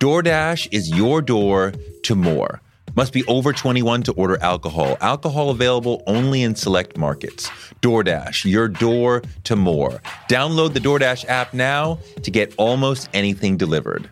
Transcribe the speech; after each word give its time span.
DoorDash 0.00 0.68
is 0.70 0.90
your 0.90 1.20
door 1.20 1.72
to 2.04 2.14
more. 2.14 2.60
Must 2.94 3.12
be 3.12 3.24
over 3.24 3.52
21 3.52 4.04
to 4.04 4.12
order 4.12 4.40
alcohol. 4.40 4.96
Alcohol 5.00 5.50
available 5.50 6.04
only 6.06 6.44
in 6.44 6.54
select 6.54 6.96
markets. 6.96 7.48
DoorDash, 7.82 8.48
your 8.48 8.68
door 8.68 9.22
to 9.42 9.56
more. 9.56 10.00
Download 10.28 10.72
the 10.72 10.78
DoorDash 10.78 11.24
app 11.28 11.52
now 11.52 11.98
to 12.22 12.30
get 12.30 12.54
almost 12.58 13.08
anything 13.12 13.56
delivered. 13.56 14.08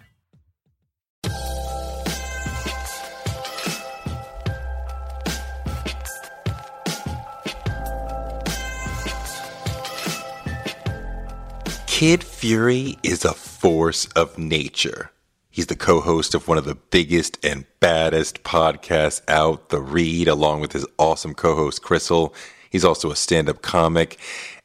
Kid 11.86 12.24
Fury 12.24 12.98
is 13.04 13.24
a 13.24 13.32
force 13.32 14.06
of 14.16 14.36
nature. 14.36 15.10
He's 15.56 15.68
the 15.68 15.74
co 15.74 16.02
host 16.02 16.34
of 16.34 16.48
one 16.48 16.58
of 16.58 16.66
the 16.66 16.74
biggest 16.74 17.42
and 17.42 17.64
baddest 17.80 18.42
podcasts 18.42 19.22
out, 19.26 19.70
The 19.70 19.80
Read, 19.80 20.28
along 20.28 20.60
with 20.60 20.72
his 20.72 20.84
awesome 20.98 21.32
co 21.32 21.56
host, 21.56 21.80
Crystal. 21.80 22.34
He's 22.68 22.84
also 22.84 23.10
a 23.10 23.16
stand 23.16 23.48
up 23.48 23.62
comic, 23.62 24.18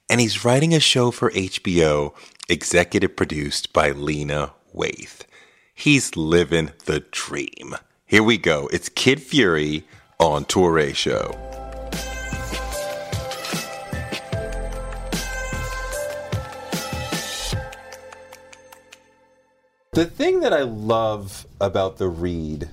and 0.09 0.19
he's 0.19 0.44
writing 0.44 0.73
a 0.73 0.81
show 0.81 1.09
for 1.09 1.31
HBO, 1.31 2.14
executive 2.50 3.16
produced 3.16 3.72
by 3.72 3.92
Lena 3.92 4.52
Waithe. 4.75 5.22
He's 5.73 6.17
living 6.17 6.72
the 6.84 7.06
dream. 7.12 7.78
Here 8.06 8.22
we 8.22 8.38
go. 8.38 8.67
It's 8.73 8.89
Kid 8.89 9.22
Fury 9.22 9.88
on 10.19 10.44
Toure 10.44 10.94
Show. 10.94 11.51
The 19.94 20.06
thing 20.06 20.39
that 20.39 20.53
I 20.53 20.61
love 20.61 21.45
about 21.59 21.97
the 21.97 22.08
read 22.08 22.70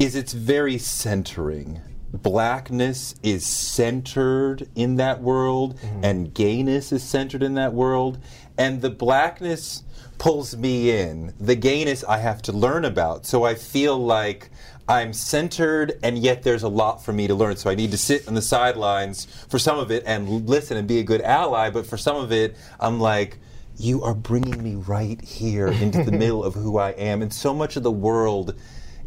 is 0.00 0.16
it's 0.16 0.32
very 0.32 0.76
centering. 0.76 1.80
Blackness 2.12 3.14
is 3.22 3.46
centered 3.46 4.68
in 4.74 4.96
that 4.96 5.22
world, 5.22 5.76
mm-hmm. 5.78 6.04
and 6.04 6.34
gayness 6.34 6.90
is 6.90 7.04
centered 7.04 7.44
in 7.44 7.54
that 7.54 7.72
world, 7.72 8.18
and 8.58 8.82
the 8.82 8.90
blackness 8.90 9.84
pulls 10.18 10.56
me 10.56 10.90
in. 10.90 11.34
The 11.38 11.54
gayness 11.54 12.02
I 12.02 12.18
have 12.18 12.42
to 12.42 12.52
learn 12.52 12.84
about, 12.84 13.24
so 13.24 13.44
I 13.44 13.54
feel 13.54 13.96
like 13.96 14.50
I'm 14.88 15.12
centered, 15.12 16.00
and 16.02 16.18
yet 16.18 16.42
there's 16.42 16.64
a 16.64 16.68
lot 16.68 17.04
for 17.04 17.12
me 17.12 17.28
to 17.28 17.34
learn. 17.36 17.54
So 17.58 17.70
I 17.70 17.76
need 17.76 17.92
to 17.92 17.96
sit 17.96 18.26
on 18.26 18.34
the 18.34 18.42
sidelines 18.42 19.26
for 19.48 19.60
some 19.60 19.78
of 19.78 19.92
it 19.92 20.02
and 20.04 20.48
listen 20.48 20.76
and 20.76 20.88
be 20.88 20.98
a 20.98 21.04
good 21.04 21.20
ally, 21.20 21.70
but 21.70 21.86
for 21.86 21.96
some 21.96 22.16
of 22.16 22.32
it, 22.32 22.56
I'm 22.80 22.98
like, 22.98 23.38
you 23.78 24.02
are 24.02 24.14
bringing 24.14 24.62
me 24.62 24.76
right 24.76 25.20
here 25.22 25.68
into 25.68 26.02
the 26.04 26.12
middle 26.22 26.44
of 26.44 26.54
who 26.54 26.78
I 26.78 26.90
am. 26.90 27.22
And 27.22 27.32
so 27.32 27.54
much 27.54 27.76
of 27.76 27.82
the 27.82 27.92
world, 27.92 28.54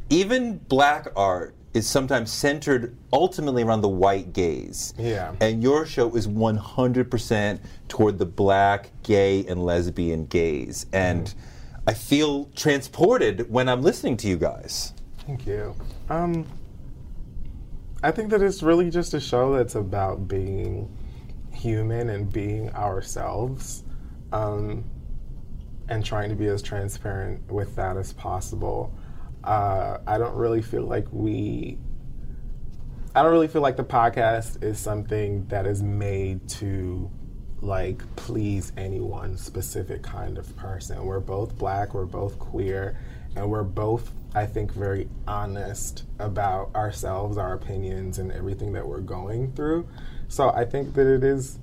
even 0.09 0.57
black 0.57 1.07
art, 1.15 1.55
is 1.73 1.87
sometimes 1.87 2.31
centered 2.31 2.95
ultimately 3.11 3.61
around 3.61 3.81
the 3.81 3.89
white 3.89 4.31
gaze. 4.31 4.93
Yeah. 4.97 5.35
And 5.41 5.61
your 5.61 5.85
show 5.85 6.15
is 6.15 6.25
100% 6.27 7.59
toward 7.89 8.17
the 8.17 8.25
black, 8.25 8.91
gay, 9.03 9.45
and 9.45 9.65
lesbian 9.65 10.25
gaze. 10.27 10.85
And 10.93 11.25
mm. 11.25 11.35
I 11.85 11.93
feel 11.93 12.45
transported 12.55 13.51
when 13.51 13.67
I'm 13.67 13.81
listening 13.81 14.15
to 14.17 14.27
you 14.27 14.37
guys. 14.37 14.93
Thank 15.27 15.45
you. 15.45 15.75
Um, 16.09 16.45
I 18.01 18.11
think 18.11 18.29
that 18.29 18.41
it's 18.41 18.63
really 18.63 18.89
just 18.89 19.13
a 19.13 19.19
show 19.19 19.55
that's 19.57 19.75
about 19.75 20.27
being 20.27 20.89
human 21.51 22.09
and 22.09 22.31
being 22.31 22.69
ourselves 22.71 23.83
um, 24.31 24.83
and 25.89 26.03
trying 26.03 26.29
to 26.29 26.35
be 26.35 26.47
as 26.47 26.61
transparent 26.61 27.51
with 27.51 27.75
that 27.75 27.97
as 27.97 28.13
possible. 28.13 28.93
Uh, 29.43 29.99
I 30.07 30.17
don't 30.17 30.35
really 30.35 30.61
feel 30.61 30.83
like 30.83 31.07
we. 31.11 31.77
I 33.13 33.21
don't 33.21 33.31
really 33.31 33.47
feel 33.47 33.61
like 33.61 33.77
the 33.77 33.83
podcast 33.83 34.61
is 34.61 34.77
something 34.77 35.45
that 35.47 35.65
is 35.65 35.81
made 35.81 36.49
to 36.49 37.09
like 37.61 38.03
please 38.15 38.71
any 38.77 38.99
one 38.99 39.37
specific 39.37 40.03
kind 40.03 40.37
of 40.37 40.55
person. 40.57 41.03
We're 41.05 41.19
both 41.19 41.57
black, 41.57 41.93
we're 41.93 42.05
both 42.05 42.37
queer, 42.39 42.97
and 43.35 43.49
we're 43.49 43.63
both, 43.63 44.11
I 44.33 44.45
think, 44.45 44.73
very 44.73 45.07
honest 45.27 46.03
about 46.19 46.75
ourselves, 46.75 47.37
our 47.37 47.53
opinions, 47.53 48.19
and 48.19 48.31
everything 48.31 48.73
that 48.73 48.85
we're 48.85 48.99
going 48.99 49.53
through. 49.53 49.87
So 50.27 50.49
I 50.49 50.65
think 50.65 50.93
that 50.95 51.07
it 51.07 51.23
is 51.23 51.59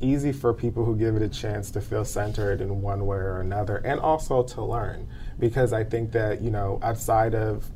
easy 0.00 0.32
for 0.32 0.52
people 0.52 0.84
who 0.84 0.96
give 0.96 1.16
it 1.16 1.22
a 1.22 1.28
chance 1.28 1.70
to 1.70 1.80
feel 1.80 2.04
centered 2.04 2.60
in 2.60 2.80
one 2.80 3.06
way 3.06 3.16
or 3.16 3.40
another 3.40 3.76
and 3.78 4.00
also 4.00 4.42
to 4.42 4.62
learn 4.62 5.06
because 5.38 5.72
i 5.72 5.84
think 5.84 6.10
that 6.12 6.40
you 6.40 6.50
know 6.50 6.78
outside 6.82 7.34
of 7.34 7.70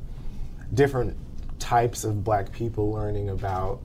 different 0.72 1.16
types 1.58 2.04
of 2.04 2.24
black 2.24 2.50
people 2.52 2.92
learning 2.92 3.28
about 3.28 3.80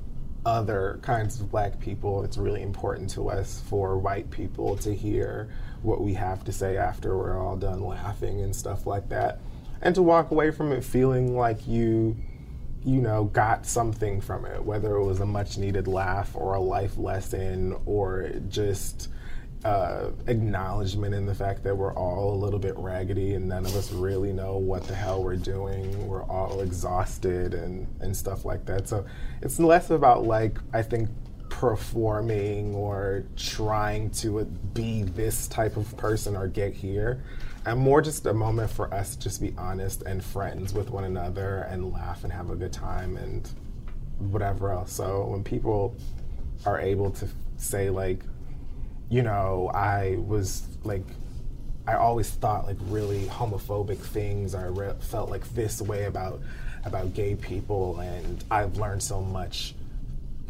other 0.46 1.00
kinds 1.02 1.40
of 1.40 1.52
black 1.52 1.80
people 1.80 2.24
it's 2.24 2.38
really 2.38 2.62
important 2.62 3.10
to 3.10 3.30
us 3.30 3.62
for 3.68 3.98
white 3.98 4.30
people 4.32 4.78
to 4.78 4.94
hear 4.94 5.50
what 5.82 6.02
we 6.02 6.14
have 6.14 6.44
to 6.44 6.52
say 6.52 6.78
after 6.78 7.18
we're 7.18 7.38
all 7.38 7.58
done 7.58 7.82
laughing 7.84 8.42
and 8.42 8.56
stuff 8.56 8.88
like 8.88 9.08
that 9.10 9.40
and 9.82 9.96
to 9.96 10.02
walk 10.02 10.32
away 10.32 10.50
from 10.50 10.72
it 10.72 10.84
feeling 10.84 11.36
like 11.36 11.68
you 11.68 12.16
you 12.84 13.01
know, 13.01 13.25
got 13.25 13.66
something 13.66 14.22
from 14.22 14.45
it, 14.45 14.63
whether 14.63 14.95
it 14.95 15.03
was 15.03 15.19
a 15.19 15.25
much 15.25 15.57
needed 15.57 15.88
laugh 15.88 16.31
or 16.35 16.53
a 16.53 16.59
life 16.59 16.97
lesson 16.97 17.78
or 17.85 18.29
just 18.47 19.09
uh, 19.66 20.12
acknowledgement 20.28 21.13
in 21.13 21.25
the 21.25 21.35
fact 21.35 21.63
that 21.63 21.75
we're 21.75 21.94
all 21.94 22.34
a 22.34 22.38
little 22.38 22.59
bit 22.59 22.78
raggedy 22.78 23.34
and 23.34 23.47
none 23.47 23.66
of 23.66 23.75
us 23.75 23.91
really 23.91 24.31
know 24.31 24.57
what 24.57 24.84
the 24.85 24.95
hell 24.95 25.22
we're 25.22 25.35
doing. 25.35 26.07
We're 26.07 26.23
all 26.23 26.62
exhausted 26.62 27.53
and, 27.53 27.88
and 28.00 28.16
stuff 28.16 28.45
like 28.45 28.66
that. 28.67 28.88
So 28.88 29.06
it's 29.41 29.59
less 29.59 29.90
about, 29.90 30.23
like, 30.23 30.57
I 30.73 30.81
think 30.81 31.09
performing 31.50 32.73
or 32.73 33.25
trying 33.35 34.09
to 34.11 34.46
be 34.73 35.03
this 35.03 35.47
type 35.47 35.75
of 35.75 35.97
person 35.97 36.38
or 36.38 36.47
get 36.47 36.73
here 36.73 37.22
and 37.66 37.80
more 37.80 38.02
just 38.02 38.25
a 38.25 38.34
moment 38.34 38.70
for 38.72 38.94
us 38.94 39.16
to 39.16 39.22
just 39.22 39.42
be 39.42 39.53
honest 39.58 40.03
and 40.03 40.24
friends 40.24 40.74
with 40.74 40.90
one 40.90 41.03
another 41.03 41.68
and 41.70 41.92
laugh 41.92 42.24
and 42.24 42.31
have 42.31 42.50
a 42.50 42.56
good 42.56 42.74
time 42.74 43.18
and 43.18 43.50
whatever 44.20 44.72
else. 44.72 44.92
So 44.94 45.25
when 45.25 45.44
people 45.44 45.96
are 46.66 46.80
able 46.80 47.12
to 47.12 47.28
say 47.58 47.90
like, 47.90 48.22
you 49.09 49.24
know, 49.24 49.72
I 49.74 50.18
was 50.20 50.68
like, 50.84 51.03
I 51.88 51.96
always 51.96 52.30
thought 52.30 52.66
like 52.66 52.78
really 52.81 53.25
homophobic 53.25 53.97
things. 53.97 54.53
I 54.53 54.66
re- 54.68 54.94
felt 55.00 55.30
like 55.30 55.47
this 55.50 55.81
way 55.81 56.06
about 56.06 56.41
about 56.86 57.14
gay 57.14 57.36
people, 57.36 58.00
and 58.00 58.44
I've 58.52 58.78
learned 58.78 59.03
so 59.03 59.22
much, 59.22 59.74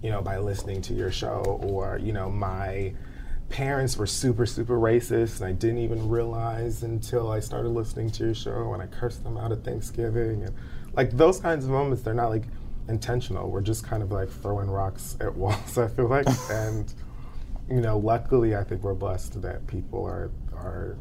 you 0.04 0.12
know, 0.12 0.22
by 0.22 0.38
listening 0.38 0.82
to 0.84 0.94
your 0.94 1.12
show. 1.12 1.60
Or 1.64 1.98
you 1.98 2.12
know, 2.12 2.30
my 2.30 2.94
parents 3.50 3.98
were 3.98 4.08
super, 4.08 4.46
super 4.46 4.80
racist, 4.80 5.38
and 5.38 5.46
I 5.46 5.52
didn't 5.52 5.80
even 5.80 6.08
realize 6.08 6.84
until 6.84 7.32
I 7.32 7.40
started 7.40 7.70
listening 7.70 8.12
to 8.12 8.26
your 8.26 8.36
show 8.36 8.74
and 8.74 8.82
I 8.82 8.88
cursed 8.88 9.24
them 9.24 9.38
out 9.38 9.52
at 9.52 9.64
Thanksgiving. 9.64 10.44
And 10.44 10.56
like 10.94 11.12
those 11.12 11.40
kinds 11.40 11.66
of 11.66 11.72
moments, 11.72 12.04
they're 12.04 12.14
not 12.14 12.30
like 12.30 12.44
intentional. 12.88 13.50
We're 13.50 13.62
just 13.62 13.84
kind 13.86 14.04
of 14.04 14.12
like 14.12 14.30
throwing 14.30 14.70
rocks 14.70 15.18
at 15.20 15.36
walls, 15.36 15.78
I 15.78 15.88
feel 15.88 16.08
like. 16.08 16.28
and, 16.52 16.94
you 17.70 17.82
know, 17.82 17.98
luckily, 17.98 18.56
I 18.56 18.64
think 18.64 18.84
we're 18.84 18.94
blessed 18.94 19.42
that 19.42 19.66
people 19.68 20.06
are, 20.06 20.32
are 20.54 20.98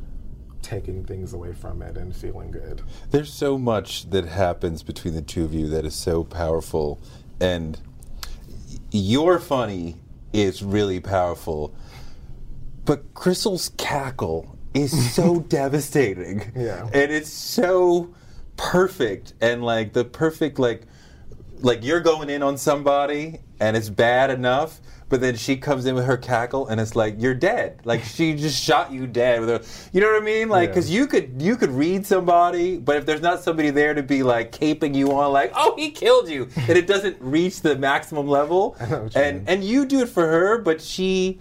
taking 0.62 1.04
things 1.04 1.34
away 1.34 1.52
from 1.52 1.82
it 1.82 1.96
and 1.96 2.14
feeling 2.14 2.50
good. 2.50 2.82
There's 3.10 3.32
so 3.32 3.58
much 3.58 4.10
that 4.10 4.24
happens 4.24 4.82
between 4.82 5.14
the 5.14 5.22
two 5.22 5.44
of 5.44 5.54
you 5.54 5.68
that 5.68 5.84
is 5.84 5.94
so 5.94 6.24
powerful. 6.24 7.00
And 7.40 7.78
your 8.90 9.38
funny 9.38 9.96
is 10.32 10.62
really 10.62 11.00
powerful 11.00 11.74
but 12.88 13.12
Crystal's 13.12 13.70
cackle 13.76 14.56
is 14.72 15.14
so 15.14 15.40
devastating. 15.40 16.50
Yeah. 16.56 16.84
And 16.86 17.12
it's 17.12 17.30
so 17.30 18.14
perfect 18.56 19.34
and 19.42 19.62
like 19.62 19.92
the 19.92 20.04
perfect 20.04 20.58
like 20.58 20.82
like 21.60 21.84
you're 21.84 22.00
going 22.00 22.30
in 22.30 22.42
on 22.42 22.56
somebody 22.56 23.40
and 23.60 23.76
it's 23.76 23.90
bad 23.90 24.30
enough, 24.30 24.80
but 25.10 25.20
then 25.20 25.36
she 25.36 25.56
comes 25.56 25.84
in 25.84 25.94
with 25.96 26.06
her 26.06 26.16
cackle 26.16 26.68
and 26.68 26.80
it's 26.80 26.96
like 26.96 27.16
you're 27.18 27.34
dead. 27.34 27.78
Like 27.84 28.04
she 28.04 28.34
just 28.46 28.62
shot 28.64 28.90
you 28.90 29.06
dead 29.06 29.40
with 29.40 29.50
her. 29.50 29.88
You 29.92 30.00
know 30.00 30.10
what 30.10 30.22
I 30.22 30.24
mean? 30.24 30.48
Like 30.48 30.68
Yeah. 30.68 30.74
because 30.74 30.90
you 30.90 31.06
could 31.06 31.42
you 31.42 31.56
could 31.56 31.70
read 31.70 32.06
somebody, 32.06 32.78
but 32.78 32.96
if 32.96 33.04
there's 33.04 33.20
not 33.20 33.42
somebody 33.42 33.68
there 33.68 33.92
to 33.92 34.02
be 34.02 34.22
like 34.22 34.50
caping 34.52 34.94
you 34.94 35.12
on, 35.12 35.30
like 35.30 35.52
oh 35.54 35.74
he 35.76 35.90
killed 35.90 36.30
you, 36.30 36.48
and 36.56 36.70
it 36.70 36.86
doesn't 36.86 37.18
reach 37.20 37.60
the 37.60 37.76
maximum 37.76 38.26
level, 38.26 38.76
know 38.88 39.02
what 39.02 39.14
you 39.14 39.20
and 39.20 39.36
mean. 39.38 39.44
and 39.46 39.62
you 39.62 39.84
do 39.84 40.00
it 40.00 40.08
for 40.08 40.26
her, 40.26 40.56
but 40.56 40.80
she 40.80 41.38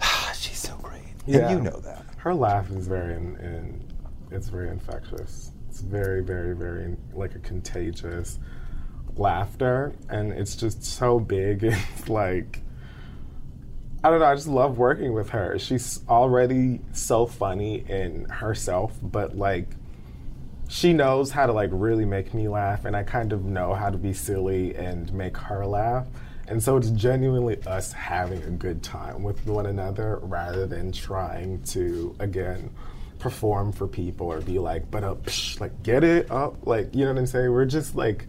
she's 0.34 0.58
so 0.58 0.76
great, 0.82 1.02
Yeah. 1.26 1.48
and 1.48 1.50
you 1.50 1.70
know 1.70 1.78
that. 1.80 2.04
Her 2.16 2.34
laugh 2.34 2.70
is 2.70 2.86
very, 2.86 3.14
in, 3.14 3.36
in, 3.36 3.84
it's 4.30 4.48
very 4.48 4.68
infectious. 4.70 5.52
It's 5.68 5.80
very, 5.80 6.22
very, 6.22 6.54
very 6.54 6.96
like 7.12 7.34
a 7.34 7.38
contagious 7.40 8.38
laughter, 9.16 9.92
and 10.08 10.32
it's 10.32 10.56
just 10.56 10.82
so 10.84 11.18
big. 11.20 11.64
It's 11.96 12.08
like 12.08 12.60
I 14.02 14.10
don't 14.10 14.20
know. 14.20 14.26
I 14.26 14.34
just 14.34 14.48
love 14.48 14.76
working 14.76 15.14
with 15.14 15.30
her. 15.30 15.58
She's 15.58 16.00
already 16.10 16.80
so 16.92 17.24
funny 17.26 17.84
in 17.88 18.26
herself, 18.26 18.92
but 19.02 19.34
like 19.36 19.68
she 20.68 20.92
knows 20.92 21.30
how 21.30 21.46
to 21.46 21.52
like 21.52 21.70
really 21.72 22.04
make 22.04 22.34
me 22.34 22.46
laugh, 22.48 22.84
and 22.84 22.94
I 22.94 23.02
kind 23.02 23.32
of 23.32 23.44
know 23.46 23.72
how 23.74 23.88
to 23.90 23.96
be 23.98 24.12
silly 24.12 24.74
and 24.74 25.12
make 25.14 25.36
her 25.38 25.64
laugh. 25.66 26.06
And 26.48 26.62
so 26.62 26.76
it's 26.76 26.90
genuinely 26.90 27.62
us 27.66 27.92
having 27.92 28.42
a 28.42 28.50
good 28.50 28.82
time 28.82 29.22
with 29.22 29.46
one 29.46 29.66
another 29.66 30.18
rather 30.22 30.66
than 30.66 30.92
trying 30.92 31.62
to 31.64 32.14
again 32.18 32.70
perform 33.18 33.72
for 33.72 33.86
people 33.86 34.26
or 34.26 34.40
be 34.42 34.58
like, 34.58 34.90
but 34.90 35.02
up, 35.02 35.24
psh, 35.24 35.58
like 35.58 35.82
get 35.82 36.04
it 36.04 36.30
up, 36.30 36.66
like 36.66 36.94
you 36.94 37.04
know 37.04 37.12
what 37.12 37.18
I'm 37.18 37.26
saying. 37.26 37.50
We're 37.50 37.64
just 37.64 37.94
like 37.94 38.26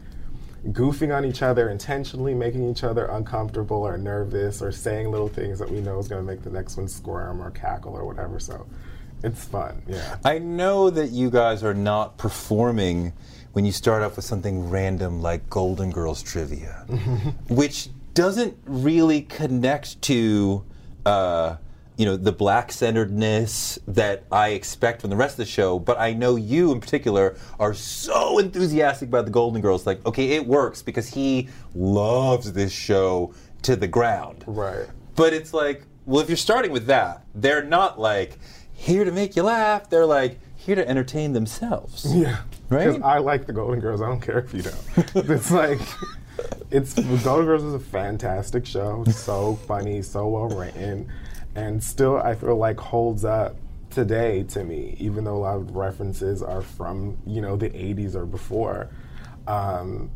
goofing 0.69 1.15
on 1.15 1.25
each 1.25 1.41
other 1.41 1.69
intentionally, 1.69 2.33
making 2.33 2.69
each 2.69 2.83
other 2.83 3.05
uncomfortable 3.07 3.83
or 3.83 3.97
nervous, 3.97 4.61
or 4.61 4.71
saying 4.71 5.11
little 5.11 5.27
things 5.27 5.59
that 5.59 5.69
we 5.69 5.81
know 5.81 5.99
is 5.99 6.07
going 6.07 6.25
to 6.25 6.25
make 6.25 6.43
the 6.43 6.49
next 6.49 6.77
one 6.77 6.87
squirm 6.87 7.41
or 7.41 7.51
cackle 7.51 7.93
or 7.93 8.05
whatever. 8.05 8.39
So 8.39 8.65
it's 9.23 9.43
fun, 9.43 9.81
yeah. 9.87 10.17
I 10.23 10.39
know 10.39 10.89
that 10.89 11.09
you 11.11 11.29
guys 11.29 11.63
are 11.63 11.73
not 11.73 12.17
performing 12.17 13.13
when 13.51 13.65
you 13.65 13.71
start 13.71 14.01
off 14.01 14.15
with 14.15 14.25
something 14.25 14.69
random 14.69 15.21
like 15.21 15.49
Golden 15.49 15.91
Girls 15.91 16.23
trivia, 16.23 16.85
which 17.49 17.89
doesn't 18.15 18.57
really 18.65 19.21
connect 19.21 20.01
to, 20.03 20.65
uh, 21.05 21.57
you 21.97 22.05
know, 22.05 22.17
the 22.17 22.31
black 22.31 22.71
centeredness 22.71 23.77
that 23.87 24.23
I 24.31 24.49
expect 24.49 25.01
from 25.01 25.11
the 25.11 25.15
rest 25.15 25.33
of 25.33 25.45
the 25.45 25.45
show. 25.45 25.77
But 25.77 25.99
I 25.99 26.13
know 26.13 26.35
you 26.35 26.71
in 26.71 26.79
particular 26.79 27.37
are 27.59 27.73
so 27.73 28.39
enthusiastic 28.39 29.09
about 29.09 29.25
the 29.25 29.31
Golden 29.31 29.61
Girls. 29.61 29.85
Like, 29.85 30.03
okay, 30.05 30.31
it 30.31 30.47
works 30.47 30.81
because 30.81 31.09
he 31.09 31.49
loves 31.75 32.51
this 32.53 32.71
show 32.71 33.33
to 33.61 33.75
the 33.75 33.87
ground. 33.87 34.43
Right. 34.47 34.87
But 35.15 35.33
it's 35.33 35.53
like, 35.53 35.83
well, 36.05 36.21
if 36.21 36.29
you're 36.29 36.37
starting 36.37 36.71
with 36.71 36.87
that, 36.87 37.23
they're 37.35 37.63
not 37.63 37.99
like 37.99 38.39
here 38.73 39.03
to 39.03 39.11
make 39.11 39.35
you 39.35 39.43
laugh. 39.43 39.89
They're 39.89 40.05
like 40.05 40.39
here 40.55 40.75
to 40.75 40.87
entertain 40.87 41.33
themselves. 41.33 42.05
Yeah. 42.15 42.37
Right? 42.69 42.87
Because 42.87 43.01
I 43.01 43.19
like 43.19 43.45
the 43.45 43.53
Golden 43.53 43.79
Girls. 43.79 44.01
I 44.01 44.07
don't 44.07 44.21
care 44.21 44.39
if 44.39 44.53
you 44.53 44.61
don't. 44.61 44.85
it's 45.29 45.51
like, 45.51 45.79
it's 46.71 46.93
Golden 47.23 47.45
Girls 47.45 47.63
is 47.63 47.73
a 47.73 47.79
fantastic 47.79 48.65
show. 48.65 49.03
So 49.05 49.55
funny, 49.67 50.01
so 50.01 50.27
well 50.27 50.47
written, 50.47 51.11
and 51.55 51.83
still 51.83 52.17
I 52.17 52.35
feel 52.35 52.55
like 52.55 52.79
holds 52.79 53.23
up 53.25 53.55
today 53.89 54.43
to 54.49 54.63
me, 54.63 54.95
even 54.99 55.23
though 55.23 55.37
a 55.37 55.39
lot 55.39 55.55
of 55.57 55.75
references 55.75 56.41
are 56.41 56.61
from 56.61 57.17
you 57.25 57.41
know 57.41 57.55
the 57.55 57.69
'80s 57.69 58.15
or 58.15 58.25
before. 58.25 58.89
Um, 59.47 60.09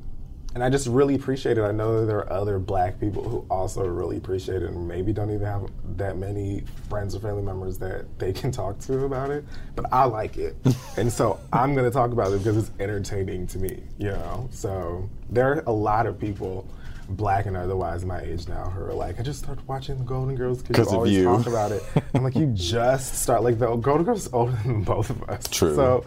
and 0.56 0.64
I 0.64 0.70
just 0.70 0.88
really 0.88 1.16
appreciate 1.16 1.58
it. 1.58 1.62
I 1.62 1.72
know 1.72 2.00
that 2.00 2.08
there 2.08 2.18
are 2.18 2.34
other 2.34 2.58
black 2.58 3.00
people 3.00 3.28
who 3.28 3.46
also 3.52 3.86
really 3.86 4.18
appreciate 4.18 4.64
it 4.64 4.70
and 4.70 4.88
maybe 4.88 5.14
don't 5.14 5.30
even 5.30 5.46
have 5.46 5.70
that 5.98 6.18
many 6.18 6.64
friends 6.90 7.16
or 7.16 7.20
family 7.20 7.44
members 7.44 7.78
that 7.80 8.06
they 8.18 8.34
can 8.34 8.52
talk 8.52 8.80
to 8.80 9.06
about 9.06 9.30
it. 9.30 9.46
But 9.76 9.86
I 9.92 10.06
like 10.06 10.38
it. 10.38 10.56
and 10.98 11.12
so 11.12 11.40
I'm 11.54 11.76
going 11.76 11.86
to 11.86 11.92
talk 11.92 12.12
about 12.12 12.34
it 12.34 12.40
because 12.40 12.58
it's 12.58 12.72
entertaining 12.80 13.46
to 13.48 13.60
me, 13.60 13.84
you 14.00 14.10
know? 14.10 14.48
So 14.52 15.08
there 15.30 15.52
are 15.52 15.64
a 15.68 15.72
lot 15.72 16.08
of 16.08 16.20
people, 16.20 16.68
black 17.10 17.46
and 17.46 17.56
otherwise 17.56 18.04
my 18.04 18.20
age 18.22 18.48
now, 18.48 18.72
who 18.72 18.82
are 18.82 18.94
like, 18.94 19.20
I 19.20 19.24
just 19.24 19.40
started 19.40 19.68
watching 19.68 20.00
the 20.00 20.04
Golden 20.04 20.36
Girls 20.36 20.64
because 20.64 20.88
of 20.88 20.94
you 20.94 20.98
always 20.98 21.14
you." 21.14 21.24
talk 21.26 21.46
about 21.46 21.72
it. 21.72 21.84
I'm 22.16 22.24
like, 22.24 22.36
you 22.36 22.48
just 22.56 23.22
start, 23.22 23.44
like, 23.44 23.60
the 23.60 23.76
Golden 23.76 24.04
Girls 24.04 24.26
is 24.26 24.34
older 24.34 24.58
than 24.64 24.82
both 24.82 25.12
of 25.12 25.30
us. 25.30 25.48
True. 25.48 25.76
So 25.76 26.06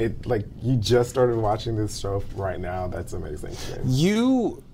it 0.00 0.26
like 0.26 0.46
you 0.62 0.76
just 0.76 1.10
started 1.10 1.36
watching 1.36 1.76
this 1.76 1.98
show 1.98 2.24
right 2.34 2.58
now. 2.58 2.88
That's 2.88 3.12
amazing. 3.12 3.54
You 3.84 4.64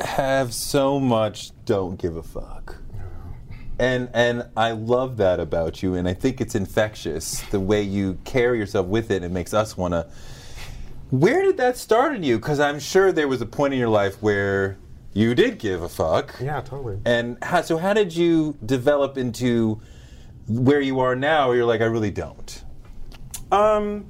have 0.00 0.52
so 0.52 0.98
much 0.98 1.52
don't 1.64 1.96
give 1.96 2.16
a 2.16 2.22
fuck. 2.22 2.76
And 3.78 4.08
and 4.14 4.46
I 4.56 4.72
love 4.72 5.16
that 5.16 5.40
about 5.40 5.82
you 5.82 5.94
and 5.94 6.08
I 6.08 6.14
think 6.14 6.40
it's 6.40 6.54
infectious 6.54 7.40
the 7.50 7.58
way 7.58 7.82
you 7.82 8.18
carry 8.24 8.58
yourself 8.58 8.86
with 8.86 9.10
it 9.10 9.24
it 9.24 9.30
makes 9.30 9.52
us 9.52 9.76
want 9.76 9.94
to 9.94 10.06
Where 11.10 11.42
did 11.42 11.56
that 11.56 11.76
start 11.76 12.14
in 12.14 12.22
you 12.22 12.38
cuz 12.38 12.60
I'm 12.60 12.78
sure 12.78 13.10
there 13.10 13.26
was 13.26 13.40
a 13.40 13.46
point 13.46 13.74
in 13.74 13.80
your 13.80 13.88
life 13.88 14.22
where 14.22 14.76
you 15.12 15.34
did 15.34 15.58
give 15.58 15.82
a 15.82 15.88
fuck. 15.88 16.36
Yeah, 16.40 16.60
totally. 16.60 16.98
And 17.04 17.36
how, 17.42 17.62
so 17.62 17.76
how 17.76 17.92
did 17.94 18.14
you 18.14 18.56
develop 18.64 19.16
into 19.16 19.80
where 20.48 20.80
you 20.80 21.00
are 21.00 21.16
now 21.16 21.48
where 21.48 21.56
you're 21.56 21.66
like 21.66 21.80
I 21.80 21.86
really 21.86 22.10
don't? 22.10 22.64
Um, 23.50 24.06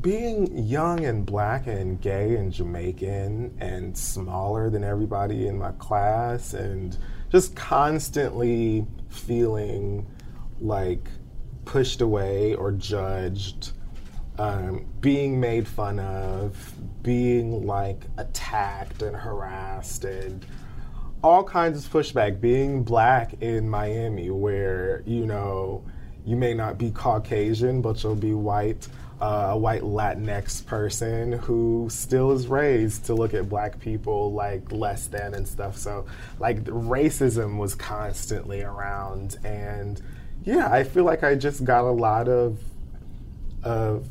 being 0.00 0.56
young 0.56 1.04
and 1.04 1.26
black 1.26 1.66
and 1.66 2.00
gay 2.00 2.36
and 2.36 2.52
Jamaican 2.52 3.56
and 3.60 3.96
smaller 3.96 4.70
than 4.70 4.84
everybody 4.84 5.46
in 5.46 5.58
my 5.58 5.72
class 5.72 6.54
and 6.54 6.96
just 7.30 7.54
constantly 7.54 8.86
feeling 9.08 10.06
like 10.60 11.08
pushed 11.64 12.00
away 12.00 12.54
or 12.54 12.72
judged, 12.72 13.72
um, 14.38 14.86
being 15.00 15.38
made 15.38 15.68
fun 15.68 15.98
of, 15.98 16.72
being 17.02 17.66
like 17.66 18.04
attacked 18.16 19.02
and 19.02 19.16
harassed 19.16 20.04
and 20.04 20.44
all 21.22 21.44
kinds 21.44 21.84
of 21.84 21.92
pushback. 21.92 22.40
Being 22.40 22.82
black 22.82 23.34
in 23.42 23.68
Miami, 23.68 24.30
where 24.30 25.02
you 25.06 25.26
know 25.26 25.84
you 26.24 26.36
may 26.36 26.54
not 26.54 26.78
be 26.78 26.90
Caucasian, 26.90 27.82
but 27.82 28.02
you'll 28.02 28.14
be 28.14 28.34
white, 28.34 28.88
uh, 29.20 29.50
a 29.50 29.56
white 29.58 29.82
Latinx 29.82 30.64
person 30.64 31.32
who 31.32 31.88
still 31.90 32.32
is 32.32 32.46
raised 32.46 33.04
to 33.06 33.14
look 33.14 33.34
at 33.34 33.48
black 33.48 33.78
people 33.78 34.32
like 34.32 34.72
less 34.72 35.06
than 35.08 35.34
and 35.34 35.46
stuff. 35.46 35.76
So, 35.76 36.06
like, 36.38 36.64
racism 36.64 37.58
was 37.58 37.74
constantly 37.74 38.62
around, 38.62 39.36
and 39.44 40.00
yeah, 40.42 40.70
I 40.70 40.84
feel 40.84 41.04
like 41.04 41.22
I 41.22 41.34
just 41.34 41.64
got 41.64 41.84
a 41.84 41.92
lot 41.92 42.28
of 42.28 42.58
of 43.62 44.08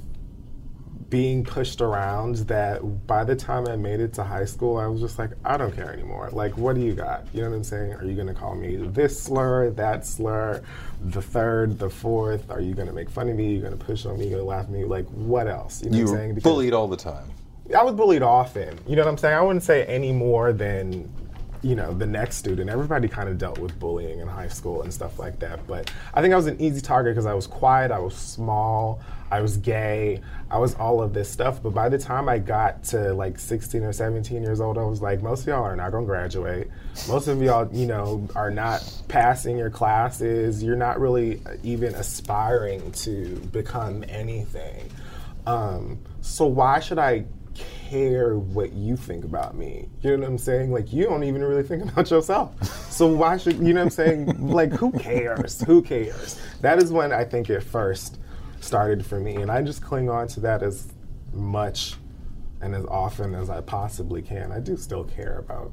being 1.09 1.43
pushed 1.43 1.81
around 1.81 2.35
that 2.35 3.07
by 3.07 3.23
the 3.23 3.35
time 3.35 3.67
I 3.67 3.75
made 3.75 3.99
it 3.99 4.13
to 4.13 4.23
high 4.23 4.45
school, 4.45 4.77
I 4.77 4.85
was 4.85 5.01
just 5.01 5.17
like, 5.17 5.31
I 5.43 5.57
don't 5.57 5.75
care 5.75 5.91
anymore. 5.91 6.29
Like, 6.31 6.57
what 6.57 6.75
do 6.75 6.81
you 6.81 6.93
got? 6.93 7.25
You 7.33 7.41
know 7.41 7.49
what 7.49 7.55
I'm 7.55 7.63
saying? 7.63 7.93
Are 7.93 8.05
you 8.05 8.13
going 8.13 8.27
to 8.27 8.33
call 8.33 8.55
me 8.55 8.75
this 8.77 9.19
slur, 9.19 9.71
that 9.71 10.05
slur, 10.05 10.63
the 11.01 11.21
third, 11.21 11.79
the 11.79 11.89
fourth? 11.89 12.49
Are 12.49 12.61
you 12.61 12.73
going 12.73 12.87
to 12.87 12.93
make 12.93 13.09
fun 13.09 13.29
of 13.29 13.35
me? 13.35 13.47
Are 13.47 13.51
you 13.51 13.61
going 13.61 13.77
to 13.77 13.83
push 13.83 14.05
on 14.05 14.17
me? 14.17 14.21
Are 14.21 14.23
you 14.25 14.29
going 14.31 14.41
to 14.41 14.47
laugh 14.47 14.65
at 14.65 14.71
me? 14.71 14.83
Like, 14.85 15.07
what 15.07 15.47
else? 15.47 15.81
You 15.83 15.89
know 15.89 15.97
You 15.97 16.03
what 16.05 16.11
I'm 16.11 16.17
saying? 16.17 16.35
Because 16.35 16.51
bullied 16.51 16.73
all 16.73 16.87
the 16.87 16.97
time. 16.97 17.29
I 17.77 17.83
was 17.83 17.93
bullied 17.93 18.23
often. 18.23 18.77
You 18.87 18.95
know 18.95 19.03
what 19.03 19.11
I'm 19.11 19.17
saying? 19.17 19.35
I 19.35 19.41
wouldn't 19.41 19.63
say 19.63 19.85
any 19.85 20.11
more 20.11 20.51
than 20.53 21.11
you 21.61 21.75
know 21.75 21.93
the 21.93 22.05
next 22.05 22.37
student. 22.37 22.69
Everybody 22.69 23.07
kind 23.07 23.29
of 23.29 23.37
dealt 23.37 23.59
with 23.59 23.77
bullying 23.79 24.19
in 24.19 24.27
high 24.27 24.47
school 24.47 24.81
and 24.81 24.93
stuff 24.93 25.19
like 25.19 25.39
that. 25.39 25.65
But 25.67 25.91
I 26.13 26.21
think 26.21 26.33
I 26.33 26.37
was 26.37 26.47
an 26.47 26.59
easy 26.61 26.81
target 26.81 27.13
because 27.13 27.25
I 27.25 27.33
was 27.33 27.47
quiet, 27.47 27.91
I 27.91 27.99
was 27.99 28.15
small, 28.15 29.01
I 29.31 29.41
was 29.41 29.57
gay, 29.57 30.21
I 30.49 30.57
was 30.57 30.75
all 30.75 31.01
of 31.01 31.13
this 31.13 31.29
stuff. 31.29 31.61
But 31.61 31.73
by 31.73 31.89
the 31.89 31.97
time 31.97 32.29
I 32.29 32.39
got 32.39 32.83
to 32.85 33.13
like 33.13 33.37
16 33.37 33.83
or 33.83 33.93
17 33.93 34.41
years 34.41 34.61
old, 34.61 34.77
I 34.77 34.83
was 34.83 35.01
like, 35.01 35.21
most 35.21 35.41
of 35.41 35.47
y'all 35.47 35.63
are 35.63 35.75
not 35.75 35.91
gonna 35.91 36.05
graduate. 36.05 36.67
Most 37.07 37.27
of 37.27 37.41
y'all, 37.41 37.69
you 37.73 37.85
know, 37.85 38.27
are 38.35 38.51
not 38.51 38.89
passing 39.07 39.57
your 39.57 39.69
classes. 39.69 40.63
You're 40.63 40.75
not 40.75 40.99
really 40.99 41.41
even 41.63 41.93
aspiring 41.95 42.91
to 42.93 43.35
become 43.51 44.03
anything. 44.07 44.89
Um, 45.45 45.99
so 46.21 46.45
why 46.45 46.79
should 46.79 46.99
I 46.99 47.25
care 47.89 48.37
what 48.37 48.73
you 48.73 48.95
think 48.95 49.23
about 49.23 49.55
me? 49.55 49.89
You 50.01 50.11
know 50.11 50.23
what 50.23 50.27
I'm 50.27 50.37
saying? 50.37 50.71
Like 50.71 50.91
you 50.93 51.05
don't 51.05 51.23
even 51.23 51.43
really 51.43 51.63
think 51.63 51.83
about 51.91 52.09
yourself. 52.11 52.63
So 52.91 53.07
why 53.07 53.37
should 53.37 53.57
you 53.57 53.73
know 53.73 53.81
what 53.81 53.85
I'm 53.85 53.89
saying? 53.89 54.49
Like 54.49 54.71
who 54.71 54.91
cares? 54.91 55.61
Who 55.61 55.81
cares? 55.81 56.39
That 56.61 56.81
is 56.81 56.91
when 56.91 57.11
I 57.11 57.23
think 57.23 57.49
it 57.49 57.61
first 57.61 58.19
started 58.61 59.05
for 59.05 59.19
me, 59.19 59.35
and 59.35 59.51
I 59.51 59.61
just 59.61 59.81
cling 59.81 60.09
on 60.09 60.27
to 60.29 60.39
that 60.41 60.63
as 60.63 60.91
much 61.33 61.95
and 62.61 62.75
as 62.75 62.85
often 62.85 63.35
as 63.35 63.49
I 63.49 63.61
possibly 63.61 64.21
can. 64.21 64.51
I 64.51 64.59
do 64.59 64.75
still 64.75 65.03
care 65.03 65.37
about 65.39 65.71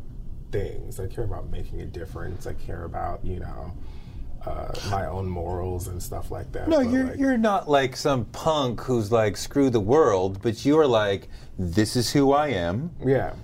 things. 0.53 1.01
I 1.01 1.07
care 1.07 1.25
about 1.25 1.51
making 1.51 1.81
a 1.81 1.87
difference. 1.87 2.47
I 2.47 2.53
care 2.55 2.85
about 2.85 3.25
you 3.25 3.41
know 3.41 3.73
uh, 4.47 4.73
my 4.91 5.07
own 5.07 5.29
morals 5.29 5.89
and 5.89 6.03
stuff 6.03 6.31
like 6.31 6.51
that. 6.53 6.69
No, 6.69 6.83
but, 6.83 6.91
you're 6.91 7.05
like, 7.05 7.19
you're 7.19 7.37
not 7.37 7.69
like 7.69 7.97
some 7.97 8.25
punk 8.27 8.81
who's 8.83 9.11
like 9.11 9.37
screw 9.37 9.71
the 9.71 9.81
world, 9.81 10.41
but 10.43 10.65
you're 10.65 10.87
like 10.87 11.29
this 11.59 11.97
is 11.97 12.13
who 12.13 12.33
I 12.33 12.49
am. 12.49 12.91
yeah. 13.05 13.35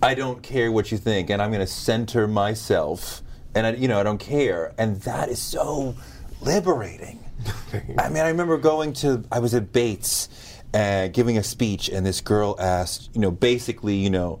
I 0.00 0.14
don't 0.14 0.42
care 0.44 0.70
what 0.70 0.92
you 0.92 0.98
think, 0.98 1.28
and 1.28 1.42
I'm 1.42 1.50
going 1.50 1.60
to 1.60 1.66
center 1.66 2.28
myself, 2.28 3.20
and 3.54 3.66
I, 3.66 3.72
you 3.72 3.88
know 3.88 3.98
I 3.98 4.04
don't 4.04 4.18
care, 4.18 4.72
and 4.78 5.00
that 5.02 5.28
is 5.28 5.40
so 5.40 5.96
liberating. 6.40 7.18
I 7.98 8.08
mean, 8.08 8.22
I 8.22 8.28
remember 8.28 8.58
going 8.58 8.92
to 8.94 9.24
I 9.32 9.40
was 9.40 9.54
at 9.54 9.72
Bates, 9.72 10.28
uh, 10.72 11.08
giving 11.08 11.38
a 11.38 11.42
speech, 11.42 11.88
and 11.88 12.06
this 12.06 12.20
girl 12.20 12.56
asked, 12.60 13.10
you 13.12 13.20
know, 13.20 13.32
basically, 13.32 13.96
you 13.96 14.10
know, 14.10 14.40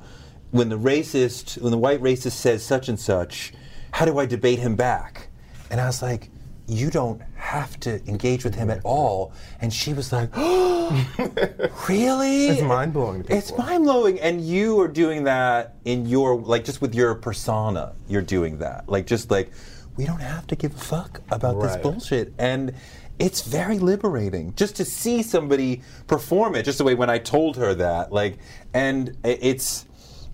when 0.52 0.68
the 0.68 0.78
racist, 0.78 1.60
when 1.60 1.72
the 1.72 1.78
white 1.78 2.00
racist 2.00 2.32
says 2.32 2.64
such 2.64 2.88
and 2.88 2.98
such, 2.98 3.52
how 3.92 4.04
do 4.04 4.18
I 4.18 4.26
debate 4.26 4.58
him 4.58 4.76
back? 4.76 5.27
And 5.70 5.80
I 5.80 5.86
was 5.86 6.02
like, 6.02 6.30
you 6.68 6.90
don't 6.90 7.20
have 7.34 7.80
to 7.80 8.06
engage 8.06 8.44
with 8.44 8.54
him 8.54 8.68
at 8.68 8.84
all. 8.84 9.32
And 9.60 9.72
she 9.72 9.94
was 9.94 10.12
like, 10.12 10.28
oh, 10.34 10.90
really? 11.88 12.48
It's 12.48 12.62
mind-blowing 12.62 13.24
to 13.24 13.34
It's 13.34 13.56
mind 13.56 13.84
blowing. 13.84 14.20
And 14.20 14.46
you 14.46 14.78
are 14.80 14.88
doing 14.88 15.24
that 15.24 15.76
in 15.86 16.04
your, 16.06 16.36
like, 16.38 16.64
just 16.64 16.82
with 16.82 16.94
your 16.94 17.14
persona, 17.14 17.94
you're 18.06 18.22
doing 18.22 18.58
that. 18.58 18.86
Like, 18.86 19.06
just 19.06 19.30
like, 19.30 19.50
we 19.96 20.04
don't 20.04 20.20
have 20.20 20.46
to 20.48 20.56
give 20.56 20.74
a 20.74 20.78
fuck 20.78 21.22
about 21.30 21.60
this 21.60 21.76
bullshit. 21.78 22.34
And 22.38 22.74
it's 23.18 23.42
very 23.42 23.78
liberating 23.78 24.54
just 24.54 24.76
to 24.76 24.84
see 24.84 25.22
somebody 25.22 25.82
perform 26.06 26.54
it, 26.54 26.64
just 26.64 26.78
the 26.78 26.84
way 26.84 26.94
when 26.94 27.08
I 27.08 27.18
told 27.18 27.56
her 27.56 27.74
that. 27.74 28.12
Like, 28.12 28.38
and 28.74 29.16
it's, 29.24 29.86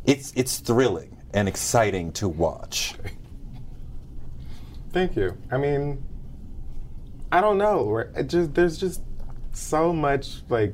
it's, 0.04 0.32
it's 0.34 0.58
thrilling 0.58 1.16
and 1.32 1.48
exciting 1.48 2.10
to 2.14 2.28
watch. 2.28 2.94
Thank 4.94 5.16
you. 5.16 5.36
I 5.50 5.58
mean, 5.58 6.04
I 7.32 7.40
don't 7.40 7.58
know. 7.58 7.98
It 7.98 8.28
just 8.28 8.54
there's 8.54 8.78
just 8.78 9.02
so 9.50 9.92
much 9.92 10.42
like 10.48 10.72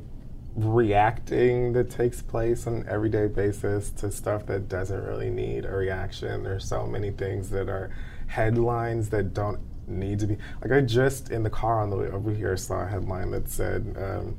reacting 0.54 1.72
that 1.72 1.88
takes 1.88 2.20
place 2.20 2.66
on 2.66 2.74
an 2.74 2.86
everyday 2.86 3.28
basis 3.28 3.88
to 3.92 4.12
stuff 4.12 4.44
that 4.44 4.68
doesn't 4.68 5.02
really 5.04 5.30
need 5.30 5.64
a 5.64 5.70
reaction. 5.70 6.42
There's 6.42 6.68
so 6.68 6.86
many 6.86 7.12
things 7.12 7.48
that 7.48 7.70
are 7.70 7.96
headlines 8.26 9.08
that 9.08 9.32
don't 9.32 9.58
need 9.88 10.18
to 10.18 10.26
be. 10.26 10.36
Like 10.60 10.70
I 10.70 10.82
just 10.82 11.30
in 11.30 11.42
the 11.42 11.48
car 11.48 11.80
on 11.80 11.88
the 11.88 11.96
way 11.96 12.08
over 12.08 12.30
here 12.30 12.58
saw 12.58 12.82
a 12.82 12.86
headline 12.86 13.30
that 13.30 13.48
said, 13.48 13.96
um, 13.98 14.36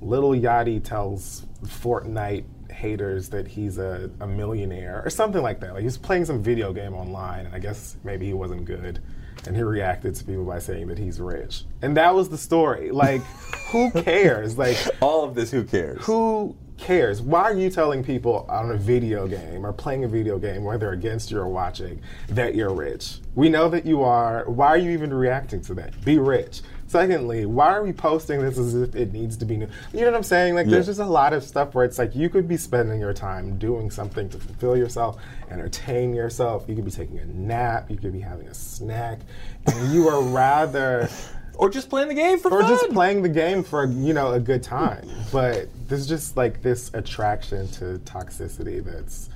"Lil 0.00 0.30
Yachty 0.40 0.82
tells 0.82 1.44
Fortnite." 1.64 2.44
haters 2.70 3.28
that 3.28 3.46
he's 3.46 3.78
a, 3.78 4.10
a 4.18 4.26
millionaire 4.26 5.00
or 5.04 5.10
something 5.10 5.42
like 5.42 5.60
that 5.60 5.74
like 5.74 5.84
he's 5.84 5.98
playing 5.98 6.24
some 6.24 6.42
video 6.42 6.72
game 6.72 6.92
online 6.92 7.46
and 7.46 7.54
i 7.54 7.58
guess 7.58 7.96
maybe 8.02 8.26
he 8.26 8.32
wasn't 8.32 8.64
good 8.64 9.00
and 9.46 9.56
he 9.56 9.62
reacted 9.62 10.14
to 10.14 10.24
people 10.24 10.44
by 10.44 10.58
saying 10.58 10.86
that 10.88 10.98
he's 10.98 11.20
rich 11.20 11.64
and 11.82 11.96
that 11.96 12.14
was 12.14 12.28
the 12.28 12.38
story 12.38 12.90
like 12.90 13.22
who 13.70 13.90
cares 14.02 14.56
like 14.58 14.76
All 15.00 15.24
of 15.24 15.34
this, 15.34 15.50
who 15.50 15.64
cares? 15.64 16.04
who 16.04 16.56
cares? 16.76 17.22
Why 17.22 17.42
are 17.42 17.54
you 17.54 17.70
telling 17.70 18.02
people 18.02 18.44
on 18.48 18.70
a 18.72 18.76
video 18.76 19.28
game 19.28 19.64
or 19.64 19.72
playing 19.72 20.04
a 20.04 20.08
video 20.08 20.38
game, 20.38 20.64
whether 20.64 20.90
against 20.90 21.30
you 21.30 21.38
or 21.38 21.48
watching, 21.48 22.00
that 22.28 22.54
you're 22.56 22.74
rich? 22.74 23.18
We 23.36 23.48
know 23.48 23.68
that 23.68 23.86
you 23.86 24.02
are. 24.02 24.44
Why 24.50 24.68
are 24.68 24.76
you 24.76 24.90
even 24.90 25.14
reacting 25.14 25.60
to 25.62 25.74
that? 25.74 26.04
Be 26.04 26.18
rich. 26.18 26.62
Secondly, 26.86 27.44
why 27.46 27.72
are 27.72 27.82
we 27.82 27.92
posting 27.92 28.40
this 28.40 28.58
as 28.58 28.74
if 28.74 28.94
it 28.94 29.12
needs 29.12 29.36
to 29.38 29.44
be 29.44 29.56
new? 29.56 29.68
You 29.92 30.00
know 30.00 30.06
what 30.06 30.16
I'm 30.16 30.22
saying? 30.22 30.54
Like, 30.54 30.66
there's 30.68 30.86
just 30.86 31.00
a 31.00 31.04
lot 31.06 31.32
of 31.32 31.42
stuff 31.42 31.74
where 31.74 31.84
it's 31.84 31.98
like 31.98 32.14
you 32.14 32.28
could 32.28 32.46
be 32.46 32.56
spending 32.56 33.00
your 33.00 33.12
time 33.12 33.58
doing 33.58 33.90
something 33.90 34.28
to 34.28 34.38
fulfill 34.38 34.76
yourself, 34.76 35.20
entertain 35.50 36.14
yourself. 36.14 36.64
You 36.68 36.74
could 36.76 36.84
be 36.84 36.90
taking 36.90 37.18
a 37.18 37.24
nap. 37.26 37.90
You 37.90 37.96
could 37.96 38.12
be 38.12 38.20
having 38.20 38.46
a 38.48 38.54
snack, 38.54 39.20
and 39.66 39.92
you 39.92 40.08
are 40.08 40.22
rather 40.32 41.08
Or 41.56 41.70
just 41.70 41.88
playing 41.88 42.08
the 42.08 42.14
game 42.14 42.38
for 42.38 42.50
or 42.52 42.60
fun. 42.62 42.70
just 42.70 42.90
playing 42.92 43.22
the 43.22 43.28
game 43.28 43.62
for 43.64 43.86
you 43.86 44.12
know 44.12 44.32
a 44.32 44.40
good 44.40 44.62
time. 44.62 45.08
But 45.32 45.68
there's 45.88 46.06
just 46.06 46.36
like 46.36 46.62
this 46.62 46.90
attraction 46.94 47.66
to 47.72 47.98
toxicity 48.04 48.84
that's 48.84 49.30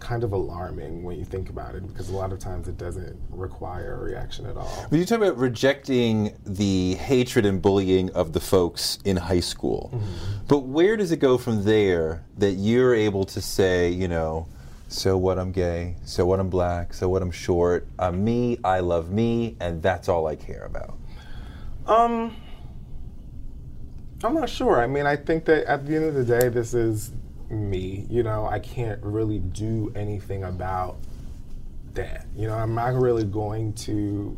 kind 0.00 0.22
of 0.24 0.32
alarming 0.32 1.02
when 1.02 1.18
you 1.18 1.24
think 1.24 1.50
about 1.50 1.74
it 1.74 1.86
because 1.86 2.08
a 2.08 2.16
lot 2.16 2.32
of 2.32 2.38
times 2.38 2.68
it 2.68 2.78
doesn't 2.78 3.18
require 3.30 3.94
a 3.94 4.04
reaction 4.04 4.46
at 4.46 4.56
all. 4.56 4.86
When 4.88 5.00
you 5.00 5.06
talk 5.06 5.18
about 5.18 5.36
rejecting 5.36 6.36
the 6.44 6.94
hatred 6.94 7.44
and 7.44 7.60
bullying 7.60 8.10
of 8.12 8.32
the 8.32 8.40
folks 8.40 8.98
in 9.04 9.16
high 9.16 9.40
school, 9.40 10.00
but 10.46 10.60
where 10.60 10.96
does 10.96 11.12
it 11.12 11.18
go 11.18 11.38
from 11.38 11.64
there 11.64 12.24
that 12.38 12.52
you're 12.52 12.94
able 12.94 13.24
to 13.24 13.40
say, 13.40 13.90
you 13.90 14.08
know, 14.08 14.46
so 14.88 15.18
what 15.18 15.38
I'm 15.38 15.52
gay, 15.52 15.96
so 16.04 16.24
what 16.24 16.40
I'm 16.40 16.48
black, 16.48 16.94
so 16.94 17.08
what 17.08 17.20
I'm 17.20 17.30
short, 17.30 17.86
I'm 17.98 18.24
me, 18.24 18.58
I 18.64 18.80
love 18.80 19.10
me, 19.10 19.56
and 19.60 19.82
that's 19.82 20.08
all 20.08 20.26
I 20.26 20.36
care 20.36 20.64
about? 20.64 20.96
Um, 21.86 22.34
I'm 24.24 24.34
not 24.34 24.48
sure. 24.48 24.80
I 24.80 24.86
mean, 24.86 25.06
I 25.06 25.16
think 25.16 25.44
that 25.44 25.66
at 25.66 25.86
the 25.86 25.96
end 25.96 26.04
of 26.06 26.14
the 26.14 26.24
day, 26.24 26.48
this 26.48 26.74
is 26.74 27.12
me. 27.50 28.06
You 28.08 28.22
know, 28.22 28.46
I 28.46 28.58
can't 28.58 29.02
really 29.02 29.38
do 29.38 29.92
anything 29.94 30.44
about 30.44 30.98
that. 31.94 32.26
You 32.36 32.46
know, 32.46 32.54
I'm 32.54 32.74
not 32.74 32.94
really 32.94 33.24
going 33.24 33.72
to 33.74 34.36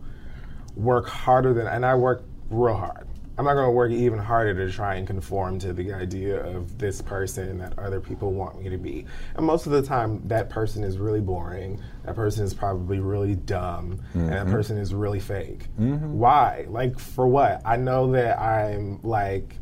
work 0.77 1.09
harder 1.09 1.53
than, 1.53 1.67
and 1.67 1.85
I 1.85 1.95
work 1.95 2.25
real 2.51 2.77
hard. 2.77 3.07
I'm 3.39 3.47
not 3.47 3.55
going 3.55 3.69
to 3.69 3.73
work 3.73 3.91
even 3.91 4.19
harder 4.19 4.67
to 4.67 4.71
try 4.71 4.97
and 4.97 5.07
conform 5.07 5.59
to 5.61 5.73
the 5.73 5.95
idea 5.95 6.45
of 6.45 6.77
this 6.77 7.01
person 7.01 7.57
that 7.59 7.79
other 7.79 7.99
people 7.99 8.35
want 8.35 8.61
me 8.63 8.69
to 8.69 8.77
be. 8.77 9.07
And 9.35 9.47
most 9.47 9.65
of 9.65 9.73
the 9.73 9.81
time, 9.81 10.21
that 10.29 10.51
person 10.51 10.85
is 10.85 10.99
really 10.99 11.23
boring. 11.23 11.81
That 12.05 12.17
person 12.17 12.45
is 12.45 12.53
probably 12.53 13.01
really 13.01 13.37
dumb. 13.37 13.99
And 14.13 14.29
that 14.29 14.43
mm-hmm. 14.43 14.53
person 14.53 14.77
is 14.77 14.93
really 14.93 15.21
fake. 15.21 15.69
Mm-hmm. 15.81 16.19
Why? 16.19 16.67
Like, 16.69 16.99
for 16.99 17.27
what? 17.27 17.63
I 17.65 17.77
know 17.77 18.13
that 18.13 18.39
I'm 18.39 19.01
like, 19.03 19.57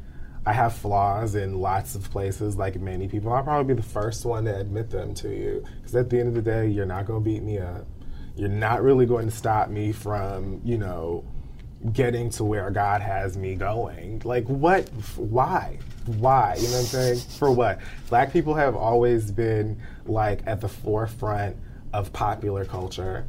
I 0.49 0.53
have 0.55 0.75
flaws 0.75 1.35
in 1.35 1.61
lots 1.61 1.95
of 1.95 2.11
places, 2.11 2.57
like 2.57 2.81
many 2.81 3.07
people. 3.07 3.31
I'll 3.31 3.43
probably 3.43 3.75
be 3.75 3.83
the 3.83 3.87
first 3.87 4.25
one 4.25 4.47
to 4.47 4.57
admit 4.59 4.89
them 4.89 5.13
to 5.17 5.29
you. 5.29 5.63
Because 5.77 5.95
at 5.95 6.09
the 6.09 6.19
end 6.19 6.29
of 6.29 6.35
the 6.35 6.41
day, 6.41 6.69
you're 6.69 6.87
not 6.87 7.05
going 7.05 7.23
to 7.23 7.31
beat 7.31 7.43
me 7.43 7.59
up. 7.59 7.87
You're 8.35 8.49
not 8.49 8.83
really 8.83 9.05
going 9.05 9.27
to 9.27 9.31
stop 9.31 9.69
me 9.69 9.93
from, 9.93 10.63
you 10.65 10.79
know, 10.79 11.23
getting 11.93 12.31
to 12.31 12.45
where 12.45 12.71
God 12.71 13.03
has 13.03 13.37
me 13.37 13.57
going. 13.57 14.23
Like, 14.25 14.47
what? 14.47 14.89
Why? 15.17 15.81
Why? 16.07 16.55
You 16.57 16.69
know 16.69 16.77
what 16.77 16.79
I'm 16.79 16.85
saying? 16.87 17.19
For 17.39 17.53
what? 17.53 17.81
Black 18.09 18.33
people 18.33 18.55
have 18.55 18.75
always 18.75 19.31
been, 19.31 19.79
like, 20.07 20.41
at 20.47 20.63
the 20.63 20.69
forefront 20.69 21.59
of 21.93 22.11
popular 22.15 22.65
culture 22.65 23.27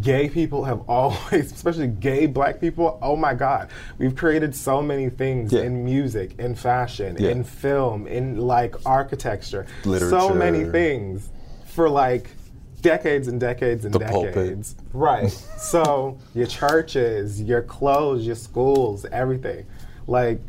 gay 0.00 0.28
people 0.28 0.64
have 0.64 0.80
always, 0.88 1.52
especially 1.52 1.88
gay 1.88 2.26
black 2.26 2.60
people, 2.60 2.98
oh 3.02 3.16
my 3.16 3.34
God, 3.34 3.70
we've 3.98 4.16
created 4.16 4.54
so 4.54 4.80
many 4.82 5.10
things 5.10 5.52
Yeah. 5.52 5.62
in 5.62 5.84
music, 5.84 6.34
in 6.38 6.54
fashion, 6.54 7.16
Yeah. 7.18 7.30
in 7.30 7.44
film, 7.44 8.06
in 8.06 8.38
like 8.38 8.74
architecture, 8.86 9.66
so 9.82 10.32
many 10.34 10.64
things 10.64 11.28
for 11.66 11.88
like 11.88 12.30
decades 12.80 13.28
and 13.28 13.40
decades 13.40 13.84
and 13.84 13.94
The 13.94 14.00
pulpit. 14.00 14.34
decades. 14.34 14.76
Right. 14.92 15.30
so 15.58 16.18
your 16.34 16.46
churches, 16.46 17.40
your 17.42 17.62
clothes, 17.62 18.26
your 18.26 18.36
schools, 18.36 19.06
everything. 19.10 19.66
Like, 20.06 20.40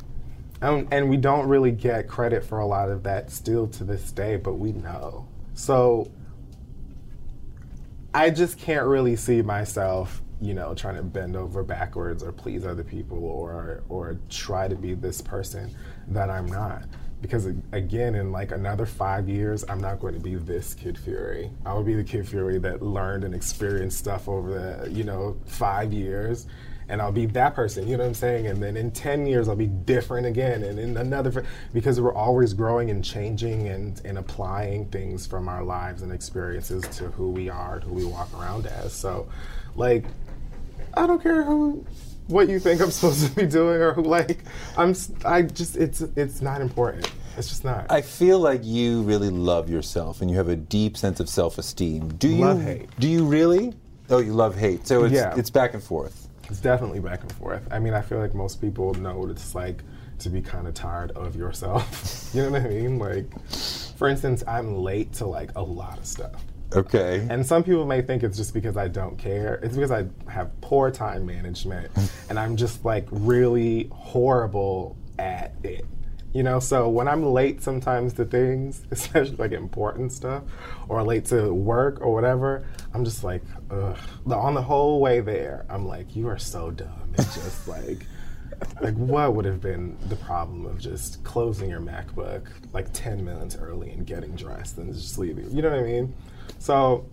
um, 0.61 0.87
and 0.91 1.09
we 1.09 1.17
don't 1.17 1.47
really 1.47 1.71
get 1.71 2.07
credit 2.07 2.43
for 2.43 2.59
a 2.59 2.65
lot 2.65 2.89
of 2.89 3.03
that 3.03 3.31
still 3.31 3.67
to 3.67 3.83
this 3.83 4.11
day, 4.11 4.35
but 4.37 4.53
we 4.55 4.71
know. 4.73 5.25
So 5.53 6.09
I 8.15 8.29
just 8.29 8.57
can't 8.57 8.87
really 8.87 9.17
see 9.17 9.41
myself, 9.41 10.21
you 10.39 10.53
know, 10.53 10.73
trying 10.73 10.95
to 10.95 11.03
bend 11.03 11.35
over 11.35 11.63
backwards 11.63 12.23
or 12.23 12.31
please 12.31 12.65
other 12.65 12.81
people 12.83 13.25
or 13.25 13.83
or 13.89 14.17
try 14.29 14.69
to 14.69 14.75
be 14.75 14.93
this 14.93 15.19
person 15.19 15.75
that 16.07 16.29
I'm 16.29 16.45
not. 16.45 16.85
Because 17.21 17.47
again, 17.73 18.15
in 18.15 18.31
like 18.31 18.53
another 18.53 18.85
five 18.85 19.27
years, 19.27 19.65
I'm 19.67 19.81
not 19.81 19.99
going 19.99 20.13
to 20.13 20.21
be 20.21 20.35
this 20.35 20.73
Kid 20.73 20.97
Fury. 20.97 21.51
I 21.65 21.73
will 21.73 21.83
be 21.83 21.93
the 21.93 22.05
Kid 22.05 22.25
Fury 22.25 22.57
that 22.59 22.81
learned 22.81 23.25
and 23.25 23.35
experienced 23.35 23.97
stuff 23.97 24.29
over 24.29 24.49
the, 24.49 24.89
you 24.89 25.03
know, 25.03 25.35
five 25.45 25.91
years. 25.91 26.47
And 26.87 27.01
I'll 27.01 27.11
be 27.11 27.25
that 27.27 27.55
person, 27.55 27.87
you 27.87 27.97
know 27.97 28.03
what 28.03 28.09
I'm 28.09 28.13
saying? 28.13 28.47
And 28.47 28.61
then 28.61 28.77
in 28.77 28.91
10 28.91 29.25
years, 29.25 29.47
I'll 29.49 29.55
be 29.55 29.65
different 29.67 30.27
again. 30.27 30.63
And 30.63 30.77
in 30.77 30.97
another, 30.97 31.43
because 31.73 31.99
we're 31.99 32.13
always 32.13 32.53
growing 32.53 32.91
and 32.91 33.03
changing 33.03 33.67
and, 33.69 33.99
and 34.05 34.17
applying 34.19 34.85
things 34.89 35.25
from 35.25 35.49
our 35.49 35.63
lives 35.63 36.03
and 36.03 36.11
experiences 36.11 36.83
to 36.97 37.05
who 37.11 37.31
we 37.31 37.49
are, 37.49 37.79
who 37.79 37.93
we 37.93 38.05
walk 38.05 38.29
around 38.39 38.67
as. 38.67 38.93
So, 38.93 39.27
like, 39.75 40.05
I 40.93 41.07
don't 41.07 41.21
care 41.23 41.43
who, 41.43 41.83
what 42.27 42.49
you 42.49 42.59
think 42.59 42.81
I'm 42.81 42.91
supposed 42.91 43.25
to 43.27 43.35
be 43.35 43.47
doing 43.47 43.81
or 43.81 43.93
who, 43.93 44.03
like, 44.03 44.39
I'm, 44.77 44.93
I 45.25 45.41
just, 45.41 45.77
it's, 45.77 46.01
it's 46.01 46.41
not 46.41 46.61
important. 46.61 47.11
It's 47.37 47.49
just 47.49 47.65
not. 47.65 47.87
I 47.91 48.01
feel 48.01 48.39
like 48.39 48.61
you 48.63 49.01
really 49.01 49.29
love 49.29 49.69
yourself 49.69 50.21
and 50.21 50.29
you 50.31 50.37
have 50.37 50.47
a 50.49 50.55
deep 50.55 50.95
sense 50.97 51.19
of 51.19 51.27
self-esteem. 51.29 52.09
Do 52.15 52.29
you 52.29 52.45
Love 52.45 52.61
hate. 52.61 52.89
Do 52.99 53.07
you 53.09 53.25
really? 53.25 53.73
Oh, 54.09 54.19
you 54.19 54.33
love 54.33 54.55
hate. 54.55 54.87
So 54.87 55.03
it's 55.05 55.13
Yeah. 55.15 55.33
it's 55.35 55.49
back 55.49 55.73
and 55.73 55.83
forth. 55.83 56.24
It's 56.49 56.59
definitely 56.59 56.99
back 56.99 57.21
and 57.21 57.31
forth. 57.33 57.67
I 57.71 57.79
mean, 57.79 57.93
I 57.93 58.01
feel 58.01 58.19
like 58.19 58.33
most 58.33 58.61
people 58.61 58.93
know 58.95 59.17
what 59.19 59.29
it's 59.29 59.55
like 59.55 59.83
to 60.19 60.29
be 60.29 60.41
kind 60.41 60.67
of 60.67 60.73
tired 60.73 61.11
of 61.11 61.35
yourself. 61.35 62.29
you 62.33 62.43
know 62.43 62.51
what 62.51 62.61
I 62.61 62.67
mean? 62.69 62.99
Like, 62.99 63.27
for 63.97 64.07
instance, 64.07 64.43
I'm 64.47 64.75
late 64.77 65.13
to 65.13 65.25
like 65.25 65.51
a 65.55 65.61
lot 65.61 65.97
of 65.97 66.05
stuff. 66.05 66.43
Okay. 66.73 67.25
And 67.29 67.45
some 67.45 67.63
people 67.63 67.85
may 67.85 68.01
think 68.01 68.23
it's 68.23 68.37
just 68.37 68.53
because 68.53 68.75
I 68.75 68.87
don't 68.87 69.17
care. 69.17 69.55
It's 69.63 69.75
because 69.75 69.91
I 69.91 70.05
have 70.29 70.49
poor 70.61 70.91
time 70.91 71.25
management 71.25 71.91
and 72.29 72.39
I'm 72.39 72.55
just 72.55 72.83
like 72.83 73.07
really 73.11 73.89
horrible 73.91 74.97
at 75.19 75.53
it. 75.63 75.85
You 76.35 76.43
know, 76.43 76.59
so 76.59 76.89
when 76.89 77.07
I'm 77.07 77.23
late 77.23 77.63
sometimes 77.63 78.11
to 78.15 78.25
things, 78.25 78.83
especially 78.91 79.37
like 79.37 79.53
important 79.53 80.11
stuff, 80.11 80.43
or 80.89 81.01
late 81.01 81.23
to 81.27 81.53
work 81.53 82.01
or 82.01 82.13
whatever, 82.13 82.67
I'm 82.93 83.05
just 83.05 83.23
like, 83.23 83.41
ugh. 83.71 83.97
On 84.29 84.53
the 84.53 84.61
whole 84.61 84.99
way 84.99 85.21
there, 85.21 85.65
I'm 85.69 85.87
like, 85.87 86.13
you 86.13 86.27
are 86.27 86.37
so 86.37 86.71
dumb. 86.71 87.13
It's 87.17 87.35
just 87.35 87.67
like, 87.69 88.05
like 88.81 88.95
what 88.95 89.33
would 89.33 89.45
have 89.45 89.61
been 89.61 89.97
the 90.09 90.17
problem 90.17 90.65
of 90.65 90.77
just 90.77 91.23
closing 91.23 91.69
your 91.69 91.79
MacBook 91.79 92.47
like 92.73 92.91
10 92.91 93.23
minutes 93.23 93.55
early 93.55 93.91
and 93.91 94.05
getting 94.05 94.35
dressed 94.35 94.77
and 94.77 94.93
just 94.93 95.17
leaving? 95.17 95.49
You 95.55 95.61
know 95.61 95.69
what 95.69 95.79
I 95.79 95.83
mean? 95.83 96.13
So 96.59 97.05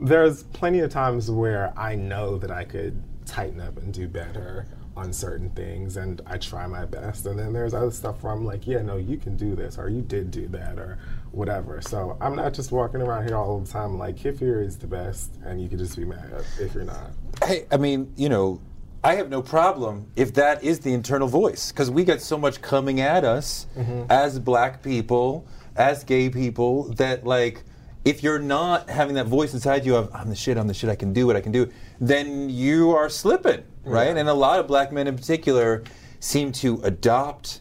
there's 0.00 0.42
plenty 0.42 0.80
of 0.80 0.90
times 0.90 1.30
where 1.30 1.72
I 1.78 1.94
know 1.94 2.36
that 2.38 2.50
I 2.50 2.64
could 2.64 3.00
tighten 3.26 3.60
up 3.60 3.76
and 3.76 3.94
do 3.94 4.08
better 4.08 4.66
on 5.00 5.12
certain 5.12 5.48
things 5.50 5.96
and 5.96 6.20
I 6.26 6.36
try 6.36 6.66
my 6.66 6.84
best. 6.84 7.24
And 7.26 7.38
then 7.38 7.52
there's 7.54 7.72
other 7.72 7.90
stuff 7.90 8.22
where 8.22 8.32
I'm 8.32 8.44
like, 8.44 8.66
yeah, 8.66 8.82
no, 8.82 8.96
you 8.98 9.16
can 9.16 9.34
do 9.36 9.54
this 9.56 9.78
or 9.78 9.88
you 9.88 10.02
did 10.02 10.30
do 10.30 10.46
that 10.48 10.78
or 10.78 10.98
whatever. 11.32 11.80
So 11.80 12.16
I'm 12.20 12.36
not 12.36 12.52
just 12.52 12.70
walking 12.70 13.00
around 13.00 13.26
here 13.26 13.36
all 13.36 13.58
the 13.60 13.70
time 13.70 13.98
like 13.98 14.16
Kid 14.18 14.38
Fury 14.38 14.66
is 14.66 14.76
the 14.76 14.86
best 14.86 15.30
and 15.44 15.60
you 15.60 15.68
can 15.68 15.78
just 15.78 15.96
be 15.96 16.04
mad 16.04 16.44
if 16.60 16.74
you're 16.74 16.84
not. 16.84 17.10
Hey, 17.42 17.66
I 17.72 17.78
mean, 17.78 18.12
you 18.16 18.28
know, 18.28 18.60
I 19.02 19.14
have 19.14 19.30
no 19.30 19.40
problem 19.40 20.06
if 20.16 20.34
that 20.34 20.62
is 20.62 20.80
the 20.80 20.92
internal 20.92 21.28
voice 21.28 21.72
because 21.72 21.90
we 21.90 22.04
get 22.04 22.20
so 22.20 22.36
much 22.36 22.60
coming 22.60 23.00
at 23.00 23.24
us 23.24 23.66
Mm-hmm. 23.78 24.02
as 24.10 24.38
black 24.38 24.82
people, 24.82 25.46
as 25.76 26.04
gay 26.04 26.28
people 26.28 26.92
that 26.94 27.24
like 27.24 27.62
if 28.04 28.22
you're 28.22 28.38
not 28.38 28.88
having 28.88 29.14
that 29.14 29.26
voice 29.26 29.52
inside 29.52 29.84
you 29.84 29.96
of 29.96 30.10
I'm 30.14 30.30
the 30.30 30.36
shit, 30.36 30.56
I'm 30.56 30.66
the 30.66 30.74
shit, 30.74 30.90
I 30.90 30.96
can 30.96 31.12
do 31.12 31.26
what 31.26 31.36
I 31.36 31.40
can 31.40 31.52
do, 31.52 31.70
then 32.00 32.48
you 32.48 32.92
are 32.92 33.08
slipping, 33.08 33.62
right? 33.84 34.14
Yeah. 34.14 34.16
And 34.16 34.28
a 34.28 34.34
lot 34.34 34.58
of 34.58 34.66
black 34.66 34.92
men 34.92 35.06
in 35.06 35.16
particular 35.16 35.84
seem 36.20 36.52
to 36.52 36.80
adopt 36.82 37.60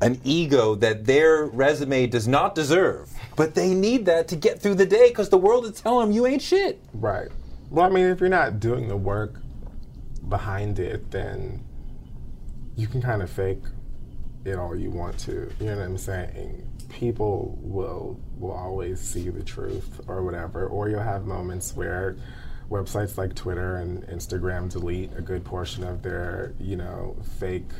an 0.00 0.20
ego 0.24 0.74
that 0.74 1.06
their 1.06 1.46
resume 1.46 2.06
does 2.06 2.28
not 2.28 2.54
deserve, 2.54 3.10
but 3.36 3.54
they 3.54 3.72
need 3.72 4.06
that 4.06 4.28
to 4.28 4.36
get 4.36 4.60
through 4.60 4.74
the 4.74 4.86
day 4.86 5.08
because 5.08 5.30
the 5.30 5.38
world 5.38 5.64
is 5.64 5.80
telling 5.80 6.08
them 6.08 6.14
you 6.14 6.26
ain't 6.26 6.42
shit. 6.42 6.80
Right. 6.92 7.28
Well, 7.70 7.86
I 7.86 7.88
mean, 7.88 8.06
if 8.06 8.20
you're 8.20 8.28
not 8.28 8.60
doing 8.60 8.88
the 8.88 8.96
work 8.96 9.40
behind 10.28 10.78
it, 10.78 11.10
then 11.10 11.64
you 12.76 12.86
can 12.86 13.00
kind 13.00 13.22
of 13.22 13.30
fake 13.30 13.62
it 14.44 14.56
all 14.56 14.76
you 14.76 14.90
want 14.90 15.18
to. 15.20 15.50
You 15.60 15.66
know 15.66 15.76
what 15.76 15.84
I'm 15.84 15.98
saying? 15.98 16.65
People 16.88 17.58
will 17.60 18.18
will 18.38 18.52
always 18.52 19.00
see 19.00 19.28
the 19.30 19.42
truth 19.42 20.00
or 20.06 20.22
whatever, 20.22 20.66
or 20.66 20.88
you'll 20.88 21.00
have 21.00 21.26
moments 21.26 21.74
where 21.74 22.16
websites 22.70 23.16
like 23.16 23.34
Twitter 23.34 23.76
and 23.76 24.02
Instagram 24.08 24.70
delete 24.70 25.10
a 25.16 25.20
good 25.20 25.44
portion 25.44 25.84
of 25.84 26.02
their, 26.02 26.54
you 26.58 26.76
know, 26.76 27.16
fake 27.38 27.70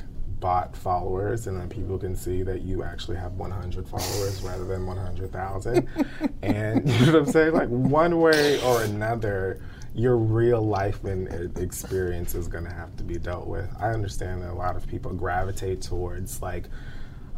bot 0.40 0.76
followers 0.76 1.46
and 1.46 1.58
then 1.58 1.68
people 1.68 1.98
can 1.98 2.14
see 2.14 2.42
that 2.42 2.60
you 2.60 2.82
actually 2.82 3.16
have 3.16 3.32
100 3.32 3.88
followers 3.88 4.42
rather 4.42 4.66
than 4.66 4.86
100,000 4.86 5.88
and 6.42 6.88
you 6.88 7.06
know 7.06 7.12
what 7.12 7.22
I'm 7.22 7.26
saying? 7.32 7.52
Like 7.54 7.68
one 7.68 8.20
way 8.20 8.62
or 8.62 8.82
another 8.82 9.60
your 9.94 10.18
real 10.18 10.60
life 10.60 11.02
and 11.04 11.26
e- 11.28 11.60
experience 11.62 12.34
is 12.34 12.48
going 12.48 12.64
to 12.64 12.72
have 12.72 12.94
to 12.96 13.02
be 13.02 13.16
dealt 13.16 13.46
with. 13.46 13.66
I 13.80 13.90
understand 13.90 14.42
that 14.42 14.50
a 14.50 14.54
lot 14.54 14.76
of 14.76 14.86
people 14.86 15.12
gravitate 15.14 15.80
towards 15.80 16.42
like 16.42 16.68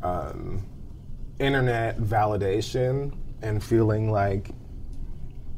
um, 0.02 0.66
internet 1.38 1.98
validation 1.98 3.16
and 3.42 3.62
feeling 3.62 4.10
like 4.10 4.50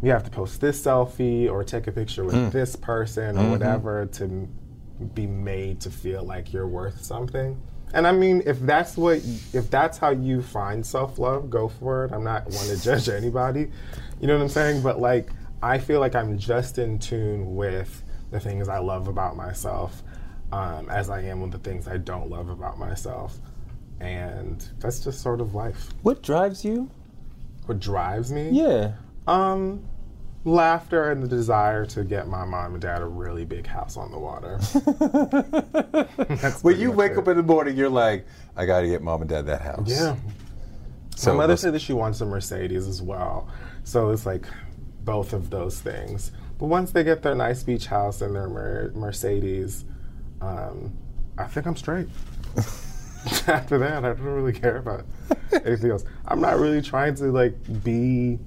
you 0.02 0.10
have 0.10 0.24
to 0.24 0.30
post 0.30 0.60
this 0.60 0.82
selfie 0.82 1.50
or 1.50 1.62
take 1.62 1.86
a 1.86 1.92
picture 1.92 2.24
with 2.24 2.52
this 2.52 2.74
person 2.76 3.36
or 3.36 3.50
whatever 3.50 4.06
to 4.06 4.48
be 5.14 5.26
made 5.26 5.80
to 5.80 5.90
feel 5.90 6.22
like 6.22 6.52
you're 6.52 6.66
worth 6.66 7.02
something. 7.02 7.60
And 7.92 8.06
I 8.06 8.12
mean, 8.12 8.42
if 8.46 8.60
that's 8.60 8.96
what, 8.96 9.20
if 9.52 9.68
that's 9.70 9.98
how 9.98 10.10
you 10.10 10.42
find 10.42 10.84
self 10.86 11.18
love, 11.18 11.50
go 11.50 11.68
for 11.68 12.04
it. 12.04 12.12
I'm 12.12 12.24
not 12.24 12.44
one 12.46 12.66
to 12.66 12.80
judge 12.82 13.08
anybody, 13.08 13.70
you 14.20 14.26
know 14.26 14.36
what 14.36 14.42
I'm 14.42 14.48
saying? 14.48 14.82
But 14.82 15.00
like, 15.00 15.30
I 15.62 15.78
feel 15.78 16.00
like 16.00 16.14
I'm 16.14 16.38
just 16.38 16.78
in 16.78 16.98
tune 16.98 17.56
with 17.56 18.02
the 18.30 18.40
things 18.40 18.68
I 18.68 18.78
love 18.78 19.08
about 19.08 19.36
myself, 19.36 20.02
um, 20.52 20.88
as 20.88 21.10
I 21.10 21.22
am 21.22 21.40
with 21.40 21.50
the 21.50 21.58
things 21.58 21.88
I 21.88 21.98
don't 21.98 22.30
love 22.30 22.48
about 22.48 22.78
myself, 22.78 23.38
and 24.00 24.66
that's 24.78 25.00
just 25.00 25.20
sort 25.22 25.40
of 25.40 25.54
life. 25.54 25.90
What 26.02 26.22
drives 26.22 26.64
you? 26.64 26.90
What 27.66 27.80
drives 27.80 28.32
me? 28.32 28.48
Yeah. 28.50 28.92
Um, 29.26 29.84
laughter 30.44 31.10
and 31.10 31.22
the 31.22 31.28
desire 31.28 31.84
to 31.86 32.02
get 32.02 32.26
my 32.26 32.44
mom 32.44 32.72
and 32.72 32.82
dad 32.82 33.02
a 33.02 33.06
really 33.06 33.44
big 33.44 33.66
house 33.66 33.96
on 33.96 34.10
the 34.10 34.18
water. 34.18 34.58
When 36.62 36.78
you 36.80 36.90
wake 36.90 37.12
it. 37.12 37.18
up 37.18 37.28
in 37.28 37.36
the 37.36 37.42
morning, 37.42 37.76
you're 37.76 37.90
like, 37.90 38.26
I 38.56 38.64
gotta 38.66 38.86
get 38.88 39.02
mom 39.02 39.20
and 39.22 39.28
dad 39.30 39.46
that 39.46 39.60
house. 39.60 39.88
yeah. 39.88 40.16
So 41.16 41.32
my 41.32 41.38
mother 41.38 41.56
said 41.56 41.74
that 41.74 41.82
she 41.82 41.92
wants 41.92 42.20
a 42.22 42.26
Mercedes 42.26 42.86
as 42.86 43.02
well. 43.02 43.48
So 43.84 44.10
it's 44.10 44.24
like 44.24 44.46
both 45.04 45.32
of 45.34 45.50
those 45.50 45.78
things. 45.78 46.32
But 46.58 46.66
once 46.66 46.92
they 46.92 47.04
get 47.04 47.22
their 47.22 47.34
nice 47.34 47.62
beach 47.62 47.86
house 47.86 48.22
and 48.22 48.34
their 48.34 48.48
Mer- 48.48 48.92
Mercedes, 48.94 49.84
um, 50.40 50.96
I 51.36 51.44
think 51.44 51.66
I'm 51.66 51.76
straight. 51.76 52.08
After 53.46 53.78
that, 53.78 54.04
I 54.04 54.08
don't 54.08 54.20
really 54.20 54.52
care 54.52 54.76
about 54.76 55.04
anything 55.64 55.90
else. 55.90 56.04
I'm 56.26 56.40
not 56.40 56.58
really 56.58 56.80
trying 56.82 57.14
to 57.16 57.24
like 57.26 57.54
be 57.84 58.38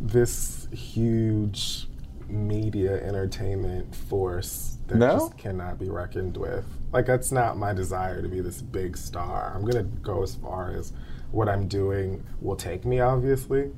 this 0.00 0.68
huge 0.72 1.88
media 2.28 3.02
entertainment 3.02 3.94
force 3.94 4.76
that 4.86 4.96
No? 4.98 5.12
just 5.18 5.38
cannot 5.38 5.78
be 5.78 5.88
reckoned 5.88 6.36
with. 6.36 6.64
Like 6.92 7.06
that's 7.06 7.32
not 7.32 7.56
my 7.56 7.72
desire 7.72 8.22
to 8.22 8.28
be 8.28 8.40
this 8.40 8.62
big 8.62 8.96
star. 8.96 9.52
I'm 9.54 9.64
gonna 9.64 9.84
go 9.84 10.22
as 10.22 10.34
far 10.36 10.70
as 10.72 10.92
what 11.30 11.48
I'm 11.48 11.66
doing 11.68 12.24
will 12.40 12.56
take 12.56 12.84
me, 12.84 13.00
obviously. 13.00 13.70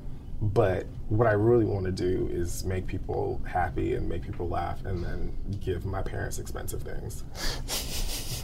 But 0.43 0.87
what 1.09 1.27
I 1.27 1.33
really 1.33 1.66
want 1.66 1.85
to 1.85 1.93
do 1.93 2.29
is 2.33 2.64
make 2.64 2.87
people 2.87 3.43
happy 3.47 3.95
and 3.95 4.09
make 4.09 4.23
people 4.23 4.49
laugh, 4.49 4.83
and 4.87 5.05
then 5.05 5.37
give 5.61 5.85
my 5.85 6.01
parents 6.01 6.38
expensive 6.38 6.83
things. 6.83 7.25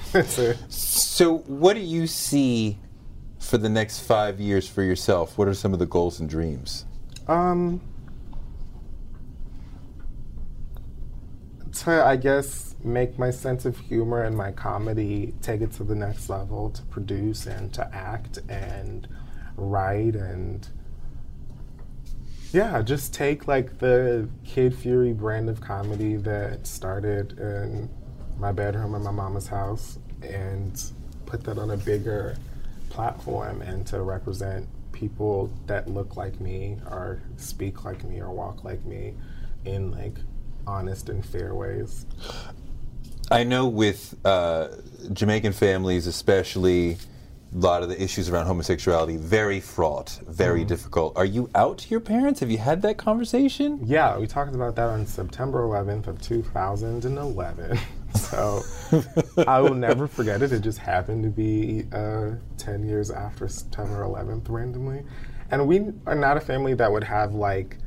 That's 0.12 0.38
it. 0.38 0.58
So, 1.16 1.38
what 1.46 1.76
do 1.76 1.80
you 1.80 2.06
see 2.06 2.78
for 3.38 3.56
the 3.56 3.70
next 3.70 4.00
five 4.00 4.38
years 4.38 4.68
for 4.68 4.82
yourself? 4.82 5.38
What 5.38 5.48
are 5.48 5.54
some 5.54 5.72
of 5.72 5.78
the 5.78 5.86
goals 5.86 6.20
and 6.20 6.28
dreams? 6.28 6.84
Um, 7.26 7.80
to 11.72 12.04
I 12.04 12.16
guess 12.16 12.74
make 12.84 13.18
my 13.18 13.30
sense 13.30 13.64
of 13.64 13.78
humor 13.78 14.24
and 14.24 14.36
my 14.36 14.52
comedy 14.52 15.32
take 15.40 15.62
it 15.62 15.72
to 15.76 15.84
the 15.84 15.94
next 15.94 16.28
level 16.28 16.68
to 16.68 16.82
produce 16.82 17.46
and 17.46 17.72
to 17.72 17.94
act 17.94 18.40
and 18.50 19.08
write 19.56 20.16
and 20.16 20.68
yeah, 22.52 22.82
just 22.82 23.14
take 23.14 23.48
like 23.48 23.78
the 23.78 24.28
Kid 24.44 24.74
Fury 24.74 25.14
brand 25.14 25.48
of 25.48 25.62
comedy 25.62 26.16
that 26.16 26.66
started 26.66 27.38
in 27.38 27.88
my 28.36 28.52
bedroom 28.52 28.94
in 28.94 29.02
my 29.02 29.10
mama's 29.10 29.46
house 29.46 29.98
and 30.20 30.92
put 31.26 31.44
that 31.44 31.58
on 31.58 31.70
a 31.70 31.76
bigger 31.76 32.36
platform 32.88 33.60
and 33.62 33.86
to 33.88 34.00
represent 34.02 34.66
people 34.92 35.50
that 35.66 35.88
look 35.88 36.16
like 36.16 36.40
me 36.40 36.78
or 36.86 37.20
speak 37.36 37.84
like 37.84 38.02
me 38.04 38.20
or 38.20 38.30
walk 38.30 38.64
like 38.64 38.84
me 38.86 39.14
in 39.64 39.90
like 39.90 40.14
honest 40.66 41.08
and 41.08 41.24
fair 41.24 41.54
ways. 41.54 42.06
I 43.30 43.44
know 43.44 43.66
with 43.66 44.14
uh, 44.24 44.68
Jamaican 45.12 45.52
families, 45.52 46.06
especially, 46.06 46.96
a 47.54 47.58
lot 47.58 47.82
of 47.82 47.88
the 47.88 48.00
issues 48.02 48.28
around 48.28 48.46
homosexuality 48.46 49.16
very 49.16 49.60
fraught, 49.60 50.20
very 50.28 50.64
difficult. 50.64 51.16
Are 51.16 51.24
you 51.24 51.48
out 51.54 51.78
to 51.78 51.88
your 51.88 52.00
parents? 52.00 52.40
Have 52.40 52.50
you 52.50 52.58
had 52.58 52.82
that 52.82 52.98
conversation? 52.98 53.80
Yeah, 53.84 54.18
we 54.18 54.26
talked 54.26 54.54
about 54.54 54.76
that 54.76 54.88
on 54.88 55.06
September 55.06 55.62
11th 55.62 56.06
of 56.06 56.20
2011. 56.20 57.78
so 58.16 58.62
I 59.46 59.60
will 59.60 59.74
never 59.74 60.06
forget 60.06 60.42
it. 60.42 60.52
It 60.52 60.60
just 60.60 60.78
happened 60.78 61.24
to 61.24 61.30
be 61.30 61.84
uh, 61.92 62.32
10 62.58 62.86
years 62.86 63.10
after 63.10 63.48
September 63.48 64.02
11th 64.02 64.48
randomly. 64.48 65.04
And 65.50 65.66
we 65.66 65.92
are 66.06 66.14
not 66.14 66.36
a 66.36 66.40
family 66.40 66.74
that 66.74 66.90
would 66.90 67.04
have 67.04 67.34
like 67.34 67.78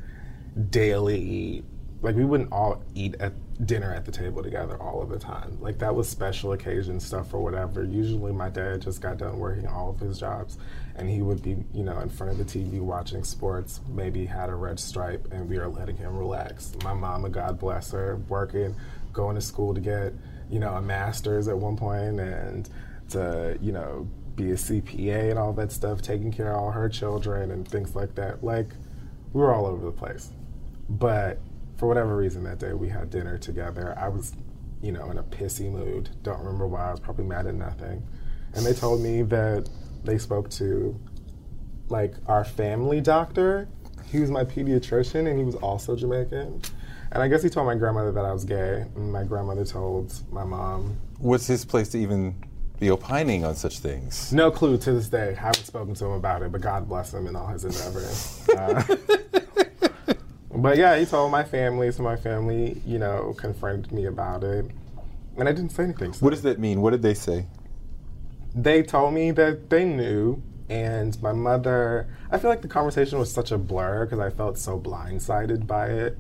daily, 0.70 1.64
like 2.02 2.16
we 2.16 2.26
wouldn't 2.26 2.52
all 2.52 2.84
eat 2.96 3.16
at 3.20 3.34
dinner 3.66 3.94
at 3.94 4.06
the 4.06 4.12
table 4.12 4.42
together 4.42 4.82
all 4.82 5.02
of 5.02 5.10
the 5.10 5.20
time. 5.20 5.58
Like 5.60 5.80
that 5.80 5.94
was 5.94 6.08
special 6.08 6.54
occasion 6.54 7.00
stuff 7.00 7.34
or 7.34 7.44
whatever. 7.44 7.84
Usually 7.84 8.32
my 8.32 8.50
dad 8.50 8.82
just 8.82 9.02
got 9.02 9.18
done 9.18 9.38
working 9.38 9.68
all 9.68 9.90
of 9.90 10.00
his 10.00 10.20
jobs 10.20 10.58
and 10.96 11.10
he 11.10 11.22
would 11.22 11.42
be, 11.44 11.58
you 11.74 11.84
know, 11.84 12.00
in 12.00 12.10
front 12.10 12.32
of 12.32 12.38
the 12.38 12.46
TV 12.46 12.80
watching 12.80 13.24
sports, 13.24 13.82
maybe 13.90 14.26
had 14.26 14.50
a 14.50 14.56
red 14.56 14.80
stripe 14.80 15.28
and 15.32 15.50
we 15.50 15.58
are 15.58 15.68
letting 15.68 15.98
him 15.98 16.16
relax. 16.16 16.74
My 16.84 16.94
mama, 16.94 17.30
God 17.30 17.60
bless 17.60 17.92
her, 17.92 18.18
working, 18.30 18.76
going 19.14 19.36
to 19.36 19.42
school 19.42 19.74
to 19.74 19.82
get, 19.82 20.14
you 20.50 20.60
know, 20.60 20.74
a 20.74 20.82
master's 20.82 21.48
at 21.48 21.58
one 21.58 21.76
point 21.76 22.20
and 22.20 22.70
to, 23.10 23.58
you 23.62 23.72
know, 23.72 24.08
be 24.36 24.52
a 24.52 24.56
CPA 24.56 25.30
and 25.30 25.38
all 25.38 25.54
that 25.54 25.72
stuff, 25.72 26.02
taking 26.02 26.32
care 26.32 26.54
of 26.54 26.62
all 26.62 26.72
her 26.72 26.88
children 26.88 27.52
and 27.52 27.68
things 27.68 27.96
like 27.96 28.16
that. 28.16 28.44
Like 28.44 28.70
we 29.34 29.42
were 29.42 29.54
all 29.54 29.66
over 29.66 29.86
the 29.86 29.92
place. 29.92 30.30
But 30.90 31.40
for 31.78 31.88
whatever 31.88 32.16
reason 32.16 32.44
that 32.44 32.60
day 32.60 32.74
we 32.74 32.90
had 32.90 33.10
dinner 33.10 33.38
together. 33.38 33.98
I 33.98 34.10
was, 34.10 34.34
you 34.82 34.92
know, 34.92 35.10
in 35.12 35.18
a 35.18 35.24
pissy 35.24 35.72
mood. 35.72 36.10
Don't 36.24 36.40
remember 36.40 36.68
why. 36.68 36.90
I 36.90 36.92
was 36.92 37.00
probably 37.00 37.26
mad 37.26 37.48
at 37.48 37.56
nothing. 37.56 38.06
And 38.54 38.66
they 38.66 38.74
told 38.74 39.02
me 39.02 39.22
that 39.24 39.70
they 40.04 40.18
spoke 40.18 40.50
to 40.52 41.00
like 41.90 42.16
our 42.28 42.44
family 42.44 43.02
doctor. 43.02 43.68
He 44.06 44.20
was 44.20 44.32
my 44.32 44.44
pediatrician 44.44 45.30
and 45.30 45.38
he 45.38 45.46
was 45.46 45.56
also 45.56 45.96
Jamaican. 45.96 46.62
And 47.12 47.24
I 47.24 47.28
guess 47.28 47.42
he 47.42 47.50
told 47.50 47.66
my 47.66 47.76
grandmother 47.76 48.12
that 48.12 48.26
I 48.26 48.32
was 48.32 48.46
gay. 48.46 48.86
And 48.96 49.12
my 49.12 49.24
grandmother 49.24 49.66
told 49.66 50.14
my 50.32 50.44
mom. 50.44 50.98
What's 51.18 51.48
his 51.48 51.66
place 51.66 51.90
to 51.90 51.98
even 51.98 52.36
be 52.80 52.90
opining 52.92 53.44
on 53.44 53.56
such 53.56 53.80
things? 53.80 54.32
No 54.32 54.52
clue 54.52 54.78
to 54.78 54.94
this 54.94 55.10
day. 55.10 55.32
I 55.32 55.42
haven't 55.42 55.66
spoken 55.66 55.96
to 55.96 56.06
him 56.06 56.12
about 56.12 56.44
it, 56.44 56.52
but 56.52 56.62
God 56.62 56.88
bless 56.88 57.14
him 57.14 57.28
in 57.28 57.36
all 57.36 57.48
his 57.48 57.66
endeavors. 57.66 58.48
uh, 58.50 58.96
but 60.56 60.78
yeah, 60.78 60.98
he 60.98 61.06
told 61.06 61.32
my 61.32 61.44
family, 61.44 61.92
so 61.92 62.04
my 62.04 62.16
family, 62.16 62.82
you 62.86 63.00
know, 63.00 63.34
confronted 63.38 63.92
me 63.92 64.06
about 64.06 64.44
it. 64.44 64.66
And 65.38 65.48
I 65.50 65.52
didn't 65.52 65.72
say 65.72 65.84
anything. 65.84 66.14
So 66.14 66.24
What 66.24 66.30
does 66.32 66.44
that 66.44 66.60
mean? 66.60 66.82
What 66.82 66.92
did 66.92 67.02
they 67.02 67.14
say? 67.16 67.48
they 68.56 68.82
told 68.82 69.14
me 69.14 69.30
that 69.32 69.70
they 69.70 69.86
knew 69.86 70.42
and 70.70 71.22
my 71.22 71.32
mother 71.32 72.08
i 72.32 72.38
feel 72.38 72.50
like 72.50 72.64
the 72.64 72.68
conversation 72.68 73.20
was 73.20 73.32
such 73.32 73.52
a 73.52 73.58
blur 73.60 74.06
because 74.06 74.20
i 74.20 74.30
felt 74.30 74.58
so 74.58 74.80
blindsided 74.80 75.68
by 75.68 75.88
it 75.88 76.18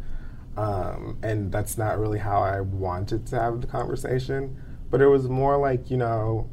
um, 0.60 1.17
and 1.24 1.52
that's 1.52 1.78
not 1.78 1.98
really 1.98 2.19
how 2.19 2.41
i 2.41 2.60
wanted 2.60 3.26
to 3.26 3.39
have 3.39 3.62
the 3.62 3.67
conversation 3.67 4.62
but 4.89 5.02
it 5.02 5.08
was 5.08 5.30
more 5.30 5.58
like 5.58 5.89
you 5.89 5.95
know 5.95 6.50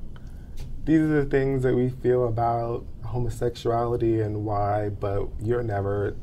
these 0.85 1.01
are 1.01 1.25
the 1.25 1.25
things 1.25 1.65
that 1.65 1.75
we 1.75 1.89
feel 1.89 2.29
about 2.29 2.87
homosexuality 3.05 4.21
and 4.21 4.45
why 4.45 4.89
but 4.89 5.27
you're 5.43 5.63
never 5.63 6.17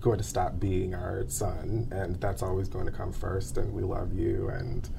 going 0.00 0.18
to 0.18 0.24
stop 0.24 0.58
being 0.58 0.92
our 0.92 1.24
son 1.28 1.88
and 1.92 2.20
that's 2.20 2.42
always 2.42 2.68
going 2.68 2.84
to 2.84 2.92
come 2.92 3.12
first 3.12 3.58
and 3.58 3.72
we 3.72 3.82
love 3.82 4.12
you 4.12 4.48
and 4.48 4.90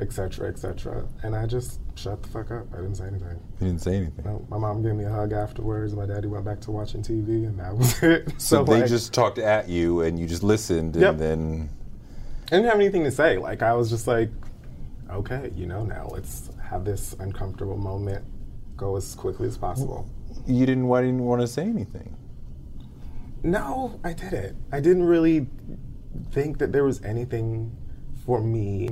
etc 0.00 0.48
etc 0.48 1.06
and 1.22 1.36
i 1.36 1.46
just 1.46 1.80
shut 1.94 2.22
the 2.22 2.28
fuck 2.28 2.50
up 2.50 2.66
i 2.72 2.76
didn't 2.78 2.96
say 2.96 3.06
anything 3.06 3.38
He 3.58 3.66
didn't 3.66 3.80
say 3.80 3.94
anything. 3.96 4.24
no, 4.24 4.44
my 4.48 4.58
mom 4.58 4.82
gave 4.82 4.94
me 4.94 5.04
a 5.04 5.08
hug 5.10 5.32
afterwards. 5.32 5.94
My 5.94 6.06
daddy 6.06 6.26
went 6.28 6.44
back 6.44 6.60
to 6.62 6.72
watching 6.72 7.02
TV, 7.02 7.46
and 7.46 7.58
that 7.60 7.76
was 7.76 8.02
it. 8.02 8.32
So, 8.40 8.64
they 8.64 8.80
like, 8.80 8.88
just 8.88 9.12
talked 9.14 9.38
at 9.38 9.68
you 9.68 10.00
and 10.00 10.18
you 10.18 10.26
just 10.26 10.42
listened 10.42 10.96
Yep. 10.96 11.10
and 11.12 11.20
then 11.20 11.68
I 12.46 12.56
didn't 12.56 12.64
have 12.66 12.74
anything 12.80 13.04
to 13.04 13.10
say. 13.12 13.38
Like 13.38 13.62
I 13.62 13.72
was 13.74 13.88
just 13.90 14.06
like, 14.08 14.30
okay, 15.10 15.52
you 15.54 15.66
know, 15.66 15.84
now 15.84 16.08
let's 16.10 16.50
have 16.68 16.84
this 16.84 17.14
uncomfortable 17.20 17.76
moment 17.76 18.24
go 18.76 18.96
as 18.96 19.14
quickly 19.14 19.46
as 19.46 19.56
possible. 19.56 20.08
you 20.46 20.66
didn't 20.66 20.88
why 20.88 21.00
didn't 21.02 21.22
want 21.24 21.40
to 21.40 21.46
say 21.46 21.62
anything? 21.62 22.16
No, 23.42 24.00
I 24.02 24.12
didn't. 24.14 24.56
I 24.72 24.80
didn't 24.80 25.04
really 25.04 25.46
think 26.32 26.58
that 26.58 26.72
there 26.72 26.84
was 26.84 27.02
anything 27.02 27.76
for 28.24 28.40
me 28.40 28.88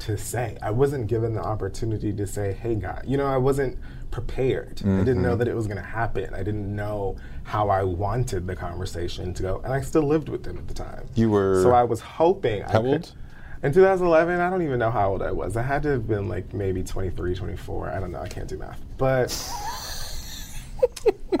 to 0.00 0.16
say. 0.16 0.56
I 0.62 0.70
wasn't 0.70 1.06
given 1.06 1.34
the 1.34 1.42
opportunity 1.42 2.12
to 2.12 2.26
say, 2.26 2.52
hey, 2.52 2.74
God. 2.74 3.04
You 3.06 3.16
know, 3.16 3.26
I 3.26 3.36
wasn't 3.36 3.78
prepared. 4.10 4.80
I 4.84 4.98
didn't 5.04 5.22
know 5.22 5.36
that 5.36 5.48
it 5.48 5.54
was 5.54 5.66
going 5.66 5.76
to 5.78 5.82
happen. 5.82 6.32
I 6.34 6.38
didn't 6.38 6.74
know 6.74 7.16
how 7.44 7.68
I 7.68 7.82
wanted 7.82 8.46
the 8.46 8.56
conversation 8.56 9.34
to 9.34 9.42
go. 9.42 9.60
And 9.64 9.72
I 9.72 9.80
still 9.82 10.02
lived 10.04 10.28
with 10.28 10.42
them 10.44 10.56
at 10.56 10.66
the 10.68 10.74
time. 10.74 11.06
You 11.14 11.30
were 11.30 11.62
So 11.62 11.72
I 11.72 11.84
was 11.84 12.00
hoping. 12.00 12.62
I 12.62 12.72
How 12.72 12.80
could- 12.80 12.86
old? 12.90 13.12
In 13.60 13.72
2011, 13.72 14.40
I 14.40 14.50
don't 14.50 14.62
even 14.62 14.78
know 14.78 14.90
how 14.90 15.10
old 15.10 15.20
I 15.20 15.32
was. 15.32 15.56
I 15.56 15.62
had 15.62 15.82
to 15.82 15.88
have 15.88 16.06
been 16.06 16.28
like 16.28 16.54
maybe 16.54 16.84
23, 16.84 17.34
24. 17.34 17.90
I 17.90 17.98
don't 17.98 18.12
know. 18.12 18.20
I 18.20 18.28
can't 18.28 18.46
do 18.48 18.56
math. 18.56 18.80
But 18.98 19.32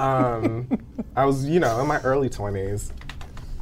um, 0.00 0.68
I 1.14 1.24
was, 1.24 1.46
you 1.48 1.60
know, 1.60 1.80
in 1.80 1.86
my 1.86 2.00
early 2.00 2.28
20s 2.28 2.90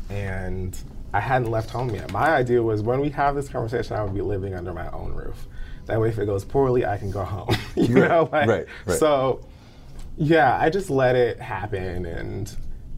and 0.08 0.74
I 1.16 1.20
hadn't 1.20 1.50
left 1.50 1.70
home 1.70 1.94
yet. 1.94 2.12
My 2.12 2.28
idea 2.28 2.62
was 2.62 2.82
when 2.82 3.00
we 3.00 3.08
have 3.10 3.34
this 3.34 3.48
conversation, 3.48 3.96
I 3.96 4.02
would 4.04 4.12
be 4.14 4.20
living 4.20 4.54
under 4.54 4.74
my 4.74 4.90
own 4.90 5.14
roof. 5.14 5.46
That 5.86 5.98
way, 5.98 6.10
if 6.10 6.18
it 6.18 6.26
goes 6.26 6.44
poorly, 6.44 6.84
I 6.84 6.98
can 6.98 7.10
go 7.10 7.24
home. 7.24 7.56
you 7.74 8.02
Right, 8.02 8.08
know, 8.08 8.28
like, 8.30 8.48
right, 8.48 8.66
right. 8.84 8.98
So, 8.98 9.40
yeah, 10.18 10.58
I 10.60 10.68
just 10.68 10.90
let 10.90 11.16
it 11.16 11.40
happen, 11.40 12.04
and 12.04 12.54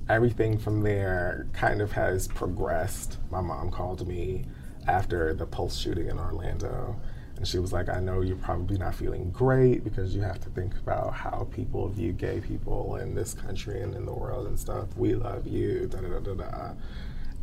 everything 0.09 0.59
from 0.59 0.83
there 0.83 1.46
kind 1.52 1.81
of 1.81 1.92
has 1.92 2.26
progressed. 2.26 3.18
My 3.31 3.40
mom 3.40 3.70
called 3.70 4.07
me 4.09 4.46
after 4.88 5.33
the 5.33 5.46
Pulse 5.46 5.76
shooting 5.78 6.09
in 6.09 6.18
Orlando, 6.18 6.96
and 7.37 7.46
she 7.46 7.61
was 7.61 7.72
like, 7.72 7.88
"I 7.88 8.00
know 8.00 8.20
you're 8.22 8.37
probably 8.37 8.78
not 8.78 8.96
feeling 8.96 9.31
great 9.31 9.85
because 9.85 10.12
you 10.12 10.22
have 10.22 10.40
to 10.40 10.50
think 10.50 10.76
about 10.76 11.14
how 11.14 11.46
people 11.52 11.88
view 11.88 12.12
gay 12.12 12.40
people 12.40 12.96
in 12.96 13.14
this 13.14 13.33
country 13.33 13.81
and 13.81 13.94
in 13.94 14.07
the 14.07 14.12
world 14.14 14.48
and 14.48 14.59
stuff. 14.59 14.88
We 14.96 15.14
love 15.14 15.46
you." 15.46 15.87
Da 15.87 16.00
da 16.00 16.09
da 16.09 16.18
da 16.18 16.35
da. 16.35 16.72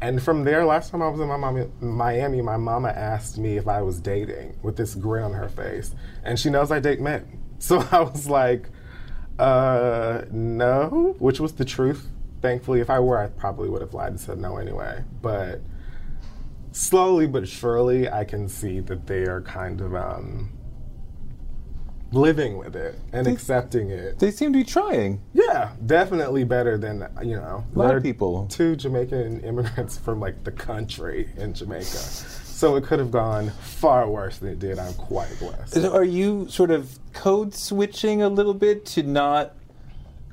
And 0.05 0.21
from 0.21 0.43
there, 0.43 0.63
last 0.65 0.91
time 0.91 1.01
I 1.01 1.07
was 1.07 1.19
in 1.19 1.27
my 1.27 1.35
mom, 1.35 1.71
Miami, 1.81 2.39
my 2.39 2.57
mama 2.57 2.89
asked 2.89 3.39
me 3.39 3.57
if 3.57 3.67
I 3.67 3.81
was 3.81 3.99
dating 3.99 4.55
with 4.61 4.77
this 4.77 4.93
grin 4.93 5.23
on 5.23 5.33
her 5.33 5.49
face. 5.49 5.95
And 6.23 6.39
she 6.39 6.51
knows 6.51 6.71
I 6.71 6.79
date 6.79 7.01
men. 7.01 7.41
So 7.57 7.79
I 7.89 8.01
was 8.01 8.29
like, 8.29 8.69
uh, 9.39 10.23
no, 10.29 11.15
which 11.19 11.39
was 11.39 11.53
the 11.53 11.63
truth. 11.63 12.09
Thankfully, 12.41 12.81
if 12.81 12.89
I 12.89 12.99
were, 12.99 13.17
I 13.17 13.27
probably 13.27 13.69
would 13.69 13.81
have 13.81 13.93
lied 13.93 14.09
and 14.09 14.19
said 14.19 14.37
no 14.37 14.57
anyway. 14.57 15.03
But 15.21 15.61
slowly 16.73 17.25
but 17.25 17.47
surely, 17.47 18.09
I 18.09 18.25
can 18.25 18.49
see 18.49 18.81
that 18.81 19.07
they 19.07 19.23
are 19.23 19.41
kind 19.41 19.79
of 19.79 19.95
um, 19.95 20.54
living 22.15 22.57
with 22.57 22.75
it 22.75 22.99
and 23.13 23.27
accepting 23.27 23.89
it. 23.89 24.19
They 24.19 24.31
seem 24.31 24.53
to 24.53 24.59
be 24.59 24.63
trying. 24.63 25.21
Yeah, 25.33 25.71
definitely 25.85 26.43
better 26.43 26.77
than 26.77 27.07
you 27.21 27.35
know. 27.35 27.63
A 27.75 27.77
lot 27.77 27.95
of 27.95 28.03
people. 28.03 28.47
Two 28.47 28.75
Jamaican 28.75 29.41
immigrants 29.41 29.97
from 29.97 30.19
like 30.19 30.43
the 30.43 30.51
country 30.51 31.29
in 31.37 31.53
Jamaica, 31.53 31.85
so 31.85 32.75
it 32.75 32.83
could 32.83 32.99
have 32.99 33.11
gone 33.11 33.49
far 33.61 34.09
worse 34.09 34.37
than 34.37 34.49
it 34.49 34.59
did. 34.59 34.79
I'm 34.79 34.93
quite 34.93 35.37
blessed. 35.39 35.73
So 35.73 35.93
Are 35.93 36.03
you 36.03 36.47
sort 36.49 36.71
of 36.71 36.97
code 37.13 37.53
switching 37.53 38.21
a 38.21 38.29
little 38.29 38.53
bit 38.53 38.85
to 38.87 39.03
not? 39.03 39.55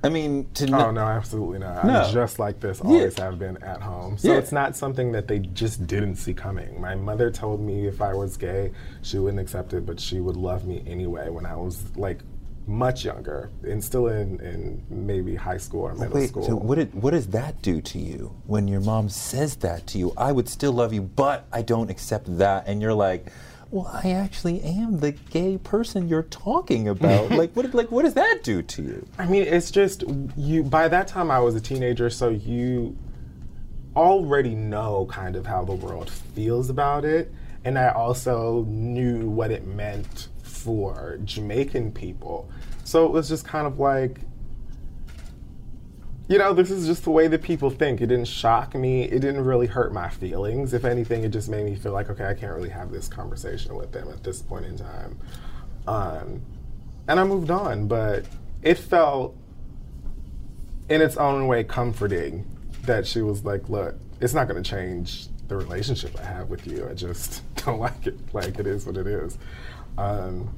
I 0.05 0.09
mean, 0.09 0.49
to 0.55 0.65
Oh 0.75 0.91
no, 0.91 1.03
absolutely 1.03 1.61
not. 1.61 1.85
No. 1.85 2.01
I'm 2.03 2.13
just 2.13 2.39
like 2.39 2.59
this. 2.61 2.81
Always 2.81 3.17
have 3.19 3.39
been 3.39 3.57
at 3.63 3.81
home. 3.81 4.19
So 4.19 4.33
Yeah. 4.33 4.39
it's 4.39 4.53
not 4.53 4.75
something 4.77 5.13
that 5.13 5.29
they 5.29 5.39
just 5.39 5.87
didn't 5.87 6.17
see 6.17 6.35
coming. 6.35 6.81
My 6.81 6.95
mother 6.95 7.31
told 7.31 7.61
me 7.61 7.87
if 7.87 8.03
I 8.03 8.13
was 8.15 8.37
gay, 8.37 8.73
she 9.03 9.19
wouldn't 9.19 9.41
accept 9.41 9.73
it, 9.75 9.87
but 9.87 10.01
she 10.01 10.21
would 10.21 10.37
love 10.37 10.67
me 10.67 10.83
anyway. 10.87 11.31
When 11.31 11.47
I 11.47 11.55
was 11.55 11.85
like 11.97 12.19
much 12.67 13.05
younger 13.05 13.51
and 13.65 13.83
still 13.83 14.07
in, 14.09 14.41
in 14.41 14.83
maybe 14.89 15.35
high 15.35 15.57
school 15.57 15.83
or 15.83 15.93
oh, 15.93 15.95
middle 15.97 16.15
Wait, 16.15 16.29
school. 16.29 16.45
so 16.45 16.57
what, 16.57 16.77
did, 16.77 16.95
what 16.95 17.11
does 17.11 17.27
that 17.29 17.61
do 17.61 17.81
to 17.81 17.99
you 17.99 18.33
when 18.47 18.69
your 18.69 18.81
mom 18.81 19.09
says 19.09 19.57
that 19.57 19.87
to 19.89 19.99
you? 19.99 20.13
I 20.17 20.33
would 20.33 20.49
still 20.49 20.73
love 20.73 20.93
you, 20.93 21.03
but 21.03 21.47
I 21.53 21.63
don't 21.63 21.91
accept 21.91 22.39
that. 22.39 22.69
And 22.69 22.81
you're 22.81 22.95
like, 22.95 23.33
well, 23.73 23.91
I 23.91 24.11
actually 24.11 24.61
am 24.63 25.01
the 25.01 25.13
gay 25.13 25.57
person 25.57 26.07
you're 26.07 26.25
talking 26.25 26.89
about. 26.89 27.31
like, 27.31 27.57
what, 27.57 27.75
like, 27.75 27.91
what 27.91 28.05
does 28.05 28.15
that 28.15 28.41
do 28.43 28.61
to 28.61 28.83
you? 28.83 29.07
I 29.19 29.25
mean, 29.27 29.43
it's 29.43 29.71
just 29.71 30.05
you. 30.37 30.63
By 30.63 30.89
that 30.89 31.09
time, 31.09 31.31
I 31.31 31.39
was 31.39 31.55
a 31.55 31.61
teenager, 31.61 32.11
so 32.11 32.29
you 32.29 32.97
already 33.97 34.55
know 34.55 35.07
kind 35.11 35.37
of 35.37 35.47
how 35.47 35.65
the 35.65 35.73
world 35.73 36.11
feels 36.11 36.69
about 36.69 37.07
it, 37.07 37.33
and 37.65 37.79
I 37.79 37.89
also 37.89 38.65
knew 38.69 39.29
what 39.31 39.51
it 39.51 39.67
meant 39.67 40.29
for 40.43 41.19
Jamaican 41.25 41.93
people. 41.93 42.51
So 42.85 43.07
it 43.07 43.11
was 43.11 43.31
just 43.31 43.47
kind 43.47 43.67
of 43.67 43.79
like, 43.79 44.21
you 46.29 46.39
know, 46.39 46.55
this 46.55 46.71
is 46.71 46.87
just 46.87 47.05
the 47.05 47.11
way 47.11 47.27
that 47.29 47.43
people 47.43 47.69
think. 47.71 48.01
It 48.01 48.07
didn't 48.07 48.27
shock 48.29 48.75
me. 48.75 49.03
It 49.03 49.21
didn't 49.21 49.45
really 49.45 49.67
hurt 49.67 49.93
my 49.93 50.09
feelings. 50.09 50.73
If 50.73 50.85
anything, 50.85 51.25
it 51.25 51.31
just 51.31 51.49
made 51.49 51.65
me 51.65 51.75
feel 51.75 51.93
like, 51.93 52.09
okay, 52.11 52.27
I 52.27 52.35
can't 52.35 52.55
really 52.55 52.71
have 52.71 52.91
this 52.91 53.09
conversation 53.09 53.75
with 53.75 53.93
them 53.93 54.09
at 54.09 54.23
this 54.23 54.41
point 54.41 54.65
in 54.65 54.79
time. 54.79 55.19
Um, 55.87 56.43
and 57.09 57.19
I 57.21 57.25
moved 57.25 57.51
on, 57.51 57.89
but 57.89 58.25
it 58.63 58.79
felt 58.79 59.37
in 60.89 61.01
its 61.03 61.17
own 61.17 61.47
way 61.49 61.65
comforting 61.65 62.47
that 62.83 63.07
she 63.07 63.21
was 63.23 63.45
like, 63.45 63.69
look, 63.69 63.97
it's 64.21 64.35
not 64.35 64.49
going 64.49 64.63
to 64.63 64.69
change 64.69 65.27
the 65.49 65.57
relationship 65.57 66.19
I 66.19 66.25
have 66.25 66.49
with 66.49 66.67
you. 66.67 66.89
I 66.89 66.95
just 66.95 67.43
don't 67.65 67.81
like 67.81 68.07
it. 68.07 68.17
Like, 68.33 68.59
it 68.59 68.67
is 68.67 68.87
what 68.87 68.97
it 68.97 69.07
is. 69.07 69.37
Um, 69.99 70.55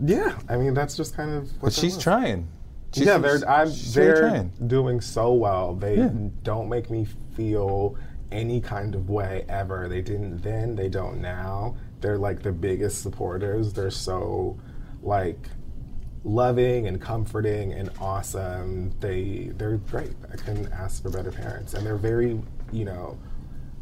yeah, 0.00 0.38
I 0.48 0.56
mean, 0.56 0.74
that's 0.74 0.96
just 0.96 1.16
kind 1.16 1.30
of 1.30 1.50
what 1.54 1.60
But 1.62 1.72
she's 1.72 1.94
was. 1.96 2.02
trying. 2.04 2.48
She's, 2.94 3.06
yeah, 3.06 3.18
they're 3.18 3.48
I'm, 3.48 3.70
they're 3.92 4.20
trying. 4.20 4.52
doing 4.66 5.00
so 5.00 5.32
well. 5.34 5.74
They 5.74 5.96
Yeah. 5.98 6.10
don't 6.42 6.68
make 6.68 6.90
me 6.90 7.06
feel 7.34 7.96
any 8.32 8.60
kind 8.60 8.94
of 8.94 9.10
way 9.10 9.44
ever. 9.48 9.88
They 9.88 10.00
didn't 10.02 10.38
then. 10.42 10.74
They 10.74 10.88
don't 10.88 11.20
now. 11.20 11.76
They're 12.00 12.18
like 12.18 12.42
the 12.42 12.52
biggest 12.52 13.02
supporters. 13.02 13.72
They're 13.72 13.90
so 13.90 14.58
like 15.02 15.38
loving 16.24 16.86
and 16.86 17.00
comforting 17.00 17.72
and 17.72 17.90
awesome. 18.00 18.90
They 19.00 19.50
they're 19.56 19.76
great. 19.76 20.12
I 20.32 20.36
couldn't 20.36 20.72
ask 20.72 21.02
for 21.02 21.10
better 21.10 21.30
parents, 21.32 21.74
and 21.74 21.84
they're 21.86 21.96
very 21.96 22.40
you 22.72 22.84
know 22.84 23.18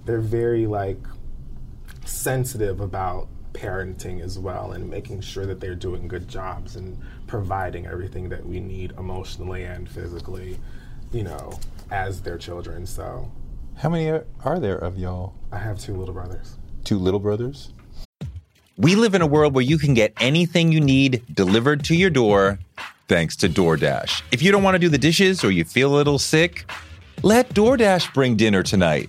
they're 0.05 0.21
very 0.21 0.67
like 0.67 0.99
sensitive 2.05 2.81
about 2.81 3.29
parenting 3.57 4.21
as 4.21 4.39
well 4.39 4.73
and 4.73 4.89
making 4.89 5.21
sure 5.21 5.47
that 5.47 5.61
they're 5.61 5.75
doing 5.75 6.07
good 6.07 6.29
jobs 6.29 6.77
and 6.77 6.99
providing 7.27 7.87
everything 7.87 8.29
that 8.29 8.45
we 8.45 8.61
need 8.61 8.93
emotionally 8.99 9.65
and 9.65 9.89
physically 9.89 10.59
you 11.13 11.23
know 11.23 11.59
as 11.91 12.21
their 12.23 12.39
children. 12.39 12.87
So 12.87 13.31
How 13.77 13.89
many 13.89 14.09
are, 14.09 14.27
are 14.45 14.59
there 14.59 14.77
of 14.79 14.99
y'all? 14.99 15.35
I 15.53 15.59
have 15.59 15.79
two 15.79 15.95
little 15.95 16.15
brothers. 16.15 16.57
Two 16.85 16.99
little 16.99 17.21
brothers? 17.21 17.73
We 18.77 18.95
live 18.95 19.15
in 19.15 19.23
a 19.23 19.27
world 19.27 19.55
where 19.55 19.65
you 19.65 19.79
can 19.79 19.95
get 19.95 20.13
anything 20.21 20.71
you 20.71 20.81
need 20.81 21.23
delivered 21.35 21.83
to 21.85 21.97
your 21.97 22.11
door 22.11 22.59
thanks 23.09 23.37
to 23.37 23.49
DoorDash. 23.49 24.23
If 24.33 24.43
you 24.43 24.53
don't 24.53 24.63
want 24.63 24.75
to 24.75 24.79
do 24.79 24.89
the 24.89 24.99
dishes 24.99 25.43
or 25.45 25.51
you 25.51 25.65
feel 25.65 25.95
a 25.95 25.97
little 25.97 26.19
sick, 26.19 26.71
let 27.23 27.49
DoorDash 27.51 28.13
bring 28.13 28.37
dinner 28.37 28.63
tonight. 28.63 29.09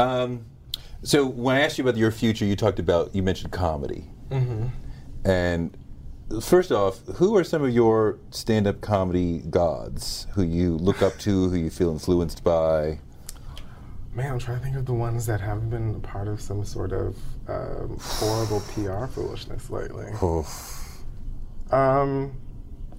Um, 0.00 0.46
so 1.02 1.26
when 1.26 1.56
I 1.56 1.60
asked 1.60 1.78
you 1.78 1.84
about 1.84 1.96
your 1.96 2.10
future, 2.10 2.44
you 2.44 2.56
talked 2.56 2.78
about, 2.78 3.14
you 3.14 3.22
mentioned 3.22 3.52
comedy. 3.52 4.10
And 5.24 5.76
first 6.42 6.72
off, 6.72 7.00
who 7.16 7.36
are 7.36 7.44
some 7.44 7.62
of 7.62 7.70
your 7.70 8.18
stand 8.30 8.66
up 8.66 8.80
comedy 8.80 9.38
gods 9.50 10.26
who 10.34 10.42
you 10.42 10.76
look 10.76 11.02
up 11.02 11.18
to, 11.20 11.48
who 11.48 11.56
you 11.56 11.70
feel 11.70 11.90
influenced 11.90 12.44
by? 12.44 13.00
Man, 14.14 14.32
I'm 14.32 14.38
trying 14.38 14.58
to 14.58 14.64
think 14.64 14.76
of 14.76 14.86
the 14.86 14.94
ones 14.94 15.26
that 15.26 15.40
have 15.40 15.70
been 15.70 15.94
a 15.94 16.00
part 16.00 16.28
of 16.28 16.40
some 16.40 16.64
sort 16.64 16.92
of 16.92 17.16
um, 17.48 17.96
horrible 18.00 18.60
PR 18.74 19.06
foolishness 19.06 19.70
lately. 19.70 20.06
Um, 21.70 22.32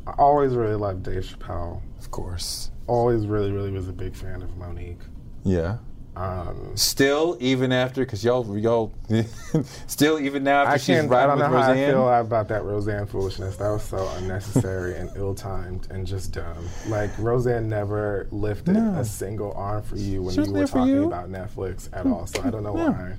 I 0.08 0.12
always 0.18 0.54
really 0.54 0.76
loved 0.76 1.04
Dave 1.04 1.24
Chappelle. 1.24 1.82
Of 2.00 2.12
course. 2.12 2.72
Always 2.88 3.28
really, 3.28 3.52
really 3.52 3.72
was 3.72 3.90
a 3.90 3.94
big 3.94 4.16
fan 4.16 4.42
of 4.42 4.58
Mo'Nique. 4.58 5.02
Yeah. 5.44 5.78
Um, 6.14 6.76
Still, 6.76 7.38
even 7.40 7.72
after, 7.72 8.02
because 8.02 8.22
y'all, 8.24 8.58
y'all, 8.58 8.94
still, 9.88 10.20
even 10.20 10.44
now 10.44 10.62
after 10.64 10.74
I 10.74 10.78
she's 10.78 10.86
can't. 10.88 11.12
I 11.12 11.16
riding 11.26 11.30
don't 11.30 11.40
know 11.40 11.56
with 11.58 11.64
how 11.66 11.70
Roseanne. 11.72 11.90
I 11.90 11.92
feel 11.94 12.10
about 12.20 12.48
that 12.50 12.64
Roseanne 12.64 13.06
foolishness. 13.08 13.56
That 13.58 13.70
was 13.70 13.84
so 13.84 14.10
unnecessary 14.18 14.98
and 14.98 15.10
ill-timed 15.16 15.88
and 15.90 16.06
just 16.06 16.34
dumb. 16.34 16.68
Like 16.90 17.18
Roseanne 17.18 17.70
never 17.70 18.28
lifted 18.32 18.74
No. 18.74 19.00
a 19.00 19.06
single 19.06 19.54
arm 19.54 19.84
for 19.84 19.96
you 19.96 20.22
when 20.24 20.36
you 20.36 20.52
were 20.52 20.68
talking 20.68 20.88
you. 20.96 21.06
about 21.06 21.30
Netflix 21.32 21.88
at 21.94 22.06
all. 22.06 22.28
So 22.28 22.42
I 22.44 22.50
don't 22.50 22.64
know 22.64 22.76
Yeah. 22.76 22.90
why. 22.90 23.14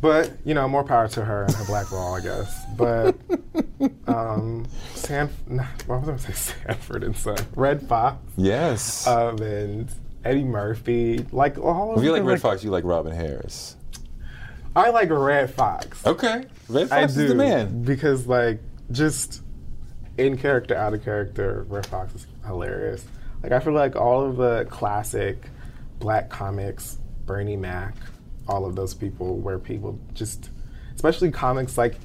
But 0.00 0.32
you 0.44 0.54
know, 0.54 0.66
more 0.68 0.84
power 0.84 1.08
to 1.08 1.24
her 1.24 1.44
and 1.44 1.54
her 1.54 1.64
black 1.66 1.88
ball, 1.90 2.14
I 2.14 2.20
guess. 2.20 2.64
But 2.76 3.14
um, 4.06 4.66
San, 4.94 5.30
nah, 5.46 5.64
what 5.86 6.00
was 6.00 6.08
I 6.08 6.12
gonna 6.12 6.18
say? 6.18 6.32
Sanford 6.66 7.04
and 7.04 7.16
Son, 7.16 7.36
Redd 7.54 7.86
Foxx, 7.88 8.18
yes. 8.36 9.06
um, 9.06 9.38
and 9.38 9.88
Eddie 10.24 10.44
Murphy, 10.44 11.24
like 11.32 11.58
all 11.58 11.92
of 11.92 11.98
if 11.98 12.04
you 12.04 12.12
like 12.12 12.22
Redd 12.22 12.40
Foxx, 12.40 12.64
you 12.64 12.70
like 12.70 12.84
Robin 12.84 13.12
Harris. 13.12 13.76
I 14.76 14.90
like 14.90 15.10
Redd 15.10 15.54
Foxx. 15.54 16.04
Okay. 16.06 16.44
Red 16.68 16.90
I 16.90 17.02
Fox 17.02 17.14
do 17.14 17.22
is 17.22 17.28
the 17.28 17.34
man. 17.34 17.82
because 17.82 18.26
like 18.26 18.60
just 18.90 19.42
in 20.18 20.36
character, 20.36 20.74
out 20.76 20.94
of 20.94 21.04
character, 21.04 21.64
Redd 21.68 21.86
Foxx 21.86 22.14
is 22.14 22.26
hilarious. 22.46 23.04
Like 23.42 23.52
I 23.52 23.60
feel 23.60 23.74
like 23.74 23.96
all 23.96 24.24
of 24.24 24.36
the 24.36 24.66
classic 24.70 25.44
black 25.98 26.30
comics, 26.30 26.98
Bernie 27.26 27.56
Mac, 27.56 27.94
all 28.48 28.64
of 28.64 28.74
those 28.76 28.94
people, 28.94 29.36
where 29.36 29.58
people 29.58 29.98
just, 30.14 30.50
especially 30.94 31.30
comics 31.30 31.78
like 31.78 31.96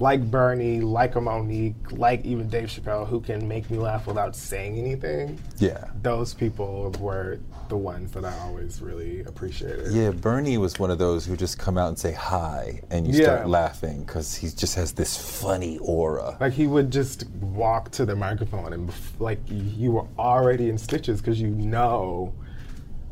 like 0.00 0.28
Bernie, 0.30 0.80
like 0.80 1.14
a 1.14 1.20
Mo'Nique, 1.20 1.74
like 1.92 2.24
even 2.24 2.48
Dave 2.48 2.68
Chappelle, 2.68 3.06
who 3.06 3.20
can 3.20 3.46
make 3.46 3.70
me 3.70 3.78
laugh 3.78 4.06
without 4.06 4.34
saying 4.34 4.78
anything. 4.78 5.38
Yeah. 5.58 5.84
Those 6.02 6.32
people 6.32 6.90
were 6.98 7.38
the 7.68 7.76
ones 7.76 8.10
that 8.12 8.24
I 8.24 8.36
always 8.40 8.80
really 8.80 9.20
appreciated. 9.20 9.92
Yeah, 9.92 10.10
Bernie 10.10 10.56
was 10.58 10.78
one 10.78 10.90
of 10.90 10.98
those 10.98 11.26
who 11.26 11.36
just 11.36 11.58
come 11.58 11.76
out 11.78 11.88
and 11.88 11.98
say 11.98 12.12
hi, 12.12 12.80
and 12.90 13.06
you 13.06 13.12
Yeah. 13.12 13.24
start 13.24 13.48
laughing 13.48 14.02
because 14.04 14.34
he 14.34 14.48
just 14.48 14.74
has 14.74 14.92
this 14.92 15.16
funny 15.16 15.78
aura. 15.78 16.36
Like 16.40 16.54
he 16.54 16.66
would 16.66 16.90
just 16.90 17.28
walk 17.40 17.90
to 17.92 18.06
the 18.06 18.16
microphone 18.16 18.72
and 18.72 18.90
like 19.18 19.38
you 19.48 19.92
were 19.92 20.06
already 20.18 20.70
in 20.70 20.78
stitches 20.78 21.20
because 21.20 21.40
you 21.40 21.48
know 21.48 22.32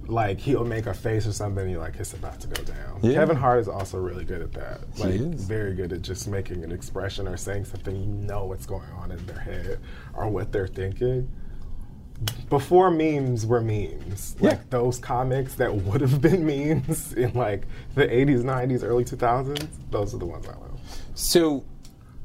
like 0.08 0.40
he'll 0.40 0.64
make 0.64 0.86
a 0.86 0.94
face 0.94 1.26
or 1.26 1.32
something, 1.32 1.68
you're 1.68 1.80
like, 1.80 1.96
it's 1.96 2.14
about 2.14 2.40
to 2.40 2.46
go 2.48 2.62
down. 2.64 2.98
Yeah. 3.02 3.12
Kevin 3.14 3.36
Hart 3.36 3.60
is 3.60 3.68
also 3.68 3.98
really 3.98 4.24
good 4.24 4.40
at 4.40 4.52
that. 4.54 4.80
He 4.96 5.02
Like 5.02 5.14
is. 5.34 5.44
very 5.44 5.74
good 5.74 5.92
at 5.92 6.02
just 6.02 6.26
making 6.28 6.64
an 6.64 6.72
expression 6.72 7.28
or 7.28 7.36
saying 7.36 7.66
something 7.66 7.94
you 7.94 8.06
know 8.06 8.46
what's 8.46 8.64
going 8.66 8.88
on 8.98 9.12
in 9.12 9.24
their 9.26 9.38
head 9.38 9.78
or 10.14 10.28
what 10.28 10.50
they're 10.50 10.66
thinking. 10.66 11.28
Before 12.48 12.90
memes 12.90 13.46
were 13.46 13.60
memes, 13.60 14.34
Yeah. 14.40 14.50
like 14.50 14.70
those 14.70 14.98
comics 14.98 15.54
that 15.56 15.72
would 15.72 16.00
have 16.00 16.20
been 16.20 16.44
memes 16.44 17.12
in 17.16 17.32
like 17.34 17.64
the 17.94 18.06
80s, 18.06 18.42
90s, 18.42 18.82
early 18.82 19.04
2000s, 19.04 19.68
those 19.90 20.14
are 20.14 20.18
the 20.18 20.26
ones 20.26 20.46
I 20.48 20.52
love. 20.52 20.80
So, 21.14 21.64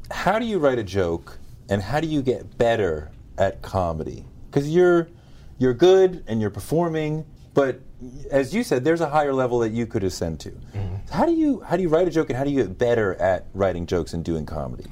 how 0.09 0.39
do 0.39 0.45
you 0.45 0.57
write 0.57 0.79
a 0.79 0.83
joke, 0.83 1.37
and 1.69 1.81
how 1.81 1.99
do 1.99 2.07
you 2.07 2.21
get 2.21 2.57
better 2.57 3.11
at 3.37 3.61
comedy? 3.61 4.25
Because 4.49 4.69
you're 4.69 5.09
you're 5.59 5.73
good 5.73 6.23
and 6.27 6.41
you're 6.41 6.49
performing, 6.49 7.23
but 7.53 7.81
as 8.31 8.53
you 8.53 8.63
said, 8.63 8.83
there's 8.83 9.01
a 9.01 9.09
higher 9.09 9.33
level 9.33 9.59
that 9.59 9.69
you 9.69 9.85
could 9.85 10.03
ascend 10.03 10.39
to. 10.41 10.51
How 11.11 11.25
do 11.25 11.33
you 11.33 11.61
how 11.61 11.75
do 11.75 11.83
you 11.83 11.89
write 11.89 12.07
a 12.07 12.11
joke, 12.11 12.29
and 12.29 12.37
how 12.37 12.43
do 12.43 12.49
you 12.49 12.63
get 12.63 12.77
better 12.77 13.15
at 13.15 13.45
writing 13.53 13.85
jokes 13.85 14.13
and 14.13 14.23
doing 14.23 14.45
comedy? 14.45 14.85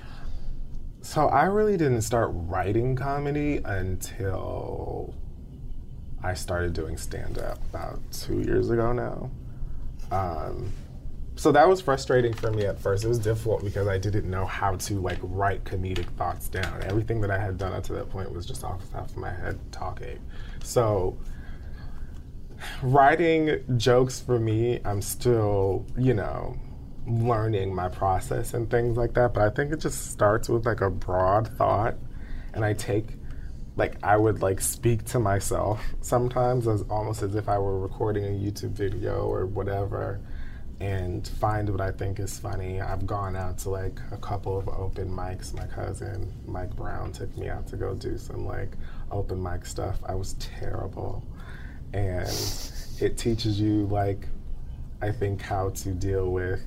So 1.02 1.28
I 1.28 1.45
really 1.45 1.78
didn't 1.78 2.04
start 2.04 2.30
writing 2.32 2.95
comedy 2.95 3.58
until 3.65 5.15
I 6.24 6.36
started 6.36 6.74
doing 6.74 6.97
stand 6.97 7.39
up 7.39 7.58
about 7.69 8.00
two 8.12 8.41
years 8.41 8.69
ago 8.69 8.93
now. 8.93 9.32
Um, 10.12 10.71
so 11.36 11.52
that 11.54 11.67
was 11.67 11.82
frustrating 11.82 12.34
for 12.34 12.52
me 12.52 12.65
at 12.65 12.80
first. 12.80 13.04
It 13.04 13.08
was 13.08 13.17
difficult 13.17 13.63
because 13.63 13.88
I 13.88 13.97
didn't 13.97 14.30
know 14.30 14.45
how 14.45 14.76
to 14.76 15.02
like 15.02 15.17
write 15.24 15.63
comedic 15.63 16.06
thoughts 16.12 16.50
down. 16.50 16.84
Everything 16.84 17.19
that 17.21 17.32
I 17.32 17.39
had 17.39 17.58
done 17.58 17.74
up 17.74 17.84
to 17.86 17.93
that 17.93 18.10
point 18.12 18.32
was 18.32 18.45
just 18.45 18.63
off 18.63 18.82
the 18.86 18.97
top 18.97 19.10
of 19.10 19.17
my 19.17 19.32
head 19.32 19.60
talking. 19.71 20.19
So 20.63 21.17
writing 22.82 23.63
jokes 23.78 24.19
for 24.19 24.39
me, 24.39 24.80
I'm 24.86 25.02
still, 25.02 25.86
you 25.97 26.13
know, 26.13 26.58
learning 27.08 27.74
my 27.74 27.89
process 27.89 28.54
and 28.54 28.69
things 28.69 28.97
like 28.97 29.13
that. 29.13 29.34
But 29.34 29.43
I 29.43 29.50
think 29.50 29.71
it 29.74 29.80
just 29.80 30.12
starts 30.12 30.50
with 30.50 30.65
like 30.65 30.82
a 30.82 30.89
broad 30.89 31.47
thought, 31.58 31.95
and 32.54 32.63
I 32.63 32.74
take, 32.74 33.08
like, 33.76 33.95
I 34.04 34.17
would 34.17 34.41
like 34.41 34.62
speak 34.62 35.06
to 35.06 35.19
myself 35.19 35.84
sometimes 36.02 36.67
as 36.67 36.84
almost 36.84 37.24
as 37.24 37.36
if 37.36 37.50
I 37.50 37.58
were 37.58 37.80
recording 37.80 38.26
a 38.26 38.28
YouTube 38.28 38.71
video 38.71 39.24
or 39.24 39.45
whatever. 39.45 40.21
And 40.80 41.28
find 41.28 41.69
what 41.69 41.80
I 41.80 41.91
think 41.91 42.19
is 42.19 42.39
funny. 42.39 42.82
I've 42.82 43.06
gone 43.06 43.36
out 43.36 43.60
to 43.60 43.69
like 43.69 44.00
a 44.12 44.17
couple 44.17 44.58
of 44.58 44.67
open 44.67 45.12
mics. 45.12 45.54
My 45.54 45.67
cousin 45.67 46.34
Mike 46.47 46.76
Brown 46.76 47.12
took 47.12 47.38
me 47.38 47.50
out 47.50 47.67
to 47.67 47.76
go 47.76 47.93
do 47.93 48.17
some 48.17 48.47
like 48.47 48.76
open 49.12 49.43
mic 49.43 49.67
stuff. 49.67 50.00
I 50.08 50.15
was 50.15 50.34
terrible 50.39 51.24
and 51.93 52.71
it 52.99 53.17
teaches 53.17 53.60
you 53.60 53.86
like 53.88 54.27
i 55.01 55.12
think 55.12 55.41
how 55.41 55.69
to 55.69 55.89
deal 55.89 56.32
with 56.32 56.63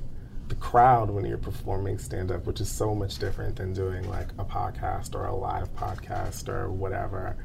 the 0.49 0.55
crowd 0.57 1.09
when 1.09 1.25
you're 1.25 1.39
performing 1.39 1.97
stand 1.99 2.31
up 2.31 2.45
which 2.47 2.61
is 2.61 2.71
so 2.71 2.95
much 2.95 3.19
different 3.19 3.57
than 3.57 3.73
doing 3.73 4.07
like 4.09 4.29
a 4.39 4.45
podcast 4.45 5.15
or 5.15 5.27
a 5.27 5.35
live 5.35 5.75
podcast 5.75 6.49
or 6.49 6.71
whatever. 6.71 7.37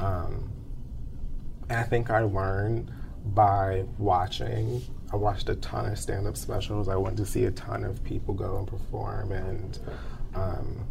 Um, 0.00 0.50
and 1.68 1.78
i 1.78 1.84
think 1.84 2.10
i 2.10 2.20
learned 2.20 2.90
by 3.24 3.84
watching. 3.98 4.82
I 5.12 5.16
watched 5.16 5.48
a 5.48 5.56
ton 5.56 5.86
of 5.86 5.98
stand 5.98 6.26
up 6.26 6.36
specials. 6.36 6.88
I 6.88 6.96
went 6.96 7.16
to 7.18 7.26
see 7.26 7.44
a 7.44 7.50
ton 7.50 7.84
of 7.84 8.02
people 8.04 8.34
go 8.34 8.58
and 8.58 8.66
perform 8.66 9.32
and 9.32 9.78
um, 10.34 10.86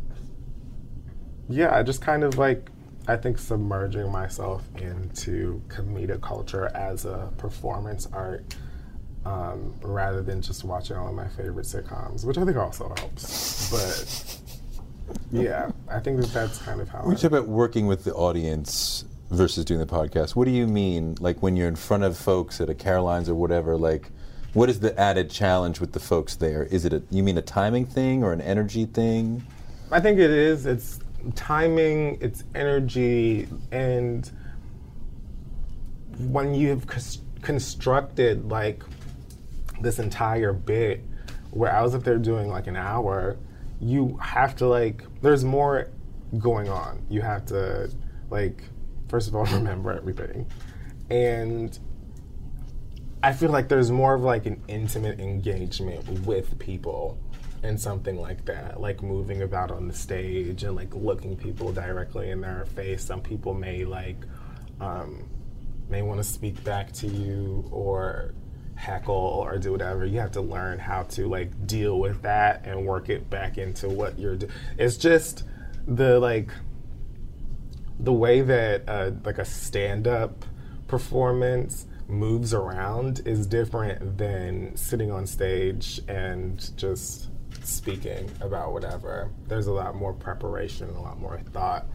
yeah, 1.47 1.75
I 1.75 1.83
just 1.83 2.01
kind 2.01 2.23
of 2.23 2.37
like 2.37 2.69
I 3.07 3.15
think 3.15 3.39
submerging 3.39 4.11
myself 4.11 4.63
into 4.77 5.61
comedic 5.67 6.21
culture 6.21 6.67
as 6.75 7.05
a 7.05 7.31
performance 7.37 8.07
art 8.13 8.55
um, 9.25 9.73
rather 9.81 10.21
than 10.21 10.41
just 10.41 10.63
watching 10.63 10.95
all 10.95 11.07
of 11.07 11.15
my 11.15 11.27
favorite 11.27 11.65
sitcoms, 11.65 12.25
which 12.25 12.37
I 12.37 12.45
think 12.45 12.57
also 12.57 12.93
helps. 12.97 13.69
But 13.71 14.39
yeah, 15.31 15.71
I 15.87 15.99
think 15.99 16.21
that 16.21 16.31
that's 16.31 16.59
kind 16.59 16.81
of 16.81 16.89
how. 16.89 17.07
You 17.09 17.15
talk 17.15 17.25
about 17.25 17.47
working 17.47 17.87
with 17.87 18.03
the 18.03 18.13
audience 18.13 19.05
versus 19.31 19.65
doing 19.65 19.79
the 19.79 19.85
podcast, 19.85 20.35
what 20.35 20.45
do 20.45 20.51
you 20.51 20.67
mean? 20.67 21.15
Like 21.19 21.41
when 21.41 21.55
you're 21.55 21.67
in 21.67 21.75
front 21.75 22.03
of 22.03 22.17
folks 22.17 22.61
at 22.61 22.69
a 22.69 22.75
Caroline's 22.75 23.29
or 23.29 23.35
whatever, 23.35 23.77
like 23.77 24.09
what 24.53 24.69
is 24.69 24.79
the 24.79 24.97
added 24.99 25.29
challenge 25.29 25.79
with 25.79 25.91
the 25.93 25.99
folks 25.99 26.35
there? 26.35 26.63
Is 26.63 26.85
it 26.85 26.93
a 26.93 27.03
you 27.11 27.23
mean 27.23 27.37
a 27.37 27.41
timing 27.41 27.85
thing 27.85 28.23
or 28.23 28.33
an 28.33 28.41
energy 28.41 28.85
thing? 28.85 29.43
I 29.91 29.99
think 29.99 30.19
it 30.19 30.29
is. 30.31 30.65
It's 30.65 30.99
timing, 31.35 32.17
it's 32.21 32.43
energy, 32.55 33.47
and 33.71 34.29
when 36.17 36.53
you've 36.53 36.85
cons- 36.87 37.21
constructed 37.41 38.49
like 38.49 38.83
this 39.81 39.99
entire 39.99 40.53
bit 40.53 41.03
where 41.51 41.73
I 41.73 41.81
was 41.81 41.95
up 41.95 42.03
there 42.03 42.17
doing 42.17 42.49
like 42.49 42.67
an 42.67 42.75
hour, 42.75 43.37
you 43.79 44.17
have 44.21 44.55
to 44.57 44.67
like, 44.67 45.03
there's 45.21 45.43
more 45.43 45.89
going 46.37 46.69
on. 46.69 47.01
You 47.09 47.21
have 47.21 47.45
to 47.47 47.89
like, 48.29 48.63
first 49.07 49.27
of 49.27 49.35
all, 49.35 49.45
remember 49.51 49.91
everything. 49.91 50.47
And 51.09 51.77
I 53.23 53.33
feel 53.33 53.49
like 53.49 53.67
there's 53.67 53.91
more 53.91 54.13
of 54.13 54.21
like 54.21 54.45
an 54.45 54.61
intimate 54.67 55.19
engagement 55.19 56.07
with 56.25 56.57
people 56.59 57.17
and 57.63 57.79
something 57.79 58.19
like 58.19 58.45
that, 58.45 58.79
like 58.79 59.01
moving 59.01 59.41
about 59.41 59.71
on 59.71 59.87
the 59.87 59.93
stage 59.93 60.63
and 60.63 60.75
like 60.75 60.93
looking 60.95 61.35
people 61.35 61.71
directly 61.71 62.31
in 62.31 62.41
their 62.41 62.65
face. 62.75 63.03
Some 63.03 63.21
people 63.21 63.53
may 63.53 63.85
like 63.85 64.17
um, 64.79 65.29
may 65.89 66.01
want 66.01 66.19
to 66.19 66.23
speak 66.23 66.63
back 66.63 66.91
to 66.93 67.07
you 67.07 67.67
or 67.71 68.33
heckle 68.75 69.13
or 69.13 69.57
do 69.57 69.71
whatever. 69.73 70.05
You 70.05 70.19
have 70.19 70.31
to 70.31 70.41
learn 70.41 70.79
how 70.79 71.03
to 71.03 71.27
like 71.27 71.67
deal 71.67 71.99
with 71.99 72.21
that 72.21 72.65
and 72.65 72.85
work 72.85 73.09
it 73.09 73.29
back 73.29 73.57
into 73.57 73.89
what 73.89 74.17
you're 74.17 74.37
doing. 74.37 74.51
It's 74.77 74.97
just 74.97 75.43
the 75.85 76.19
like 76.19 76.51
the 77.99 78.13
way 78.13 78.41
that 78.41 78.87
uh, 78.87 79.11
like 79.25 79.37
a 79.37 79.45
stand-up 79.45 80.45
performance 80.87 81.85
moves 82.07 82.53
around 82.53 83.21
is 83.25 83.45
different 83.45 84.17
than 84.17 84.75
sitting 84.75 85.11
on 85.11 85.27
stage 85.27 85.99
and 86.07 86.75
just 86.77 87.29
speaking 87.65 88.29
about 88.41 88.73
whatever. 88.73 89.29
There's 89.47 89.67
a 89.67 89.71
lot 89.73 89.95
more 89.95 90.13
preparation, 90.13 90.89
a 90.89 91.01
lot 91.01 91.19
more 91.19 91.39
thought, 91.53 91.85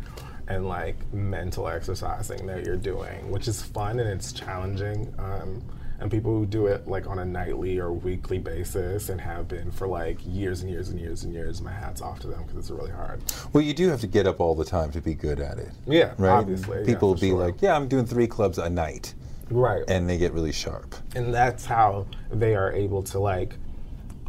and 0.49 0.69
like 0.69 0.97
mental 1.13 1.69
exercising 1.69 2.47
that 2.47 2.65
you're 2.65 2.77
doing, 2.77 3.31
which 3.31 3.49
is 3.49 3.63
fun 3.63 3.99
and 4.01 4.09
it's 4.09 4.33
challenging. 4.33 5.13
Um, 5.19 5.63
and 6.01 6.11
people 6.11 6.33
who 6.33 6.45
do 6.45 6.67
it 6.67 6.89
like 6.89 7.07
on 7.07 7.21
a 7.21 7.25
nightly 7.25 7.79
or 7.79 7.93
weekly 7.93 8.39
basis 8.39 9.09
and 9.11 9.21
have 9.21 9.47
been 9.49 9.71
for 9.71 9.87
like 9.87 10.19
years 10.27 10.61
and 10.61 10.71
years 10.71 10.89
and 10.91 11.01
years 11.01 11.23
and 11.23 11.33
years, 11.33 11.63
my 11.63 11.71
hat's 11.73 12.03
off 12.03 12.19
to 12.21 12.27
them 12.27 12.43
because 12.43 12.57
it's 12.59 12.71
really 12.71 12.91
hard. 12.91 13.23
Well, 13.53 13.63
you 13.63 13.73
do 13.73 13.89
have 13.89 14.01
to 14.01 14.07
get 14.09 14.27
up 14.27 14.41
all 14.41 14.55
the 14.57 14.65
time 14.65 14.91
to 14.91 15.01
be 15.01 15.15
good 15.15 15.41
at 15.41 15.59
it. 15.59 15.71
Yeah, 15.87 16.13
Right? 16.19 16.31
obviously. 16.33 16.81
yeah, 16.81 16.85
People 16.87 17.09
will 17.11 17.21
be 17.21 17.29
sure. 17.31 17.39
like, 17.39 17.63
yeah, 17.63 17.77
I'm 17.77 17.87
doing 17.89 18.07
three 18.07 18.27
clubs 18.27 18.59
a 18.59 18.69
night. 18.69 19.15
right. 19.51 19.85
And 19.89 20.11
they 20.11 20.19
get 20.19 20.33
really 20.33 20.53
sharp. 20.53 20.95
and 21.15 21.33
that's 21.33 21.65
how 21.65 22.07
they 22.31 22.55
are 22.57 22.73
able 22.73 23.03
to 23.05 23.19
like 23.21 23.57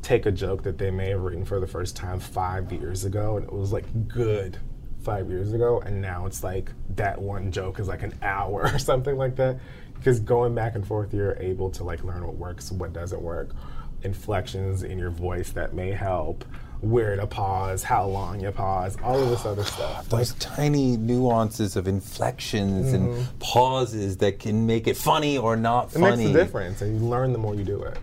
take 0.05 0.25
a 0.27 0.31
joke 0.31 0.61
that 0.63 0.77
they 0.77 0.91
may 0.91 1.09
have 1.09 1.19
written 1.21 1.43
for 1.43 1.59
the 1.59 1.65
first 1.65 1.95
time 1.95 2.19
five 2.19 2.71
years 2.71 3.05
ago 3.05 3.37
and 3.37 3.45
it 3.45 3.51
was 3.51 3.73
like 3.73 3.85
good 4.07 4.57
five 5.01 5.29
years 5.31 5.51
ago 5.51 5.81
and 5.83 5.99
now 5.99 6.27
it's 6.27 6.43
like 6.43 6.71
that 6.95 7.19
one 7.19 7.51
joke 7.51 7.79
is 7.79 7.87
like 7.87 8.03
an 8.03 8.13
hour 8.21 8.69
or 8.73 8.77
something 8.77 9.17
like 9.17 9.35
that 9.35 9.57
because 9.95 10.19
going 10.19 10.53
back 10.53 10.75
and 10.75 10.85
forth 10.85 11.11
you're 11.11 11.35
able 11.39 11.69
to 11.71 11.83
like 11.83 12.03
learn 12.03 12.23
what 12.25 12.35
works 12.35 12.71
what 12.71 12.93
doesn't 12.93 13.21
work 13.21 13.49
inflections 14.03 14.83
in 14.83 14.99
your 14.99 15.09
voice 15.09 15.51
that 15.51 15.73
may 15.73 15.89
help 15.91 16.45
where 16.81 17.15
to 17.15 17.25
pause 17.25 17.81
how 17.83 18.05
long 18.05 18.39
you 18.39 18.51
pause 18.51 18.95
all 19.03 19.19
of 19.23 19.29
this 19.29 19.43
other 19.45 19.63
stuff 19.75 20.07
Those 20.09 20.33
tiny 20.35 20.97
nuances 20.97 21.75
of 21.75 21.87
inflections 21.87 22.93
and 22.93 23.27
pauses 23.39 24.17
that 24.17 24.37
can 24.39 24.67
make 24.67 24.85
it 24.87 24.97
funny 24.97 25.37
or 25.37 25.55
not 25.55 25.89
Mm-hmm. 25.89 26.03
it 26.03 26.09
funny. 26.09 26.23
makes 26.25 26.35
a 26.35 26.43
difference 26.43 26.81
and 26.83 26.99
you 26.99 27.07
learn 27.07 27.31
the 27.33 27.39
more 27.39 27.55
you 27.55 27.63
do 27.63 27.81
it 27.81 27.97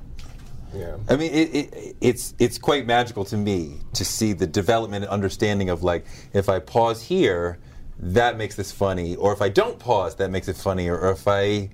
yeah 0.75 0.97
I 1.09 1.17
mean, 1.17 1.33
it, 1.33 1.55
it, 1.55 1.97
it's 2.01 2.35
it's 2.39 2.59
quite 2.59 2.87
magical 2.87 3.25
to 3.27 3.37
me 3.37 3.79
to 3.95 4.05
see 4.05 4.33
the 4.33 4.47
development 4.47 5.05
and 5.05 5.13
understanding 5.13 5.69
of 5.71 5.83
like 5.83 6.07
if 6.33 6.49
I 6.49 6.59
pause 6.59 7.03
here, 7.03 7.59
that 7.99 8.37
makes 8.37 8.57
this 8.57 8.73
funny, 8.73 9.17
or 9.17 9.33
if 9.33 9.43
I 9.43 9.49
don't 9.49 9.79
pause, 9.79 10.17
that 10.17 10.31
makes 10.31 10.49
it 10.49 10.57
funnier, 10.57 10.99
or 10.99 11.11
if 11.13 11.29
I 11.29 11.71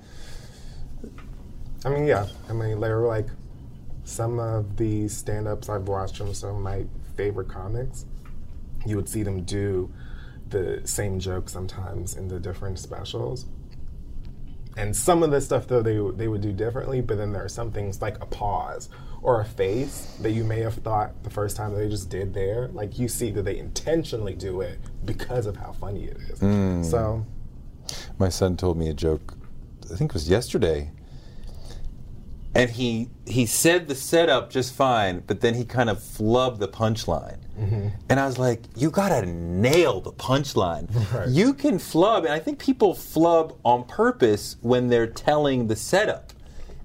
I 1.85 1.91
mean, 1.91 2.07
yeah. 2.07 2.27
I 2.49 2.53
mean, 2.53 2.81
they're 2.81 3.01
like 3.01 3.29
some 4.05 4.39
of 4.41 4.77
the 4.77 5.07
stand-ups 5.09 5.69
I've 5.69 5.87
watched 5.87 6.17
from 6.17 6.35
some 6.35 6.57
of 6.57 6.63
my 6.63 6.85
favorite 7.17 7.49
comics. 7.49 8.05
You 8.85 8.97
would 8.97 9.09
see 9.09 9.23
them 9.23 9.45
do 9.45 9.93
the 10.49 10.81
same 10.85 11.19
joke 11.19 11.49
sometimes 11.49 12.17
in 12.17 12.27
the 12.27 12.41
different 12.41 12.79
specials. 12.79 13.47
And 14.79 14.97
some 14.97 15.23
of 15.25 15.31
the 15.33 15.41
stuff 15.41 15.67
though 15.67 15.83
they 15.83 15.99
they 16.17 16.29
would 16.29 16.41
do 16.41 16.53
differently, 16.53 17.01
but 17.01 17.19
then 17.19 17.33
there 17.33 17.45
are 17.45 17.49
some 17.49 17.73
things 17.73 18.01
like 18.01 18.23
a 18.23 18.27
pause 18.27 18.89
or 19.23 19.41
a 19.41 19.45
face 19.45 20.17
that 20.21 20.31
you 20.31 20.45
may 20.45 20.61
have 20.61 20.75
thought 20.75 21.25
the 21.25 21.31
first 21.31 21.57
time 21.57 21.75
they 21.75 21.89
just 21.89 22.09
did 22.09 22.33
there. 22.33 22.69
Like 22.69 22.99
you 22.99 23.09
see 23.09 23.31
that 23.33 23.43
they 23.43 23.59
intentionally 23.59 24.35
do 24.35 24.61
it 24.61 24.79
because 25.05 25.47
of 25.47 25.57
how 25.57 25.73
funny 25.73 26.05
it 26.05 26.17
is. 26.31 26.39
Hmm. 26.39 26.85
So 26.85 27.27
My 28.19 28.29
son 28.29 28.57
told 28.57 28.77
me 28.77 28.89
a 28.89 28.95
joke, 28.95 29.35
I 29.91 29.97
think 29.97 30.13
it 30.13 30.15
was 30.15 30.29
yesterday. 30.31 30.93
And 32.55 32.71
he 32.71 33.11
he 33.27 33.47
said 33.47 33.89
the 33.89 33.95
setup 33.95 34.51
just 34.51 34.75
fine, 34.75 35.23
but 35.27 35.41
then 35.41 35.55
he 35.55 35.65
kind 35.65 35.91
of 35.91 35.99
flubbed 35.99 36.59
the 36.59 36.69
punchline. 36.69 37.39
Mm-hmm. 37.59 37.89
And 38.09 38.21
I 38.21 38.27
was 38.27 38.39
like, 38.39 38.63
you 38.77 38.91
gotta 38.91 39.27
nail 39.27 40.01
the 40.01 40.13
punchline. 40.13 40.89
Right. 41.13 41.29
You 41.29 41.55
can 41.55 41.79
flub, 41.79 42.25
and 42.25 42.33
I 42.33 42.39
think 42.39 42.59
people 42.59 42.95
flub 42.95 43.59
on 43.65 43.85
purpose 43.85 44.57
when 44.61 44.89
they're 44.89 45.07
telling 45.07 45.67
the 45.67 45.77
setup. 45.77 46.33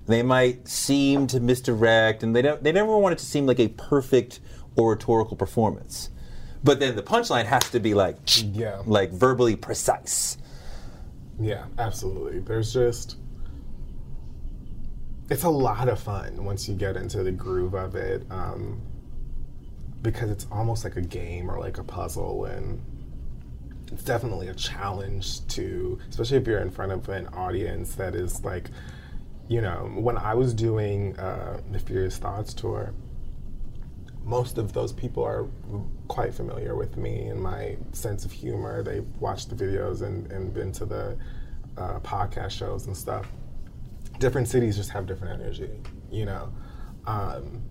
They 0.05 0.22
might 0.22 0.68
seem 0.68 1.28
to 1.28 1.39
misdirect, 1.39 2.24
and 2.24 2.36
they 2.36 2.41
don't. 2.41 2.61
They 2.64 2.72
never 2.72 2.97
want 2.97 3.14
it 3.14 3.20
to 3.20 3.26
seem 3.26 3.45
like 3.45 3.59
a 3.59 3.70
perfect 3.70 4.39
oratorical 4.78 5.38
performance. 5.38 6.09
But 6.64 6.80
then 6.80 6.95
the 6.95 7.03
punchline 7.03 7.45
has 7.45 7.70
to 7.72 7.80
be 7.80 7.93
like, 7.93 8.18
Yeah. 8.55 8.82
like 8.86 9.11
verbally 9.11 9.55
precise. 9.55 10.38
Yeah, 11.39 11.66
absolutely. 11.78 12.39
There's 12.39 12.74
just 12.74 13.18
it's 15.30 15.44
a 15.44 15.50
lot 15.50 15.88
of 15.88 16.00
fun 16.00 16.44
once 16.44 16.68
you 16.68 16.76
get 16.76 16.98
into 16.98 17.24
the 17.24 17.32
groove 17.32 17.74
of 17.74 17.96
it, 17.96 18.26
um, 18.30 18.82
because 20.02 20.30
it's 20.30 20.46
almost 20.52 20.84
like 20.84 20.98
a 20.98 21.02
game 21.02 21.50
or 21.50 21.60
like 21.60 21.78
a 21.78 21.84
puzzle, 21.84 22.46
and 22.46 22.82
it's 23.92 24.04
definitely 24.04 24.48
a 24.48 24.54
challenge 24.54 25.46
to, 25.48 26.00
especially 26.10 26.38
if 26.38 26.48
you're 26.48 26.60
in 26.60 26.72
front 26.72 26.92
of 26.92 27.08
an 27.10 27.28
audience 27.28 27.96
that 27.96 28.16
is 28.16 28.44
like, 28.44 28.70
you 29.48 29.62
know, 29.62 29.92
when 29.96 30.18
I 30.18 30.34
was 30.34 30.54
doing 30.54 31.18
uh, 31.20 31.62
the 31.72 31.80
Furious 31.80 32.18
Thoughts 32.18 32.54
tour, 32.54 32.94
most 34.24 34.58
of 34.58 34.74
those 34.74 34.94
people 34.94 35.24
are 35.24 35.48
quite 36.08 36.34
familiar 36.34 36.76
with 36.76 36.96
me 36.98 37.28
and 37.28 37.42
my 37.42 37.78
sense 37.92 38.26
of 38.26 38.32
humor. 38.32 38.82
They've 38.82 39.06
watched 39.20 39.50
the 39.50 39.56
videos 39.56 40.02
and, 40.02 40.32
and 40.32 40.54
been 40.54 40.72
to 40.74 40.86
the 40.86 41.18
uh, 41.78 42.00
podcast 42.00 42.52
shows 42.52 42.88
and 42.88 42.96
stuff. 42.96 43.28
Different 44.20 44.47
cities 44.47 44.76
just 44.76 44.89
have 44.91 45.05
different 45.05 45.41
energy, 45.41 45.70
you 46.11 46.26
know? 46.26 46.51
Um, 47.05 47.64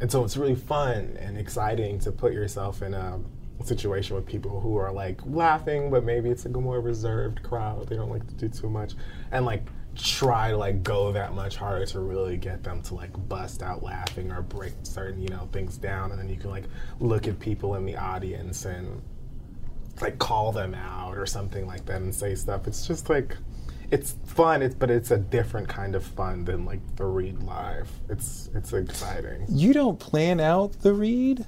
and 0.00 0.10
so 0.10 0.24
it's 0.24 0.36
really 0.36 0.56
fun 0.56 1.16
and 1.20 1.38
exciting 1.38 1.98
to 2.00 2.10
put 2.10 2.32
yourself 2.32 2.82
in 2.82 2.94
a 2.94 3.20
situation 3.62 4.16
with 4.16 4.26
people 4.26 4.60
who 4.60 4.76
are 4.76 4.92
like 4.92 5.20
laughing, 5.24 5.90
but 5.90 6.04
maybe 6.04 6.30
it's 6.30 6.44
like 6.44 6.56
a 6.56 6.60
more 6.60 6.80
reserved 6.80 7.42
crowd. 7.42 7.88
They 7.88 7.96
don't 7.96 8.10
like 8.10 8.26
to 8.26 8.34
do 8.34 8.48
too 8.48 8.68
much. 8.68 8.94
And 9.30 9.46
like 9.46 9.62
try 9.94 10.50
to 10.50 10.56
like 10.56 10.82
go 10.82 11.12
that 11.12 11.34
much 11.34 11.56
harder 11.56 11.84
to 11.84 12.00
really 12.00 12.36
get 12.36 12.64
them 12.64 12.82
to 12.82 12.94
like 12.94 13.10
bust 13.28 13.62
out 13.62 13.82
laughing 13.82 14.32
or 14.32 14.42
break 14.42 14.72
certain, 14.82 15.20
you 15.20 15.28
know, 15.28 15.48
things 15.52 15.76
down. 15.76 16.10
And 16.10 16.18
then 16.18 16.28
you 16.28 16.36
can 16.36 16.50
like 16.50 16.64
look 16.98 17.28
at 17.28 17.38
people 17.38 17.74
in 17.76 17.84
the 17.84 17.96
audience 17.96 18.64
and 18.64 19.02
like 20.00 20.18
call 20.18 20.50
them 20.52 20.74
out 20.74 21.16
or 21.16 21.26
something 21.26 21.66
like 21.66 21.84
that 21.86 22.00
and 22.00 22.14
say 22.14 22.34
stuff. 22.34 22.66
It's 22.66 22.86
just 22.86 23.10
like 23.10 23.36
it's 23.92 24.16
fun, 24.26 24.62
it's, 24.62 24.74
but 24.74 24.90
it's 24.90 25.10
a 25.12 25.18
different 25.18 25.68
kind 25.68 25.94
of 25.94 26.02
fun 26.04 26.44
than 26.44 26.64
like 26.64 26.80
the 26.96 27.04
read 27.04 27.40
live. 27.42 27.88
It's 28.08 28.50
it's 28.54 28.72
exciting. 28.72 29.44
You 29.48 29.72
don't 29.72 30.00
plan 30.00 30.40
out 30.40 30.72
the 30.80 30.92
read? 30.94 31.46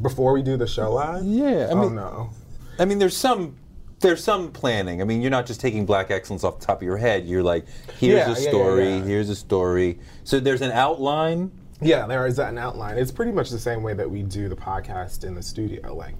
Before 0.00 0.32
we 0.32 0.42
do 0.42 0.56
the 0.56 0.66
show 0.66 0.92
live? 0.92 1.24
Yeah, 1.24 1.66
I 1.70 1.72
oh 1.72 1.80
mean- 1.82 1.94
no. 1.96 2.30
I 2.78 2.84
mean, 2.84 2.98
there's 3.00 3.16
some 3.16 3.56
there's 4.00 4.22
some 4.22 4.52
planning. 4.52 5.00
I 5.00 5.04
mean, 5.04 5.20
you're 5.22 5.30
not 5.32 5.44
just 5.46 5.60
taking 5.60 5.84
black 5.84 6.12
excellence 6.12 6.44
off 6.44 6.60
the 6.60 6.66
top 6.66 6.76
of 6.78 6.82
your 6.84 6.98
head. 6.98 7.26
You're 7.26 7.42
like, 7.42 7.66
here's 7.98 8.18
Yeah, 8.18 8.26
a 8.26 8.28
yeah, 8.28 8.38
yeah, 8.44 8.48
story, 8.50 8.88
yeah. 8.90 9.02
here's 9.04 9.28
a 9.28 9.34
story. 9.34 9.98
So 10.22 10.38
there's 10.38 10.60
an 10.62 10.70
outline. 10.70 11.50
Yeah, 11.80 12.06
there 12.06 12.24
is 12.26 12.38
an 12.38 12.58
outline. 12.58 12.96
It's 12.98 13.10
pretty 13.10 13.32
much 13.32 13.50
the 13.50 13.58
same 13.58 13.82
way 13.82 13.94
that 13.94 14.08
we 14.08 14.22
do 14.22 14.48
the 14.48 14.54
podcast 14.54 15.24
in 15.24 15.34
the 15.34 15.42
studio. 15.42 15.94
Like, 15.94 16.14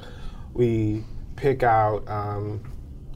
we 0.54 1.04
pick 1.36 1.62
out, 1.62 2.02
um, 2.08 2.62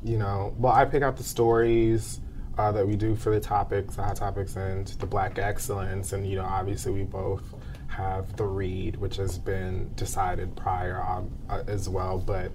you 0.05 0.19
know, 0.19 0.55
well, 0.59 0.73
I 0.73 0.85
pick 0.85 1.03
out 1.03 1.17
the 1.17 1.23
stories 1.23 2.21
uh, 2.59 2.73
that 2.73 2.87
we 2.87 2.97
do 2.97 3.15
for 3.15 3.31
the 3.31 3.41
topics, 3.41 3.97
the 3.97 4.03
hot 4.03 4.17
topics, 4.17 4.57
and 4.57 4.87
the 4.87 5.07
black 5.07 5.39
excellence. 5.39 6.13
And, 6.13 6.27
you 6.27 6.37
know, 6.37 6.45
obviously 6.45 6.93
we 6.93 7.05
both 7.05 7.55
have 7.89 8.37
the 8.37 8.45
read, 8.45 8.97
which 8.97 9.17
has 9.17 9.39
been 9.39 9.91
decided 9.95 10.57
prior 10.57 11.03
um, 11.03 11.31
uh, 11.49 11.63
as 11.67 11.89
well. 11.89 12.19
But 12.19 12.53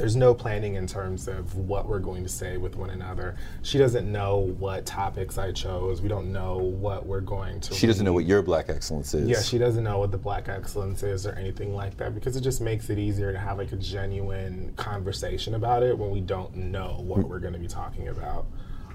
there's 0.00 0.16
no 0.16 0.32
planning 0.32 0.76
in 0.76 0.86
terms 0.86 1.28
of 1.28 1.54
what 1.56 1.86
we're 1.86 1.98
going 1.98 2.22
to 2.22 2.28
say 2.28 2.56
with 2.56 2.74
one 2.74 2.88
another. 2.88 3.36
She 3.60 3.76
doesn't 3.76 4.10
know 4.10 4.38
what 4.58 4.86
topics 4.86 5.36
I 5.36 5.52
chose. 5.52 6.00
We 6.00 6.08
don't 6.08 6.32
know 6.32 6.56
what 6.56 7.04
we're 7.04 7.20
going 7.20 7.60
to. 7.60 7.74
She 7.74 7.86
doesn't 7.86 8.04
know 8.04 8.14
what 8.14 8.24
your 8.24 8.40
black 8.40 8.70
excellence 8.70 9.12
is. 9.12 9.28
Yeah, 9.28 9.42
she 9.42 9.58
doesn't 9.58 9.84
know 9.84 9.98
what 9.98 10.10
the 10.10 10.18
black 10.18 10.48
excellence 10.48 11.02
is 11.02 11.26
or 11.26 11.32
anything 11.32 11.74
like 11.74 11.98
that 11.98 12.14
because 12.14 12.34
it 12.34 12.40
just 12.40 12.62
makes 12.62 12.88
it 12.88 12.98
easier 12.98 13.30
to 13.30 13.38
have 13.38 13.58
like 13.58 13.72
a 13.72 13.76
genuine 13.76 14.72
conversation 14.76 15.54
about 15.54 15.82
it 15.82 15.96
when 15.96 16.10
we 16.10 16.20
don't 16.20 16.56
know 16.56 17.02
what 17.02 17.28
we're 17.28 17.38
going 17.38 17.52
to 17.52 17.58
be 17.58 17.68
talking 17.68 18.08
about. 18.08 18.46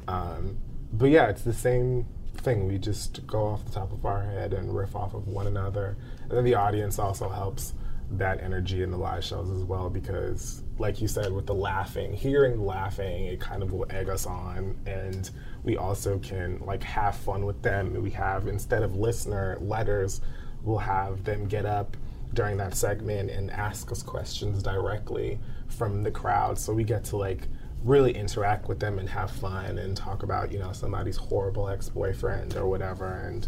Um, 0.08 0.58
but 0.92 1.12
yeah, 1.12 1.28
it's 1.28 1.44
the 1.44 1.54
same 1.54 2.08
thing. 2.38 2.68
We 2.68 2.80
just 2.80 3.28
go 3.28 3.46
off 3.46 3.64
the 3.64 3.72
top 3.72 3.92
of 3.92 4.06
our 4.06 4.24
head 4.24 4.54
and 4.54 4.76
riff 4.76 4.96
off 4.96 5.14
of 5.14 5.28
one 5.28 5.46
another. 5.46 5.98
And 6.24 6.32
then 6.32 6.44
the 6.44 6.56
audience 6.56 6.98
also 6.98 7.30
helps 7.30 7.74
that 8.12 8.42
energy 8.42 8.82
in 8.82 8.92
the 8.92 8.98
live 8.98 9.24
shows 9.24 9.50
as 9.52 9.64
well 9.64 9.90
because 9.90 10.64
like 10.78 11.02
you 11.02 11.08
said 11.08 11.32
with 11.32 11.46
the 11.46 11.54
laughing 11.54 12.14
hearing 12.14 12.66
laughing 12.66 13.26
it 13.28 13.40
kind 13.40 13.64
of 13.64 13.72
will 13.72 13.86
egg 13.90 14.10
us 14.10 14.26
on. 14.26 14.76
And 14.86 15.30
we 15.64 15.78
also 15.78 16.20
can 16.20 16.60
like 16.66 16.84
have 16.84 17.16
fun 17.16 17.46
with 17.46 17.62
them. 17.62 18.02
We 18.02 18.12
have 18.12 18.48
instead 18.48 18.84
of 18.84 18.96
listener 18.96 19.58
letters 19.62 20.22
we'll 20.64 20.80
have 20.80 21.24
them 21.24 21.48
get 21.48 21.66
up 21.66 21.96
during 22.34 22.58
that 22.58 22.76
segment 22.76 23.30
and 23.30 23.52
ask 23.52 23.92
us 23.92 24.04
questions 24.04 24.62
directly 24.64 25.40
from 25.68 26.04
the 26.04 26.12
crowd. 26.12 26.58
So 26.58 26.74
we 26.74 26.84
get 26.84 27.04
to 27.06 27.18
like 27.18 27.48
really 27.84 28.12
interact 28.12 28.68
with 28.68 28.80
them 28.80 28.98
and 28.98 29.08
have 29.08 29.30
fun 29.30 29.78
and 29.78 29.96
talk 29.96 30.24
about 30.24 30.52
you 30.52 30.60
know 30.60 30.74
somebody's 30.74 31.18
horrible 31.18 31.70
ex-boyfriend 31.70 32.56
or 32.56 32.68
whatever. 32.68 33.06
And 33.28 33.48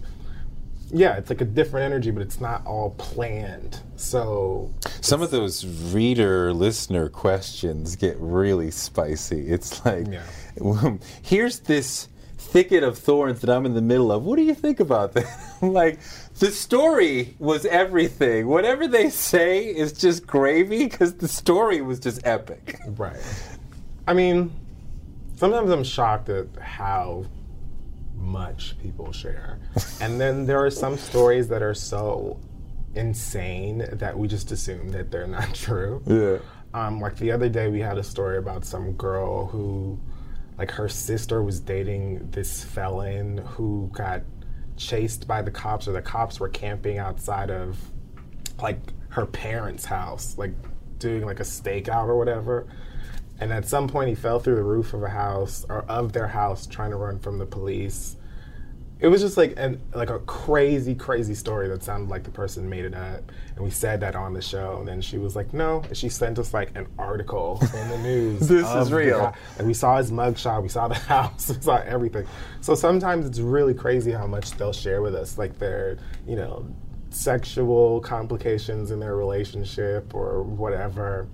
yeah 0.89 1.17
it's 1.17 1.29
like 1.29 1.41
a 1.41 1.45
different 1.45 1.83
energy 1.83 2.11
but 2.11 2.21
it's 2.21 2.39
not 2.39 2.65
all 2.65 2.91
planned. 2.91 3.81
So 3.97 4.73
Some 5.07 5.21
of 5.21 5.31
those 5.31 5.65
reader 5.93 6.51
listener 6.53 7.07
questions 7.07 7.95
get 7.95 8.17
really 8.19 8.71
spicy. 8.71 9.47
It's 9.47 9.85
like, 9.85 10.05
Yeah. 10.07 10.97
here's 11.21 11.59
this 11.61 12.09
thicket 12.37 12.83
of 12.83 12.97
thorns 12.97 13.39
that 13.39 13.49
I'm 13.49 13.65
in 13.65 13.73
the 13.73 13.81
middle 13.81 14.11
of. 14.11 14.23
What 14.23 14.35
do 14.35 14.41
you 14.43 14.53
think 14.53 14.81
about 14.81 15.13
that? 15.13 15.27
like, 15.61 15.99
the 16.39 16.51
story 16.51 17.35
was 17.39 17.65
everything. 17.65 18.47
Whatever 18.47 18.85
they 18.85 19.09
say 19.09 19.63
is 19.65 19.93
just 19.93 20.27
gravy 20.27 20.83
because 20.83 21.13
the 21.13 21.27
story 21.29 21.81
was 21.81 21.99
just 22.01 22.25
epic. 22.27 22.77
Right. 22.87 23.15
I 24.07 24.13
mean, 24.13 24.51
sometimes 25.37 25.69
I'm 25.71 25.83
shocked 25.85 26.27
at 26.27 26.47
how 26.59 27.25
much 28.15 28.75
people 28.81 29.13
share. 29.13 29.59
and 30.01 30.19
then 30.19 30.45
there 30.45 30.63
are 30.65 30.69
some 30.71 30.97
stories 30.97 31.47
that 31.47 31.61
are 31.61 31.73
so 31.73 32.39
insane 32.97 33.87
that 33.93 34.17
we 34.17 34.27
just 34.27 34.51
assume 34.51 34.89
that 34.89 35.11
they're 35.11 35.27
not 35.27 35.53
true. 35.53 36.01
Yeah. 36.05 36.39
Um, 36.73 36.99
like 36.99 37.15
the 37.17 37.31
other 37.31 37.49
day, 37.49 37.69
we 37.69 37.79
had 37.79 37.97
a 37.97 38.03
story 38.03 38.37
about 38.37 38.65
some 38.65 38.93
girl 38.93 39.47
who, 39.47 39.99
like, 40.57 40.71
her 40.71 40.89
sister 40.89 41.41
was 41.41 41.59
dating 41.59 42.29
this 42.31 42.63
felon 42.63 43.37
who 43.37 43.89
got 43.93 44.23
chased 44.75 45.27
by 45.27 45.41
the 45.41 45.51
cops, 45.51 45.87
or 45.87 45.93
the 45.93 46.01
cops 46.01 46.39
were 46.39 46.49
camping 46.49 46.97
outside 46.97 47.49
of, 47.49 47.79
like, 48.61 48.79
her 49.09 49.25
parents' 49.25 49.85
house, 49.85 50.37
like, 50.37 50.53
doing 50.99 51.25
like 51.25 51.39
a 51.39 51.43
stakeout 51.43 52.07
or 52.07 52.17
whatever. 52.17 52.67
And 53.39 53.53
at 53.53 53.67
some 53.67 53.87
point, 53.87 54.09
he 54.09 54.15
fell 54.15 54.39
through 54.39 54.55
the 54.55 54.63
roof 54.63 54.93
of 54.93 55.03
a 55.03 55.09
house 55.09 55.65
or 55.69 55.83
of 55.83 56.11
their 56.13 56.27
house, 56.27 56.65
trying 56.65 56.89
to 56.89 56.97
run 56.97 57.19
from 57.19 57.37
the 57.37 57.45
police. 57.45 58.17
It 58.99 59.09
was 59.09 59.21
just 59.21 59.37
like 59.37 59.53
an 59.57 59.79
like 59.93 60.09
a 60.09 60.19
crazy, 60.19 60.95
crazy 60.95 61.35
story 61.35 61.67
that 61.69 61.83
sounded 61.83 62.09
like 62.09 62.23
the 62.23 62.31
person 62.31 62.67
made 62.67 62.83
it 62.83 62.95
up. 62.95 63.31
And 63.55 63.63
we 63.63 63.69
said 63.69 63.99
that 63.99 64.15
on 64.15 64.33
the 64.33 64.41
show, 64.41 64.77
and 64.79 64.87
then 64.87 65.01
she 65.01 65.19
was 65.19 65.35
like, 65.35 65.53
"No," 65.53 65.83
and 65.87 65.95
she 65.95 66.09
sent 66.09 66.39
us 66.39 66.53
like 66.53 66.75
an 66.75 66.87
article 66.97 67.59
in 67.75 67.89
the 67.89 67.97
news. 67.99 68.39
This 68.49 68.67
is 68.67 68.91
real. 68.91 69.19
guy. 69.19 69.33
And 69.59 69.67
we 69.67 69.73
saw 69.75 69.97
his 69.97 70.11
mugshot, 70.11 70.63
we 70.63 70.69
saw 70.69 70.87
the 70.87 70.95
house, 71.13 71.49
we 71.49 71.61
saw 71.61 71.77
everything. 71.77 72.25
So 72.61 72.73
sometimes 72.73 73.25
it's 73.27 73.39
really 73.39 73.75
crazy 73.75 74.11
how 74.11 74.25
much 74.25 74.51
they'll 74.51 74.73
share 74.73 75.01
with 75.01 75.13
us, 75.13 75.37
like 75.37 75.59
their, 75.59 75.97
you 76.27 76.35
know, 76.35 76.65
sexual 77.11 78.01
complications 78.01 78.91
in 78.91 78.99
their 78.99 79.15
relationship 79.15 80.13
or 80.15 80.41
whatever. 80.43 81.27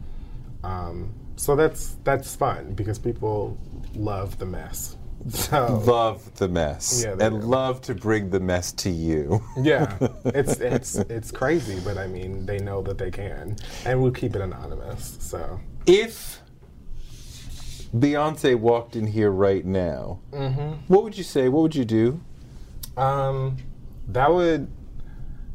Um, 0.64 1.14
so 1.36 1.56
that's 1.56 1.98
that's 2.04 2.36
fun 2.36 2.74
because 2.74 3.00
people 3.00 3.58
love 3.96 4.38
the 4.38 4.46
mess. 4.46 4.98
So 5.30 5.82
Love 5.86 6.36
the 6.36 6.50
mess. 6.50 7.04
Yeah, 7.06 7.12
and 7.12 7.42
do. 7.42 7.48
love 7.48 7.82
to 7.84 7.96
bring 7.96 8.30
the 8.30 8.40
mess 8.40 8.72
to 8.74 8.90
you. 8.90 9.42
yeah, 9.58 9.98
it's 10.26 10.60
it's 10.60 10.96
it's 10.96 11.32
crazy, 11.32 11.80
but 11.80 11.98
I 11.98 12.08
mean 12.08 12.46
they 12.46 12.60
know 12.60 12.82
that 12.82 12.98
they 12.98 13.10
can, 13.10 13.56
and 13.86 14.02
we'll 14.02 14.12
keep 14.12 14.36
it 14.36 14.42
anonymous. 14.42 15.18
So 15.20 15.60
if 15.86 16.42
Beyonce 17.96 18.56
walked 18.56 18.96
in 18.96 19.08
here 19.08 19.32
right 19.32 19.66
now, 19.66 20.20
what 20.88 21.04
would 21.04 21.18
you 21.18 21.24
say? 21.24 21.48
What 21.48 21.62
would 21.62 21.76
you 21.76 21.86
do? 21.86 22.20
Um, 22.98 23.58
that 24.10 24.32
would 24.32 24.70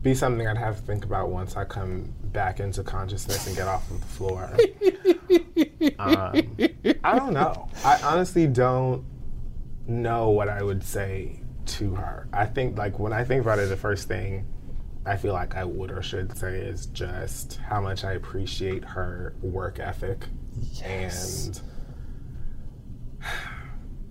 be 0.02 0.14
something 0.14 0.46
I'd 0.46 0.56
have 0.56 0.76
to 0.76 0.82
think 0.82 1.04
about 1.04 1.28
once 1.28 1.56
I 1.56 1.64
come 1.64 2.12
back 2.24 2.60
into 2.60 2.82
consciousness 2.82 3.46
and 3.46 3.56
get 3.56 3.68
off 3.68 3.90
of 3.90 4.00
the 4.00 4.06
floor. 4.06 4.44
um, 5.98 6.56
I 7.04 7.18
don't 7.18 7.32
know. 7.34 7.68
I 7.84 8.00
honestly 8.02 8.46
don't 8.46 9.04
know 9.88 10.30
what 10.30 10.48
I 10.48 10.62
would 10.62 10.82
say 10.84 11.40
to 11.66 11.94
her. 11.94 12.28
I 12.32 12.46
think 12.46 12.78
like 12.78 12.98
when 12.98 13.12
I 13.12 13.24
think 13.24 13.42
about 13.42 13.58
it, 13.58 13.68
the 13.68 13.76
first 13.76 14.06
thing 14.08 14.46
I 15.06 15.16
feel 15.16 15.32
like 15.32 15.56
I 15.56 15.64
would 15.64 15.90
or 15.90 16.02
should 16.02 16.36
say 16.36 16.58
is 16.58 16.86
just 16.86 17.56
how 17.56 17.80
much 17.80 18.04
I 18.04 18.12
appreciate 18.12 18.84
her 18.84 19.34
work 19.42 19.78
ethic 19.80 20.26
and 20.84 21.60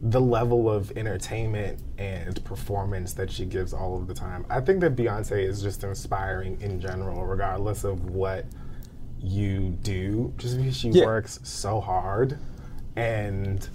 the 0.01 0.21
level 0.21 0.69
of 0.69 0.91
entertainment 0.95 1.79
and 1.97 2.43
performance 2.45 3.13
that 3.13 3.31
she 3.31 3.45
gives 3.45 3.73
all 3.73 3.97
of 3.97 4.07
the 4.07 4.13
time. 4.13 4.45
I 4.49 4.61
think 4.61 4.79
that 4.81 4.95
Beyonce 4.95 5.43
is 5.43 5.61
just 5.61 5.83
inspiring 5.83 6.59
in 6.61 6.79
general, 6.79 7.25
regardless 7.25 7.83
of 7.83 8.05
what 8.11 8.45
you 9.19 9.71
do, 9.81 10.33
just 10.37 10.57
because 10.57 10.77
she 10.77 10.89
Yeah. 10.89 11.05
works 11.05 11.39
so 11.43 11.79
hard 11.79 12.37
and 12.95 13.67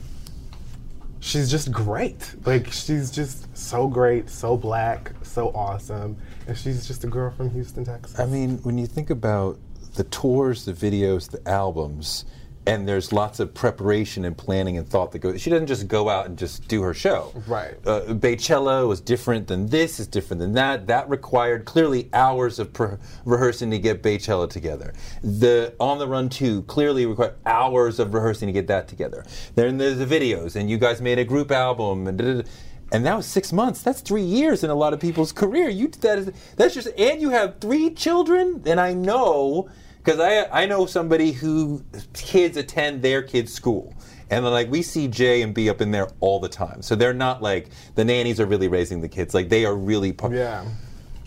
she's 1.23 1.51
just 1.51 1.73
great. 1.73 2.35
Like 2.45 2.71
she's 2.71 3.11
just 3.11 3.57
so 3.57 3.87
great, 3.87 4.29
so 4.29 4.57
black, 4.57 5.13
so 5.23 5.49
awesome, 5.55 6.17
and 6.47 6.59
she's 6.59 6.87
just 6.87 7.05
a 7.05 7.07
girl 7.07 7.31
from 7.31 7.51
Houston, 7.51 7.85
Texas. 7.85 8.19
I 8.19 8.27
mean, 8.27 8.59
when 8.59 8.77
you 8.77 8.87
think 8.87 9.09
about 9.09 9.59
the 9.95 10.05
tours, 10.05 10.65
the 10.65 10.73
videos, 10.73 11.31
the 11.31 11.49
albums, 11.49 12.25
and 12.67 12.87
there's 12.87 13.13
lots 13.13 13.41
of 13.41 13.53
preparation 13.55 14.25
and 14.25 14.37
planning 14.37 14.79
and 14.79 14.89
thought 14.89 15.13
that 15.13 15.19
goes. 15.19 15.41
She 15.41 15.51
doesn't 15.51 15.67
just 15.67 15.89
go 15.89 16.09
out 16.09 16.27
and 16.27 16.39
just 16.39 16.69
do 16.69 16.83
her 16.83 16.95
show. 16.95 17.33
Right. 17.47 17.75
Uh, 17.85 18.03
Beychella 18.09 18.87
was 18.87 19.01
different 19.01 19.49
than 19.49 19.67
this. 19.69 19.99
Is 19.99 20.07
different 20.07 20.41
than 20.41 20.53
that. 20.55 20.87
That 20.87 21.09
required 21.09 21.65
clearly 21.65 22.09
hours 22.13 22.59
of 22.59 22.73
pre- 22.73 22.97
rehearsing 23.25 23.71
to 23.73 23.79
get 23.79 24.03
Beychella 24.03 24.49
together. 24.49 24.95
The 25.23 25.75
On 25.81 25.99
the 25.99 26.07
Run 26.07 26.29
Two 26.29 26.63
clearly 26.63 27.07
required 27.07 27.35
hours 27.47 27.99
of 27.99 28.15
rehearsing 28.15 28.47
to 28.47 28.53
get 28.53 28.69
that 28.69 28.87
together. 28.87 29.25
Then 29.57 29.79
there's 29.79 29.99
the 29.99 30.07
videos, 30.07 30.55
and 30.55 30.71
you 30.71 30.79
guys 30.79 31.01
made 31.01 31.19
a 31.19 31.25
group 31.25 31.51
album, 31.51 32.07
and. 32.07 32.19
da-da-da. 32.19 32.49
And 32.95 33.07
that 33.07 33.17
was 33.17 33.25
six 33.25 33.55
months. 33.55 33.81
That's 33.81 34.03
three 34.03 34.23
years 34.23 34.63
in 34.63 34.69
a 34.69 34.75
lot 34.75 34.93
of 34.93 35.01
people's 35.01 35.33
career. 35.33 35.71
You 35.71 35.89
that 35.89 36.19
is 36.19 36.31
that's 36.57 36.75
just 36.75 36.89
and 36.99 37.23
you 37.23 37.31
have 37.31 37.59
three 37.59 37.89
children. 37.89 38.63
And 38.67 38.79
I 38.79 38.93
know 38.93 39.71
because 40.03 40.21
I 40.21 40.63
I 40.63 40.67
know 40.67 40.87
somebody 40.87 41.33
who 41.33 41.85
kids 42.15 42.57
attend 42.57 43.03
their 43.03 43.23
kids' 43.23 43.53
school. 43.53 43.95
And 44.31 44.47
then, 44.47 44.53
like 44.53 44.71
we 44.71 44.81
see 44.81 45.09
J 45.09 45.43
and 45.43 45.53
B 45.53 45.69
up 45.69 45.83
in 45.83 45.91
there 45.91 46.09
all 46.21 46.41
the 46.41 46.49
time, 46.49 46.81
so 46.81 46.95
they're 46.95 47.13
not 47.13 47.43
like 47.43 47.69
the 47.97 48.05
nannies 48.05 48.41
are 48.41 48.47
really 48.47 48.69
raising 48.69 49.03
the 49.03 49.09
kids. 49.09 49.35
Like 49.35 49.51
they 49.51 49.67
are 49.67 49.75
really. 49.77 50.13
Part. 50.13 50.33
yeah, 50.33 50.65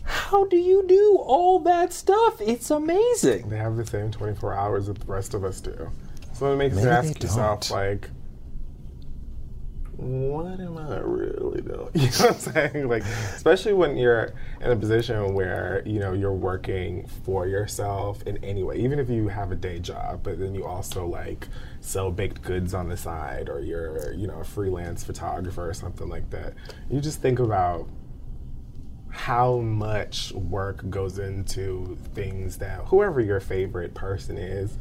How 0.03 0.45
do 0.45 0.57
you 0.57 0.83
do 0.87 1.17
all 1.21 1.59
that 1.59 1.93
stuff? 1.93 2.41
It's 2.41 2.71
amazing. 2.71 3.49
they 3.49 3.57
have 3.57 3.75
the 3.77 3.85
same 3.85 4.09
24 4.09 4.55
hours 4.55 4.87
that 4.87 4.99
the 4.99 5.05
rest 5.05 5.35
of 5.35 5.43
us 5.43 5.61
do. 5.61 5.91
So 6.33 6.51
it 6.51 6.55
makes 6.57 6.75
you 6.75 6.89
ask 6.89 7.21
yourself, 7.21 7.69
like, 7.69 8.09
what 9.97 10.59
am 10.59 10.77
I 10.77 10.97
really 10.99 11.61
doing? 11.61 11.89
You 11.93 12.01
know 12.01 12.27
what 12.27 12.31
I'm 12.31 12.39
saying? 12.71 12.87
Like, 12.89 13.03
especially 13.35 13.73
when 13.73 13.97
you're 13.97 14.33
in 14.61 14.71
a 14.71 14.75
position 14.75 15.33
where, 15.33 15.81
you 15.85 15.99
know, 15.99 16.13
you're 16.13 16.33
working 16.33 17.07
for 17.23 17.47
yourself 17.47 18.21
in 18.23 18.37
any 18.43 18.63
way, 18.63 18.77
even 18.77 18.99
if 18.99 19.09
you 19.09 19.27
have 19.27 19.51
a 19.51 19.55
day 19.55 19.79
job, 19.79 20.21
but 20.23 20.39
then 20.39 20.53
you 20.53 20.65
also 20.65 21.05
like 21.07 21.47
sell 21.79 22.11
baked 22.11 22.41
goods 22.41 22.73
on 22.73 22.89
the 22.89 22.97
side 22.97 23.47
or 23.49 23.59
you're, 23.61 24.13
you 24.13 24.27
know, 24.27 24.39
a 24.39 24.43
freelance 24.43 25.03
photographer 25.03 25.69
or 25.69 25.73
something 25.73 26.09
like 26.09 26.29
that. 26.31 26.53
You 26.89 26.99
just 26.99 27.21
think 27.21 27.39
about 27.39 27.87
how 29.09 29.59
much 29.59 30.33
work 30.33 30.89
goes 30.89 31.19
into 31.19 31.97
things 32.13 32.57
that 32.57 32.79
whoever 32.85 33.21
your 33.21 33.39
favorite 33.39 33.93
person 33.93 34.37
is, 34.37 34.77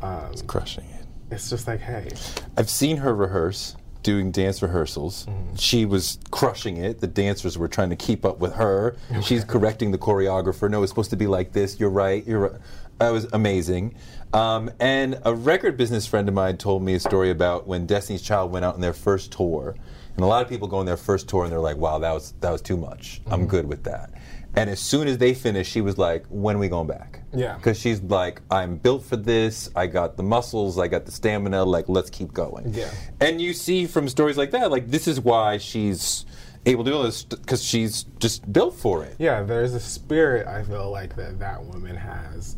um, 0.00 0.32
Crushing 0.46 0.84
it. 0.84 1.06
it's 1.30 1.50
just 1.50 1.66
like, 1.66 1.80
hey, 1.80 2.08
I've 2.56 2.70
seen 2.70 2.96
her 2.96 3.14
rehearse, 3.14 3.76
doing 4.04 4.30
dance 4.30 4.62
rehearsals. 4.62 5.26
She 5.56 5.84
was 5.84 6.18
crushing 6.30 6.76
it. 6.76 7.00
The 7.00 7.08
dancers 7.08 7.58
were 7.58 7.66
trying 7.66 7.90
to 7.90 7.96
keep 7.96 8.24
up 8.24 8.38
with 8.38 8.54
her. 8.54 8.96
She's 9.22 9.42
correcting 9.42 9.90
the 9.90 9.98
choreographer. 9.98 10.70
No, 10.70 10.84
it's 10.84 10.92
supposed 10.92 11.10
to 11.10 11.16
be 11.16 11.26
like 11.26 11.50
this. 11.52 11.80
You're 11.80 11.90
right. 11.90 12.24
You're 12.24 12.40
right. 12.40 12.60
That 12.98 13.10
was 13.10 13.26
amazing. 13.32 13.96
Um, 14.32 14.70
and 14.78 15.20
a 15.24 15.34
record 15.34 15.76
business 15.76 16.06
friend 16.06 16.28
of 16.28 16.34
mine 16.34 16.58
told 16.58 16.82
me 16.82 16.94
a 16.94 17.00
story 17.00 17.30
about 17.30 17.66
when 17.66 17.86
Destiny's 17.86 18.22
Child 18.22 18.52
went 18.52 18.64
out 18.64 18.74
on 18.74 18.80
their 18.80 18.92
first 18.92 19.32
tour. 19.32 19.74
And 20.16 20.22
a 20.22 20.26
lot 20.28 20.42
of 20.42 20.48
people 20.48 20.68
go 20.68 20.76
on 20.78 20.86
their 20.86 20.96
first 20.96 21.28
tour 21.28 21.42
and 21.42 21.50
they're 21.50 21.58
like, 21.58 21.76
"Wow, 21.76 21.98
that 21.98 22.12
was 22.12 22.34
that 22.40 22.52
was 22.52 22.62
too 22.62 22.76
much. 22.76 23.20
I'm 23.26 23.46
good 23.46 23.66
with 23.66 23.82
that." 23.84 24.12
And 24.56 24.70
as 24.70 24.78
soon 24.78 25.08
as 25.08 25.18
they 25.18 25.34
finished, 25.34 25.70
she 25.70 25.80
was 25.80 25.98
like, 25.98 26.26
"When 26.28 26.56
are 26.56 26.58
we 26.60 26.68
going 26.68 26.86
back?" 26.86 27.22
Yeah. 27.32 27.56
Because 27.56 27.78
she's 27.78 28.00
like, 28.02 28.40
I'm 28.50 28.76
built 28.76 29.04
for 29.04 29.16
this. 29.16 29.70
I 29.74 29.86
got 29.86 30.16
the 30.16 30.22
muscles. 30.22 30.78
I 30.78 30.88
got 30.88 31.06
the 31.06 31.12
stamina. 31.12 31.64
Like, 31.64 31.88
let's 31.88 32.10
keep 32.10 32.32
going. 32.32 32.72
Yeah. 32.72 32.90
And 33.20 33.40
you 33.40 33.52
see 33.52 33.86
from 33.86 34.08
stories 34.08 34.36
like 34.36 34.52
that, 34.52 34.70
like 34.70 34.88
this 34.88 35.08
is 35.08 35.20
why 35.20 35.58
she's 35.58 36.24
able 36.66 36.84
to 36.84 36.90
do 36.90 37.02
this 37.02 37.24
because 37.24 37.62
she's 37.62 38.04
just 38.20 38.50
built 38.52 38.74
for 38.74 39.04
it. 39.04 39.16
yeah, 39.18 39.42
there's 39.42 39.74
a 39.74 39.80
spirit 39.80 40.46
I 40.46 40.62
feel 40.62 40.90
like 40.90 41.14
that 41.16 41.38
that 41.40 41.62
woman 41.62 41.94
has 41.94 42.56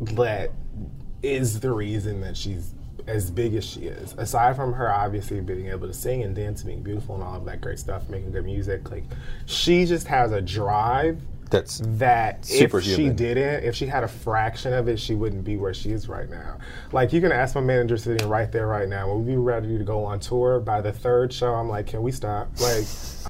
that 0.00 0.52
is 1.22 1.58
the 1.58 1.72
reason 1.72 2.20
that 2.20 2.36
she's 2.36 2.74
as 3.06 3.30
big 3.30 3.54
as 3.54 3.64
she 3.64 3.82
is. 3.82 4.14
Aside 4.18 4.56
from 4.56 4.72
her 4.72 4.92
obviously 4.92 5.40
being 5.40 5.68
able 5.68 5.86
to 5.86 5.94
sing 5.94 6.22
and 6.22 6.34
dance, 6.34 6.62
being 6.62 6.82
beautiful 6.82 7.14
and 7.14 7.24
all 7.24 7.36
of 7.36 7.44
that 7.44 7.60
great 7.60 7.78
stuff, 7.78 8.08
making 8.08 8.32
good 8.32 8.44
music, 8.44 8.90
like 8.90 9.04
she 9.46 9.84
just 9.84 10.06
has 10.08 10.32
a 10.32 10.40
drive 10.40 11.20
That's 11.50 11.80
that 11.84 12.48
if 12.50 12.82
she 12.82 13.08
didn't, 13.08 13.64
if 13.64 13.74
she 13.76 13.86
had 13.86 14.02
a 14.02 14.08
fraction 14.08 14.72
of 14.72 14.88
it, 14.88 14.98
she 14.98 15.14
wouldn't 15.14 15.44
be 15.44 15.56
where 15.56 15.74
she 15.74 15.90
is 15.92 16.08
right 16.08 16.28
now. 16.28 16.58
Like 16.92 17.12
you 17.12 17.20
can 17.20 17.30
ask 17.32 17.54
my 17.54 17.60
manager 17.60 17.96
sitting 17.96 18.28
right 18.28 18.50
there 18.50 18.66
right 18.66 18.88
now, 18.88 19.06
will 19.06 19.20
we 19.20 19.32
be 19.32 19.36
ready 19.36 19.78
to 19.78 19.84
go 19.84 20.04
on 20.04 20.18
tour? 20.18 20.58
By 20.60 20.80
the 20.80 20.92
third 20.92 21.32
show, 21.32 21.54
I'm 21.54 21.68
like, 21.68 21.86
can 21.86 22.02
we 22.02 22.10
stop? 22.10 22.48
Like 22.60 22.84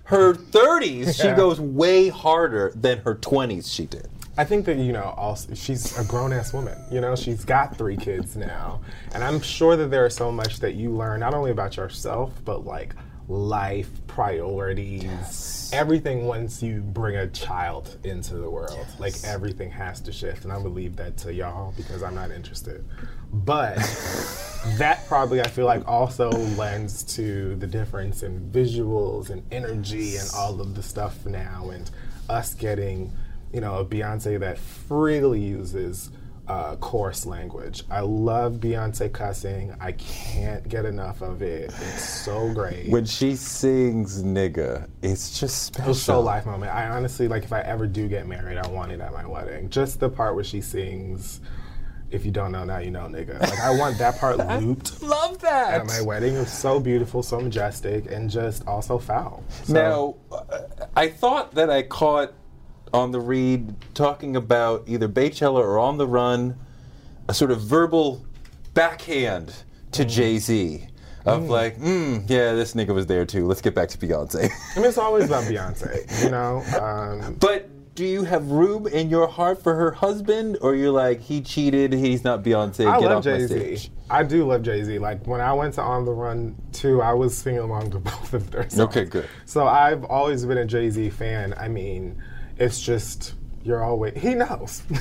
her 0.05 0.35
30s. 0.35 1.21
She 1.21 1.31
goes 1.37 1.61
way 1.61 2.09
harder 2.09 2.73
than 2.75 2.99
her 2.99 3.15
20s. 3.17 3.73
She 3.73 3.87
did. 3.87 4.09
I 4.39 4.45
think 4.45 4.67
that 4.67 4.77
you 4.77 4.93
know, 4.93 5.15
also 5.17 5.55
she's 5.55 5.97
a 5.99 6.05
grown 6.05 6.33
ass 6.33 6.53
woman. 6.53 6.79
You 6.91 7.01
know, 7.01 7.17
she's 7.17 7.45
got 7.45 7.77
three 7.77 7.97
kids 7.97 8.37
now, 8.37 8.81
and 9.15 9.25
I'm 9.25 9.41
sure 9.41 9.77
that 9.77 9.91
there 9.91 10.07
is 10.07 10.15
so 10.15 10.31
much 10.31 10.59
that 10.61 10.75
you 10.75 10.91
learn 10.91 11.21
not 11.21 11.33
only 11.33 11.51
about 11.51 11.77
yourself, 11.77 12.33
but 12.45 12.67
like 12.67 12.95
life 13.29 13.91
priorities, 14.07 15.71
everything. 15.73 16.27
Once 16.27 16.63
you 16.63 16.81
bring 16.81 17.17
a 17.17 17.27
child 17.29 17.97
into 18.05 18.35
the 18.35 18.49
world, 18.49 18.87
like 18.99 19.15
everything 19.25 19.71
has 19.71 20.01
to 20.03 20.13
shift, 20.13 20.45
and 20.45 20.53
I'm 20.53 20.63
gonna 20.63 20.75
leave 20.75 20.97
that 20.97 21.17
to 21.19 21.33
y'all 21.33 21.73
because 21.75 22.03
I'm 22.03 22.15
not 22.15 22.31
interested. 22.31 22.85
But 23.33 23.77
that 24.77 25.03
probably 25.09 25.41
I 25.41 25.49
feel 25.49 25.67
like 25.67 25.89
also 25.89 26.31
lends 26.31 27.03
to 27.15 27.57
the 27.57 27.67
difference 27.67 28.23
in 28.23 28.51
visuals 28.51 29.31
and 29.31 29.43
energy 29.51 30.17
and 30.17 30.29
all 30.37 30.61
of 30.61 30.75
the 30.75 30.83
stuff 30.83 31.25
now, 31.25 31.71
and 31.71 31.91
us 32.29 32.53
getting 32.53 33.13
you 33.53 33.61
know, 33.61 33.77
a 33.79 33.85
Beyonce 33.85 34.39
that 34.41 34.59
freely 34.59 35.41
uses 35.41 36.11
uh, 36.49 36.77
coarse 36.77 37.27
language. 37.27 37.83
I 37.91 38.01
love 38.01 38.55
Beyonce 38.55 39.13
cussing. 39.13 39.75
I 39.81 39.93
can't 39.93 40.69
get 40.69 40.85
enough 40.85 41.21
of 41.21 41.43
it. 41.43 41.65
It's 41.81 42.09
so 42.09 42.53
great. 42.55 42.89
When 42.89 43.05
she 43.05 43.35
sings 43.35 44.23
nigga, 44.23 44.89
it's 45.03 45.41
just 45.41 45.63
special. 45.65 45.87
it 45.87 45.89
was 45.89 46.03
so 46.03 46.21
life 46.21 46.47
moment. 46.47 46.73
I 46.73 46.89
honestly 46.89 47.27
like 47.27 47.43
if 47.43 47.53
I 47.53 47.63
ever 47.63 47.87
do 47.89 48.07
get 48.09 48.29
married, 48.29 48.59
I 48.59 48.69
want 48.69 48.93
it 48.93 49.01
at 49.01 49.13
my 49.13 49.27
wedding. 49.27 49.71
Just 49.71 49.99
the 49.99 50.09
part 50.09 50.35
where 50.37 50.45
she 50.45 50.61
sings. 50.61 51.41
If 52.13 52.25
you 52.25 52.31
don't 52.31 52.53
know 52.53 52.63
now, 52.63 52.79
you 52.79 52.93
know, 52.93 53.09
nigga. 53.09 53.41
Like 53.41 53.59
I 53.59 53.77
want 53.77 53.99
that 53.99 54.17
part 54.21 54.39
looped 54.63 55.03
Love 55.03 55.41
that. 55.41 55.81
at 55.81 55.87
my 55.87 56.01
wedding. 56.01 56.37
It 56.37 56.39
was 56.39 56.53
so 56.53 56.79
beautiful, 56.79 57.21
so 57.25 57.41
majestic, 57.41 58.09
and 58.13 58.31
just 58.31 58.65
also 58.69 58.97
foul. 58.99 59.43
So- 59.65 59.73
Now, 59.73 60.15
uh, 60.39 60.61
I 60.95 61.09
thought 61.09 61.57
that 61.57 61.69
I 61.71 61.83
caught 61.83 62.33
on 62.93 63.11
the 63.11 63.21
read 63.21 63.75
talking 63.95 64.37
about 64.37 64.85
either 64.87 65.09
Beychella 65.09 65.61
or 65.61 65.79
On 65.79 65.99
the 65.99 66.07
Run 66.07 66.59
a 67.29 67.35
sort 67.35 67.51
of 67.51 67.61
verbal 67.61 68.25
backhand 68.75 69.55
to 69.93 70.05
Jay 70.05 70.39
Z 70.39 70.87
of 71.27 71.49
like, 71.51 71.77
mm, 71.79 72.29
yeah, 72.31 72.53
this 72.53 72.75
nigga 72.75 72.95
was 72.95 73.07
there 73.07 73.27
too. 73.27 73.47
Let's 73.47 73.61
get 73.61 73.75
back 73.75 73.89
to 73.91 73.99
Beyonce. 73.99 74.49
I 74.75 74.79
mean, 74.79 74.89
it's 74.89 74.99
always 74.99 75.25
about 75.25 75.45
Beyonce, 75.51 76.25
you 76.25 76.31
know. 76.31 76.63
Um, 76.81 77.35
but 77.35 77.69
do 77.97 78.05
you 78.05 78.23
have 78.25 78.51
room 78.51 78.87
in 78.87 79.11
your 79.11 79.27
heart 79.27 79.61
for 79.63 79.75
her 79.75 79.91
husband, 79.91 80.59
or 80.61 80.77
you're 80.77 80.93
like, 80.93 81.21
he 81.21 81.41
cheated, 81.41 81.93
he's 81.93 82.23
not 82.23 82.45
Beyonce, 82.45 82.87
I 82.87 83.01
get 83.01 83.07
love 83.07 83.19
off 83.19 83.25
my 83.25 83.39
Jay 83.39 83.47
stage? 83.47 83.83
Z. 83.85 83.91
I 84.09 84.23
do 84.23 84.47
love 84.47 84.63
Jay 84.63 84.85
Z. 84.85 84.99
Like 84.99 85.27
when 85.27 85.41
I 85.41 85.53
went 85.53 85.75
to 85.75 85.83
On 85.83 86.05
the 86.05 86.13
Run 86.13 86.55
too, 86.73 87.03
I 87.03 87.13
was 87.13 87.37
singing 87.37 87.61
along 87.61 87.91
to 87.91 87.99
both 87.99 88.35
of 88.35 88.51
their 88.51 88.69
songs. 88.71 88.81
Okay, 88.81 89.05
good. 89.05 89.29
So 89.47 89.67
I've 89.67 90.05
always 90.05 90.45
been 90.45 90.59
a 90.59 90.67
Jay 90.67 90.91
Z 90.91 91.11
fan. 91.11 91.55
I 91.57 91.67
mean, 91.69 92.23
it's 92.59 92.81
just 92.81 93.35
you're 93.67 93.83
always 93.83 94.15
he 94.17 94.35
knows. 94.35 94.83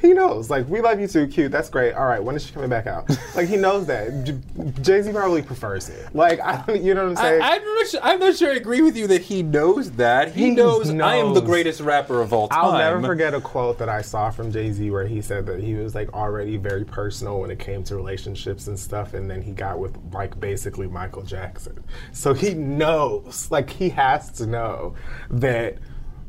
He 0.00 0.12
knows. 0.14 0.48
Like 0.48 0.68
we 0.68 0.80
love 0.80 1.00
you 1.00 1.08
too 1.08 1.26
cute. 1.26 1.50
That's 1.50 1.68
great. 1.68 1.92
All 1.94 2.06
right 2.06 2.22
when 2.22 2.36
is 2.36 2.46
she 2.46 2.52
coming 2.52 2.70
back 2.70 2.86
out? 2.86 3.10
Like 3.34 3.48
he 3.48 3.56
knows 3.56 3.86
that. 3.86 4.82
Jay-z 4.82 5.12
probably 5.12 5.42
prefers 5.42 5.88
it. 5.88 6.14
Like 6.14 6.40
i 6.40 6.64
you 6.74 6.94
know 6.94 7.04
what 7.04 7.10
i'm 7.10 7.16
saying? 7.16 7.42
I, 7.42 7.56
am 7.56 7.64
not 7.64 7.86
sure, 7.86 8.00
I'm 8.02 8.20
not 8.20 8.36
sure 8.36 8.50
I 8.50 8.54
agree 8.54 8.82
with 8.82 8.96
you 8.96 9.06
that 9.06 9.22
he 9.22 9.42
knows 9.42 9.90
that. 9.92 10.32
He, 10.32 10.46
He 10.46 10.50
knows, 10.50 10.90
I 10.90 11.16
am 11.16 11.32
the 11.32 11.40
greatest 11.40 11.80
rapper 11.80 12.20
of 12.20 12.32
all 12.32 12.48
time. 12.48 12.58
I'll 12.58 12.78
never 12.78 13.00
forget 13.00 13.34
a 13.34 13.40
quote 13.40 13.78
that 13.78 13.88
I 13.88 14.02
saw 14.02 14.30
from 14.30 14.50
Jay 14.52 14.72
Z 14.72 14.90
where 14.90 15.06
he 15.06 15.20
said 15.20 15.46
that 15.46 15.60
he 15.60 15.74
was 15.74 15.94
like 15.94 16.12
already 16.12 16.56
very 16.56 16.84
personal 16.84 17.40
when 17.40 17.50
it 17.50 17.58
came 17.58 17.82
to 17.84 17.96
relationships 17.96 18.66
and 18.66 18.78
stuff, 18.78 19.14
and 19.14 19.30
then 19.30 19.42
he 19.42 19.52
got 19.52 19.78
with 19.78 19.96
like 20.12 20.38
basically 20.40 20.88
Michael 20.88 21.22
Jackson. 21.22 21.82
So 22.12 22.34
he 22.34 22.54
knows, 22.54 23.48
like 23.50 23.70
he 23.70 23.90
has 23.90 24.30
to 24.32 24.46
know 24.46 24.94
that 25.30 25.78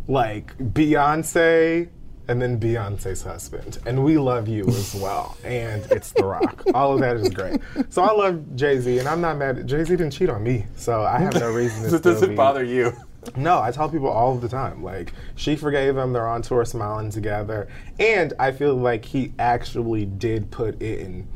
like 0.08 0.58
Beyonce 0.58 1.90
and 2.28 2.42
then 2.42 2.60
Beyonce's 2.60 3.24
husband, 3.24 3.80
and 3.86 4.04
we 4.04 4.18
love 4.18 4.48
you 4.48 4.66
as 4.68 4.96
well, 4.96 5.36
and 5.44 5.86
it's 5.92 6.12
The 6.12 6.24
Rock. 6.24 6.64
All 6.74 6.94
of 6.94 7.02
that 7.02 7.18
is 7.18 7.30
great. 7.30 7.60
So 7.90 8.04
I 8.04 8.12
love 8.14 8.56
Jay 8.56 8.80
Z, 8.80 9.00
and 9.00 9.08
I'm 9.08 9.20
not 9.22 9.38
mad. 9.38 9.68
Jay 9.68 9.84
Z 9.84 9.90
didn't 9.90 10.12
cheat 10.12 10.30
on 10.30 10.44
me, 10.44 10.66
so 10.76 11.02
I 11.02 11.20
have 11.20 11.34
no 11.34 11.52
reason 11.52 11.84
to. 11.84 11.90
This 11.90 12.00
still 12.00 12.14
doesn't 12.14 12.30
be- 12.30 12.36
bother 12.36 12.64
you. 12.64 12.94
no, 13.36 13.60
I 13.60 13.72
tell 13.72 13.90
people 13.90 14.08
all 14.08 14.36
the 14.38 14.48
time. 14.48 14.82
Like, 14.84 15.14
she 15.36 15.56
forgave 15.56 15.98
him, 15.98 16.14
they're 16.14 16.28
on 16.28 16.42
tour 16.42 16.64
smiling 16.64 17.10
together. 17.10 17.68
And 18.00 18.34
I 18.40 18.52
feel 18.52 18.76
like 18.76 19.04
he 19.04 19.34
actually 19.38 20.06
did 20.06 20.52
put 20.52 20.82
in 20.82 21.28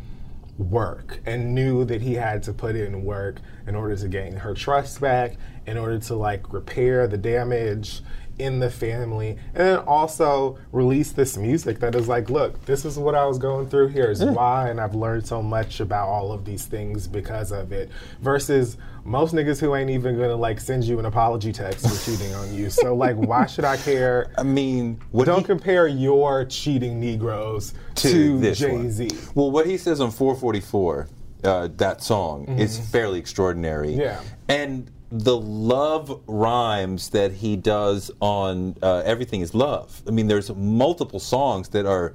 work 0.58 1.20
and 1.26 1.54
knew 1.54 1.84
that 1.86 2.02
he 2.02 2.14
had 2.14 2.42
to 2.44 2.54
put 2.54 2.76
in 2.76 3.04
work 3.04 3.38
in 3.68 3.76
order 3.76 3.96
to 3.98 4.08
gain 4.08 4.34
her 4.34 4.54
trust 4.54 5.02
back, 5.02 5.36
in 5.68 5.78
order 5.78 6.00
to 6.00 6.16
like 6.16 6.54
repair 6.54 7.08
the 7.08 7.18
damage 7.18 8.02
in 8.38 8.60
the 8.60 8.70
family, 8.70 9.38
and 9.54 9.68
then 9.68 9.78
also 9.80 10.58
release 10.72 11.12
this 11.14 11.38
music 11.38 11.80
that 11.80 11.96
is 11.96 12.08
like, 12.08 12.30
look, 12.30 12.66
this 12.66 12.84
is 12.86 12.98
what 13.00 13.16
I 13.16 13.26
was 13.26 13.38
going 13.38 13.70
through. 13.70 13.88
Here's 13.90 14.24
why, 14.24 14.70
and 14.70 14.80
I've 14.82 14.96
learned 14.96 15.26
so 15.26 15.42
much 15.42 15.80
about 15.80 16.08
all 16.10 16.32
of 16.32 16.44
these 16.46 16.66
things 16.66 17.08
because 17.08 17.52
of 17.52 17.72
it. 17.72 17.90
Versus 18.22 18.78
most 19.06 19.34
niggas 19.34 19.60
who 19.62 19.76
ain't 19.76 19.90
even 19.90 20.18
gonna 20.18 20.36
like 20.36 20.60
send 20.60 20.84
you 20.84 21.00
an 21.00 21.06
apology 21.06 21.54
text 21.54 21.88
for 21.88 22.06
cheating 22.12 22.34
on 22.34 22.54
you. 22.54 22.70
So 22.70 22.96
like, 22.96 23.16
why 23.16 23.46
should 23.48 23.64
I 23.66 23.78
care? 23.78 24.32
I 24.38 24.44
mean, 24.44 25.00
what 25.12 25.26
Don't 25.26 25.40
he- 25.40 25.46
compare 25.46 25.88
your 25.88 26.44
cheating 26.46 27.00
Negroes 27.00 27.74
to, 27.96 28.12
to, 28.12 28.40
this 28.40 28.60
Jay 28.60 28.90
Z. 28.90 29.08
one. 29.10 29.32
Well, 29.36 29.52
what 29.52 29.66
he 29.68 29.78
says 29.78 30.02
on 30.02 30.12
444, 30.12 31.08
uh, 31.44 31.70
that 31.78 32.02
song, 32.04 32.48
is 32.60 32.80
fairly 32.90 33.20
extraordinary. 33.20 33.94
Yeah. 33.94 34.22
And 34.50 34.90
the 35.18 35.38
love 35.38 36.22
rhymes 36.28 37.10
that 37.12 37.32
he 37.32 37.56
does 37.56 38.12
on 38.20 38.76
uh, 38.82 39.02
Everything 39.06 39.40
is 39.40 39.54
Love. 39.54 40.04
I 40.06 40.12
mean, 40.12 40.28
there's 40.28 40.54
multiple 40.54 41.22
songs 41.22 41.70
that 41.70 41.86
are 41.86 42.14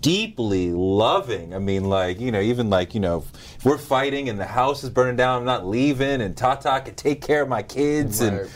deeply 0.00 0.72
loving. 0.72 1.54
I 1.54 1.60
mean, 1.60 1.84
like, 1.84 2.18
you 2.18 2.32
know, 2.32 2.40
even 2.40 2.68
like, 2.68 2.94
you 2.94 3.00
know, 3.00 3.24
if 3.56 3.64
we're 3.64 3.78
fighting 3.78 4.28
and 4.28 4.40
the 4.40 4.46
house 4.46 4.82
is 4.82 4.90
burning 4.90 5.14
down, 5.14 5.38
I'm 5.38 5.44
not 5.44 5.66
leaving, 5.66 6.20
and 6.20 6.36
Tata 6.36 6.82
can 6.84 6.96
take 6.96 7.22
care 7.22 7.42
of 7.42 7.48
my 7.48 7.62
kids. 7.62 8.20
Right. 8.20 8.32
And 8.32 8.50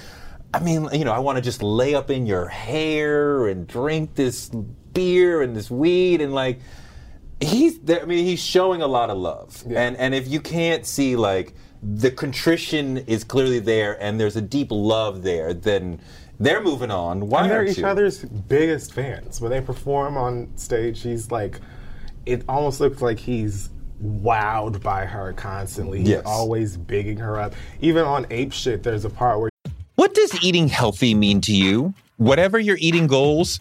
I 0.52 0.58
mean, 0.58 0.88
you 0.92 1.04
know, 1.04 1.12
I 1.12 1.20
want 1.20 1.36
to 1.36 1.42
just 1.42 1.62
lay 1.62 1.94
up 1.94 2.10
in 2.10 2.26
your 2.26 2.48
hair 2.48 3.46
and 3.46 3.68
drink 3.68 4.16
this 4.16 4.48
beer 4.48 5.42
and 5.42 5.54
this 5.54 5.70
weed 5.70 6.20
and 6.20 6.34
like 6.34 6.58
he's 7.40 7.78
there, 7.80 8.02
I 8.02 8.04
mean, 8.06 8.24
he's 8.24 8.42
showing 8.42 8.82
a 8.82 8.86
lot 8.88 9.10
of 9.10 9.18
love. 9.18 9.62
Yeah. 9.64 9.82
And 9.82 9.96
and 9.96 10.12
if 10.12 10.26
you 10.26 10.40
can't 10.40 10.84
see 10.84 11.14
like 11.14 11.54
the 11.94 12.10
contrition 12.10 12.98
is 13.06 13.22
clearly 13.24 13.58
there 13.60 14.00
and 14.02 14.18
there's 14.18 14.36
a 14.36 14.40
deep 14.40 14.68
love 14.70 15.22
there, 15.22 15.54
then 15.54 16.00
they're 16.40 16.62
moving 16.62 16.90
on. 16.90 17.28
Why 17.28 17.42
And 17.42 17.50
they're 17.50 17.58
aren't 17.58 17.70
each 17.70 17.78
you? 17.78 17.86
other's 17.86 18.24
biggest 18.24 18.92
fans. 18.92 19.40
When 19.40 19.50
they 19.50 19.60
perform 19.60 20.16
on 20.16 20.48
stage, 20.56 21.02
he's 21.02 21.30
like, 21.30 21.60
it 22.26 22.42
almost 22.48 22.80
looks 22.80 23.00
like 23.00 23.18
he's 23.18 23.70
wowed 24.02 24.82
by 24.82 25.04
her 25.06 25.32
constantly. 25.32 26.00
He's 26.00 26.08
Yes. 26.08 26.22
always 26.26 26.76
bigging 26.76 27.18
her 27.18 27.40
up. 27.40 27.54
Even 27.80 28.04
on 28.04 28.26
Ape 28.30 28.52
Shit, 28.52 28.82
there's 28.82 29.04
a 29.04 29.10
part 29.10 29.40
where 29.40 29.50
What 29.94 30.12
does 30.14 30.42
eating 30.42 30.68
healthy 30.68 31.14
mean 31.14 31.40
to 31.42 31.52
you? 31.54 31.94
Whatever 32.18 32.58
your 32.58 32.76
eating 32.80 33.06
goals, 33.06 33.60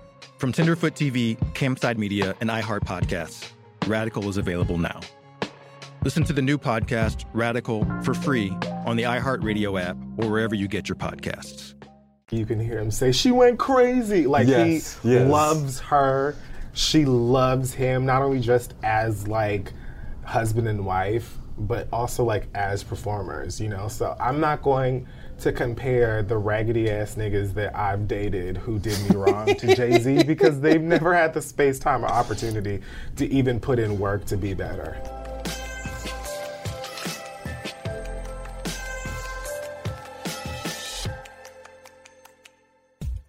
From 0.41 0.51
Tenderfoot 0.51 0.95
TV, 0.95 1.37
Campside 1.53 1.99
Media, 1.99 2.35
and 2.41 2.49
iHeart 2.49 2.79
Podcasts, 2.79 3.51
Radical 3.85 4.27
is 4.27 4.37
available 4.37 4.79
now. 4.79 4.99
Listen 6.03 6.23
to 6.23 6.33
the 6.33 6.41
new 6.41 6.57
podcast, 6.57 7.25
Radical, 7.31 7.85
for 8.03 8.15
free 8.15 8.49
on 8.87 8.95
the 8.95 9.03
iHeartRadio 9.03 9.79
app 9.79 9.97
or 10.17 10.31
wherever 10.31 10.55
you 10.55 10.67
get 10.67 10.89
your 10.89 10.95
podcasts. 10.95 11.75
you 12.31 12.47
can 12.47 12.59
hear 12.59 12.79
him 12.79 12.89
say, 12.89 13.11
She 13.11 13.29
went 13.29 13.59
crazy. 13.59 14.25
Like 14.25 14.47
Yes, 14.47 14.97
he 15.03 15.13
yes. 15.13 15.29
loves 15.29 15.79
her. 15.81 16.35
She 16.73 17.05
loves 17.05 17.71
him, 17.75 18.07
not 18.07 18.23
only 18.23 18.39
just 18.39 18.73
as 18.81 19.27
like 19.27 19.71
husband 20.23 20.67
and 20.67 20.83
wife, 20.87 21.37
but 21.59 21.87
also 21.93 22.23
like 22.23 22.47
as 22.55 22.83
performers, 22.83 23.61
you 23.61 23.69
know? 23.69 23.87
So 23.87 24.15
I'm 24.19 24.39
not 24.39 24.63
going 24.63 25.05
to 25.41 25.51
compare 25.51 26.21
the 26.21 26.37
raggedy 26.37 26.89
ass 26.91 27.15
niggas 27.15 27.55
that 27.55 27.75
I've 27.75 28.07
dated 28.07 28.57
who 28.57 28.77
did 28.77 28.99
me 29.09 29.15
wrong 29.15 29.47
to 29.47 29.75
Jay 29.75 29.99
Z 29.99 30.23
because 30.23 30.61
they've 30.61 30.81
never 30.81 31.15
had 31.15 31.33
the 31.33 31.41
space, 31.41 31.79
time, 31.79 32.05
or 32.05 32.09
opportunity 32.09 32.79
to 33.15 33.27
even 33.27 33.59
put 33.59 33.79
in 33.79 33.97
work 33.97 34.25
to 34.25 34.37
be 34.37 34.53
better. 34.53 35.01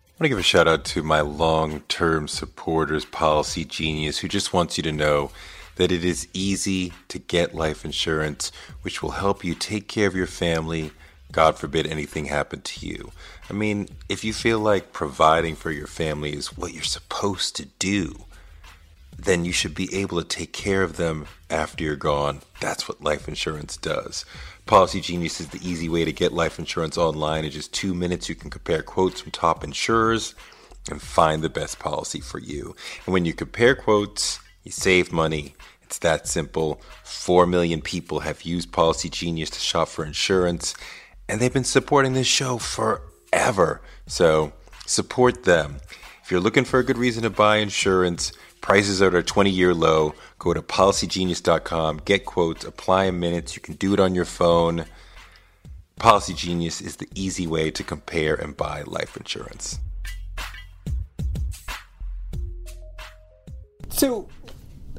I 0.04 0.24
want 0.24 0.26
to 0.26 0.28
give 0.28 0.38
a 0.38 0.42
shout 0.42 0.68
out 0.68 0.84
to 0.84 1.02
my 1.02 1.22
long 1.22 1.80
term 1.88 2.28
supporters, 2.28 3.06
Policy 3.06 3.64
Genius, 3.64 4.18
who 4.18 4.28
just 4.28 4.52
wants 4.52 4.76
you 4.76 4.82
to 4.82 4.92
know 4.92 5.30
that 5.76 5.90
it 5.90 6.04
is 6.04 6.28
easy 6.34 6.92
to 7.08 7.18
get 7.18 7.54
life 7.54 7.86
insurance, 7.86 8.52
which 8.82 9.02
will 9.02 9.12
help 9.12 9.42
you 9.42 9.54
take 9.54 9.88
care 9.88 10.06
of 10.06 10.14
your 10.14 10.26
family. 10.26 10.90
God 11.32 11.56
forbid 11.56 11.86
anything 11.86 12.26
happened 12.26 12.64
to 12.64 12.86
you. 12.86 13.10
I 13.50 13.54
mean, 13.54 13.88
if 14.08 14.22
you 14.22 14.32
feel 14.32 14.58
like 14.58 14.92
providing 14.92 15.56
for 15.56 15.70
your 15.70 15.86
family 15.86 16.34
is 16.34 16.56
what 16.56 16.72
you're 16.72 16.82
supposed 16.82 17.56
to 17.56 17.64
do, 17.78 18.26
then 19.18 19.44
you 19.44 19.52
should 19.52 19.74
be 19.74 19.94
able 19.94 20.22
to 20.22 20.28
take 20.28 20.52
care 20.52 20.82
of 20.82 20.96
them 20.96 21.26
after 21.50 21.84
you're 21.84 21.96
gone. 21.96 22.40
That's 22.60 22.88
what 22.88 23.02
life 23.02 23.28
insurance 23.28 23.76
does. 23.76 24.24
Policy 24.66 25.00
Genius 25.00 25.40
is 25.40 25.48
the 25.48 25.66
easy 25.68 25.88
way 25.88 26.04
to 26.04 26.12
get 26.12 26.32
life 26.32 26.58
insurance 26.58 26.96
online. 26.96 27.44
In 27.44 27.50
just 27.50 27.72
two 27.72 27.94
minutes, 27.94 28.28
you 28.28 28.34
can 28.34 28.50
compare 28.50 28.82
quotes 28.82 29.20
from 29.20 29.32
top 29.32 29.64
insurers 29.64 30.34
and 30.90 31.00
find 31.00 31.42
the 31.42 31.48
best 31.48 31.78
policy 31.78 32.20
for 32.20 32.38
you. 32.38 32.74
And 33.06 33.12
when 33.12 33.24
you 33.24 33.32
compare 33.32 33.74
quotes, 33.74 34.40
you 34.64 34.72
save 34.72 35.12
money. 35.12 35.54
It's 35.82 35.98
that 35.98 36.26
simple. 36.26 36.80
4 37.04 37.46
million 37.46 37.82
people 37.82 38.20
have 38.20 38.42
used 38.42 38.72
Policy 38.72 39.08
Genius 39.08 39.50
to 39.50 39.60
shop 39.60 39.88
for 39.88 40.04
insurance, 40.04 40.74
and 41.32 41.40
they've 41.40 41.54
been 41.54 41.64
supporting 41.64 42.12
this 42.12 42.26
show 42.26 42.58
forever. 42.58 43.80
So 44.06 44.52
support 44.84 45.44
them. 45.44 45.78
If 46.22 46.30
you're 46.30 46.40
looking 46.40 46.66
for 46.66 46.78
a 46.78 46.84
good 46.84 46.98
reason 46.98 47.22
to 47.22 47.30
buy 47.30 47.56
insurance, 47.56 48.32
prices 48.60 49.00
are 49.00 49.08
at 49.08 49.14
a 49.14 49.22
20 49.22 49.48
year 49.48 49.72
low. 49.72 50.14
Go 50.38 50.52
to 50.52 50.60
policygenius.com, 50.60 52.02
get 52.04 52.26
quotes, 52.26 52.66
apply 52.66 53.04
in 53.04 53.18
minutes. 53.18 53.56
You 53.56 53.62
can 53.62 53.76
do 53.76 53.94
it 53.94 53.98
on 53.98 54.14
your 54.14 54.26
phone. 54.26 54.84
Policy 55.98 56.34
Genius 56.34 56.82
is 56.82 56.96
the 56.96 57.08
easy 57.14 57.46
way 57.46 57.70
to 57.70 57.82
compare 57.82 58.34
and 58.34 58.54
buy 58.54 58.82
life 58.82 59.16
insurance. 59.16 59.78
So, 63.88 64.28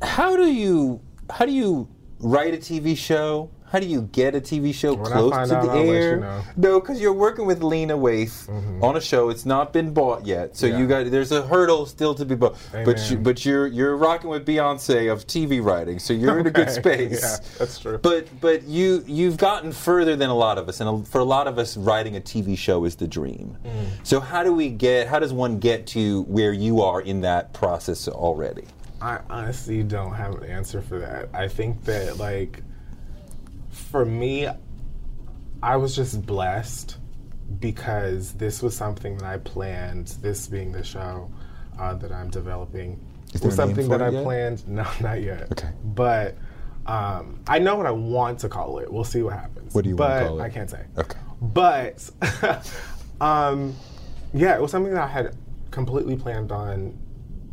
how 0.01 0.35
do 0.35 0.51
you 0.51 0.99
how 1.29 1.45
do 1.45 1.51
you 1.51 1.87
write 2.17 2.55
a 2.55 2.57
TV 2.57 2.97
show? 2.97 3.51
How 3.73 3.79
do 3.79 3.87
you 3.87 4.03
get 4.11 4.35
a 4.35 4.39
TV 4.39 4.71
show 4.71 4.93
When 4.93 5.05
close 5.11 5.31
to 5.31 5.39
out, 5.39 5.47
the 5.49 5.55
I'll 5.71 5.77
let 5.77 5.85
you 5.87 5.91
air? 5.93 6.19
know. 6.19 6.41
No, 6.57 6.79
because 6.79 7.01
you're 7.01 7.11
working 7.11 7.47
with 7.47 7.63
Lena 7.63 7.97
Waithe 7.97 8.83
on 8.83 8.95
a 8.95 9.01
show. 9.01 9.29
It's 9.29 9.47
not 9.47 9.73
been 9.73 9.91
bought 9.95 10.27
yet, 10.27 10.55
so 10.55 10.67
Yeah. 10.67 10.77
you 10.77 10.85
got 10.87 11.09
there's 11.09 11.31
a 11.31 11.41
hurdle 11.41 11.87
still 11.87 12.13
to 12.13 12.23
be 12.23 12.35
bought. 12.35 12.55
But 12.71 13.09
you, 13.09 13.17
but 13.17 13.43
you're 13.43 13.65
you're 13.65 13.97
rocking 13.97 14.29
with 14.29 14.45
Beyonce 14.45 15.11
of 15.11 15.25
TV 15.25 15.59
writing, 15.59 15.97
so 15.97 16.13
you're 16.13 16.37
in 16.37 16.45
a 16.45 16.51
good 16.51 16.69
space. 16.81 17.19
Yeah, 17.23 17.37
that's 17.57 17.79
true. 17.79 17.97
But 17.97 18.27
but 18.39 18.61
you 18.67 19.03
you've 19.07 19.37
gotten 19.37 19.71
further 19.71 20.15
than 20.15 20.29
a 20.29 20.35
lot 20.35 20.59
of 20.59 20.69
us, 20.69 20.79
and 20.79 20.87
a- 20.87 21.03
for 21.09 21.17
a 21.17 21.23
lot 21.25 21.47
of 21.47 21.57
us, 21.57 21.75
writing 21.75 22.15
a 22.15 22.21
TV 22.21 22.55
show 22.55 22.85
is 22.85 22.95
the 22.97 23.07
dream. 23.07 23.57
Mm. 23.65 23.71
So 24.03 24.19
how 24.19 24.43
do 24.43 24.53
we 24.53 24.69
get? 24.69 25.07
How 25.07 25.17
does 25.17 25.33
one 25.33 25.57
get 25.57 25.87
to 25.87 26.21
where 26.25 26.53
you 26.53 26.83
are 26.83 27.01
in 27.01 27.21
that 27.21 27.53
process 27.53 28.07
already? 28.07 28.65
I 29.01 29.17
honestly 29.31 29.81
don't 29.81 30.13
have 30.13 30.35
an 30.35 30.43
answer 30.43 30.79
for 30.79 30.99
that. 30.99 31.29
I 31.33 31.47
think 31.47 31.83
that 31.85 32.17
like 32.19 32.61
for 33.73 34.05
me, 34.05 34.47
I 35.61 35.75
was 35.77 35.95
just 35.95 36.25
blessed 36.25 36.97
because 37.59 38.33
this 38.33 38.61
was 38.61 38.75
something 38.75 39.17
that 39.17 39.25
I 39.25 39.37
planned. 39.37 40.07
This 40.21 40.47
being 40.47 40.71
the 40.71 40.83
show 40.83 41.31
uh, 41.79 41.95
that 41.95 42.11
I'm 42.11 42.29
developing 42.29 42.99
Is 43.33 43.41
was 43.41 43.55
something 43.55 43.89
that 43.89 44.01
I 44.01 44.09
yet? 44.09 44.23
planned. 44.23 44.63
No, 44.67 44.85
not 45.01 45.21
yet. 45.21 45.51
Okay. 45.51 45.69
but 45.83 46.37
um, 46.85 47.39
I 47.47 47.59
know 47.59 47.75
what 47.75 47.85
I 47.85 47.91
want 47.91 48.39
to 48.39 48.49
call 48.49 48.79
it. 48.79 48.91
We'll 48.91 49.03
see 49.03 49.21
what 49.21 49.33
happens. 49.33 49.73
What 49.73 49.83
do 49.83 49.89
you 49.89 49.95
but 49.95 50.09
wanna 50.11 50.27
call 50.27 50.39
it? 50.39 50.43
I 50.43 50.49
can't 50.49 50.69
say. 50.69 50.85
Okay. 50.97 51.19
But 51.41 52.09
um, 53.21 53.75
yeah, 54.33 54.55
it 54.55 54.61
was 54.61 54.71
something 54.71 54.93
that 54.93 55.03
I 55.03 55.07
had 55.07 55.35
completely 55.71 56.15
planned 56.15 56.51
on 56.51 56.97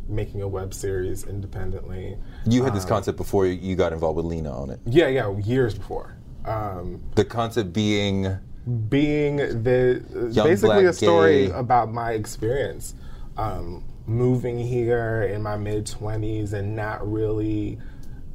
making 0.07 0.41
a 0.41 0.47
web 0.47 0.73
series 0.73 1.25
independently. 1.25 2.17
You 2.45 2.63
had 2.63 2.73
this 2.73 2.85
concept 2.85 3.17
before 3.17 3.45
you 3.45 3.75
got 3.75 3.93
involved 3.93 4.17
with 4.17 4.25
Lena 4.25 4.51
on 4.51 4.69
it. 4.69 4.79
Yeah, 4.85 5.07
yeah, 5.07 5.37
years 5.39 5.75
before. 5.75 6.15
Um, 6.45 7.01
The 7.15 7.25
concept 7.25 7.71
being 7.73 8.37
being 8.89 9.37
the 9.37 10.29
Young 10.31 10.47
basically 10.47 10.85
a 10.85 10.93
story 10.93 11.47
gay. 11.47 11.51
about 11.51 11.91
my 11.91 12.11
experience 12.11 12.93
um, 13.37 13.83
moving 14.05 14.59
here 14.59 15.23
in 15.23 15.41
my 15.41 15.57
mid 15.57 15.85
20s 15.85 16.53
and 16.53 16.75
not 16.75 17.09
really 17.09 17.79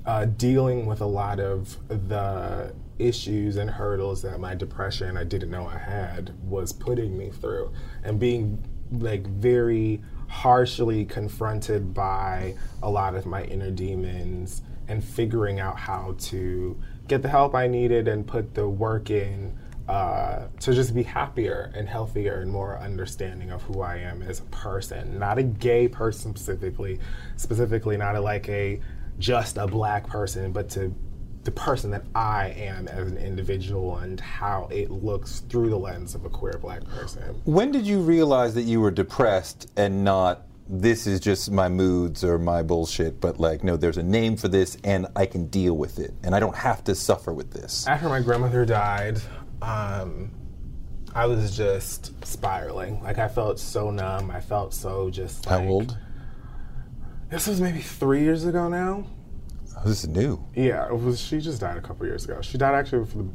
uh, 0.04 0.24
dealing 0.24 0.86
with 0.86 1.00
a 1.00 1.06
lot 1.06 1.38
of 1.38 1.76
the 2.08 2.74
issues 2.98 3.56
and 3.56 3.70
hurdles 3.70 4.22
that 4.22 4.40
my 4.40 4.54
depression 4.54 5.16
I 5.16 5.24
didn't 5.24 5.50
know 5.50 5.66
I 5.66 5.78
had 5.78 6.34
was 6.42 6.72
putting 6.72 7.16
me 7.16 7.30
through 7.30 7.72
and 8.02 8.18
being 8.18 8.62
like 8.92 9.26
very 9.26 10.02
harshly 10.28 11.04
confronted 11.04 11.94
by 11.94 12.54
a 12.82 12.90
lot 12.90 13.14
of 13.14 13.26
my 13.26 13.44
inner 13.44 13.70
demons 13.70 14.62
and 14.88 15.02
figuring 15.02 15.60
out 15.60 15.78
how 15.78 16.14
to 16.18 16.78
get 17.08 17.22
the 17.22 17.28
help 17.28 17.54
I 17.54 17.66
needed 17.66 18.08
and 18.08 18.26
put 18.26 18.54
the 18.54 18.68
work 18.68 19.10
in 19.10 19.56
uh, 19.88 20.46
to 20.60 20.74
just 20.74 20.94
be 20.94 21.04
happier 21.04 21.70
and 21.74 21.88
healthier 21.88 22.40
and 22.40 22.50
more 22.50 22.78
understanding 22.78 23.52
of 23.52 23.62
who 23.62 23.82
I 23.82 23.98
am 23.98 24.20
as 24.22 24.40
a 24.40 24.44
person. 24.44 25.18
Not 25.18 25.38
a 25.38 25.44
gay 25.44 25.86
person 25.86 26.34
specifically, 26.34 26.98
specifically 27.36 27.96
not 27.96 28.16
a, 28.16 28.20
like 28.20 28.48
a 28.48 28.80
just 29.18 29.56
a 29.58 29.66
black 29.66 30.06
person, 30.08 30.50
but 30.52 30.68
to 30.70 30.92
the 31.46 31.52
person 31.52 31.92
that 31.92 32.02
I 32.14 32.48
am 32.48 32.88
as 32.88 33.06
an 33.06 33.16
individual 33.16 33.98
and 33.98 34.18
how 34.18 34.68
it 34.72 34.90
looks 34.90 35.40
through 35.48 35.70
the 35.70 35.78
lens 35.78 36.16
of 36.16 36.24
a 36.24 36.28
queer 36.28 36.58
black 36.60 36.84
person. 36.84 37.22
when 37.44 37.70
did 37.70 37.86
you 37.86 38.00
realize 38.00 38.52
that 38.54 38.62
you 38.64 38.80
were 38.80 38.90
depressed 38.90 39.70
and 39.76 40.04
not 40.04 40.42
this 40.68 41.06
is 41.06 41.20
just 41.20 41.52
my 41.52 41.68
moods 41.68 42.24
or 42.24 42.40
my 42.40 42.60
bullshit, 42.60 43.20
but 43.20 43.38
like 43.38 43.62
no, 43.62 43.76
there's 43.76 43.96
a 43.96 44.02
name 44.02 44.36
for 44.36 44.48
this 44.48 44.76
and 44.82 45.06
I 45.14 45.24
can 45.24 45.46
deal 45.46 45.76
with 45.76 46.00
it 46.00 46.12
and 46.24 46.34
I 46.34 46.40
don't 46.40 46.56
have 46.56 46.82
to 46.84 46.94
suffer 46.96 47.32
with 47.32 47.52
this. 47.52 47.86
After 47.86 48.08
my 48.08 48.20
grandmother 48.20 48.64
died, 48.64 49.20
um, 49.62 50.32
I 51.14 51.26
was 51.26 51.56
just 51.56 52.12
spiraling. 52.26 53.00
Like 53.04 53.18
I 53.18 53.28
felt 53.28 53.60
so 53.60 53.92
numb. 53.92 54.32
I 54.32 54.40
felt 54.40 54.74
so 54.74 55.08
just. 55.08 55.44
How 55.46 55.64
old? 55.64 55.96
This 57.30 57.46
was 57.46 57.60
maybe 57.60 57.80
three 57.80 58.22
years 58.22 58.44
ago 58.44 58.68
now. 58.68 59.06
Oh, 59.76 59.88
this 59.88 60.04
is 60.04 60.08
new. 60.08 60.42
Yeah, 60.54 60.86
it 60.86 60.98
was. 60.98 61.20
She 61.20 61.38
just 61.38 61.60
died 61.60 61.76
a 61.76 61.80
couple 61.80 62.06
years 62.06 62.24
ago. 62.24 62.40
She 62.40 62.56
died 62.58 62.74
actually 62.74 63.04
for 63.06 63.18
the, 63.18 63.28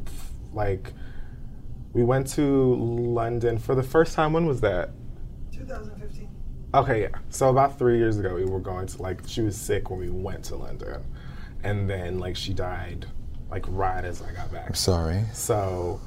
like. 0.53 0.93
We 1.93 2.03
went 2.05 2.27
to 2.29 2.75
London 2.75 3.57
for 3.57 3.75
the 3.75 3.83
first 3.83 4.15
time. 4.15 4.31
When 4.31 4.45
was 4.45 4.61
that? 4.61 4.91
2015. 5.51 6.29
Okay, 6.73 7.01
yeah. 7.01 7.09
So 7.29 7.49
about 7.49 7.77
three 7.77 7.97
years 7.97 8.17
ago, 8.17 8.33
we 8.33 8.45
were 8.45 8.61
going 8.61 8.87
to 8.87 9.01
like. 9.01 9.21
She 9.27 9.41
was 9.41 9.57
sick 9.57 9.89
when 9.89 9.99
we 9.99 10.09
went 10.09 10.45
to 10.45 10.55
London, 10.55 11.03
and 11.63 11.89
then 11.89 12.17
like 12.17 12.35
she 12.35 12.53
died, 12.53 13.05
like 13.49 13.65
right 13.67 14.03
as 14.03 14.21
I 14.21 14.31
got 14.31 14.51
back. 14.51 14.67
I'm 14.67 14.73
sorry. 14.73 15.25
So, 15.33 15.99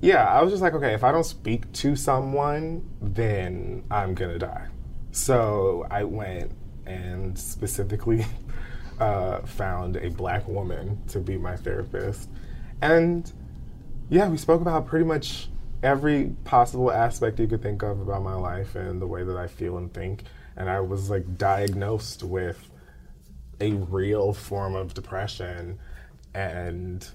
yeah, 0.00 0.24
I 0.24 0.42
was 0.42 0.50
just 0.50 0.62
like, 0.62 0.72
okay, 0.74 0.94
if 0.94 1.04
I 1.04 1.12
don't 1.12 1.24
speak 1.24 1.70
to 1.74 1.94
someone, 1.94 2.88
then 3.00 3.84
I'm 3.90 4.14
gonna 4.14 4.38
die. 4.38 4.68
So 5.12 5.86
I 5.90 6.04
went 6.04 6.52
and 6.86 7.38
specifically 7.38 8.24
uh, 8.98 9.40
found 9.42 9.96
a 9.96 10.10
black 10.10 10.46
woman 10.48 11.00
to 11.08 11.20
be 11.20 11.36
my 11.36 11.56
therapist. 11.56 12.28
And 12.80 13.30
yeah, 14.08 14.28
we 14.28 14.36
spoke 14.36 14.60
about 14.60 14.86
pretty 14.86 15.04
much 15.04 15.48
every 15.82 16.34
possible 16.44 16.90
aspect 16.90 17.38
you 17.38 17.46
could 17.46 17.62
think 17.62 17.82
of 17.82 18.00
about 18.00 18.22
my 18.22 18.34
life 18.34 18.74
and 18.74 19.00
the 19.00 19.06
way 19.06 19.24
that 19.24 19.36
I 19.36 19.46
feel 19.46 19.78
and 19.78 19.92
think. 19.92 20.24
And 20.56 20.70
I 20.70 20.80
was 20.80 21.10
like 21.10 21.36
diagnosed 21.36 22.22
with 22.22 22.70
a 23.60 23.72
real 23.72 24.32
form 24.32 24.74
of 24.74 24.94
depression. 24.94 25.78
And 26.34 27.06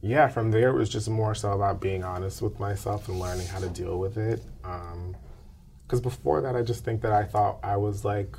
yeah, 0.00 0.28
from 0.28 0.50
there 0.50 0.70
it 0.70 0.74
was 0.74 0.88
just 0.88 1.08
more 1.08 1.34
so 1.34 1.52
about 1.52 1.80
being 1.80 2.04
honest 2.04 2.40
with 2.40 2.60
myself 2.60 3.08
and 3.08 3.18
learning 3.18 3.46
how 3.48 3.58
to 3.58 3.68
deal 3.68 3.98
with 3.98 4.16
it. 4.16 4.42
Because 4.62 6.00
before 6.00 6.40
that, 6.42 6.54
I 6.54 6.62
just 6.62 6.84
think 6.84 7.02
that 7.02 7.12
I 7.12 7.24
thought 7.24 7.58
I 7.62 7.76
was 7.76 8.04
like, 8.04 8.36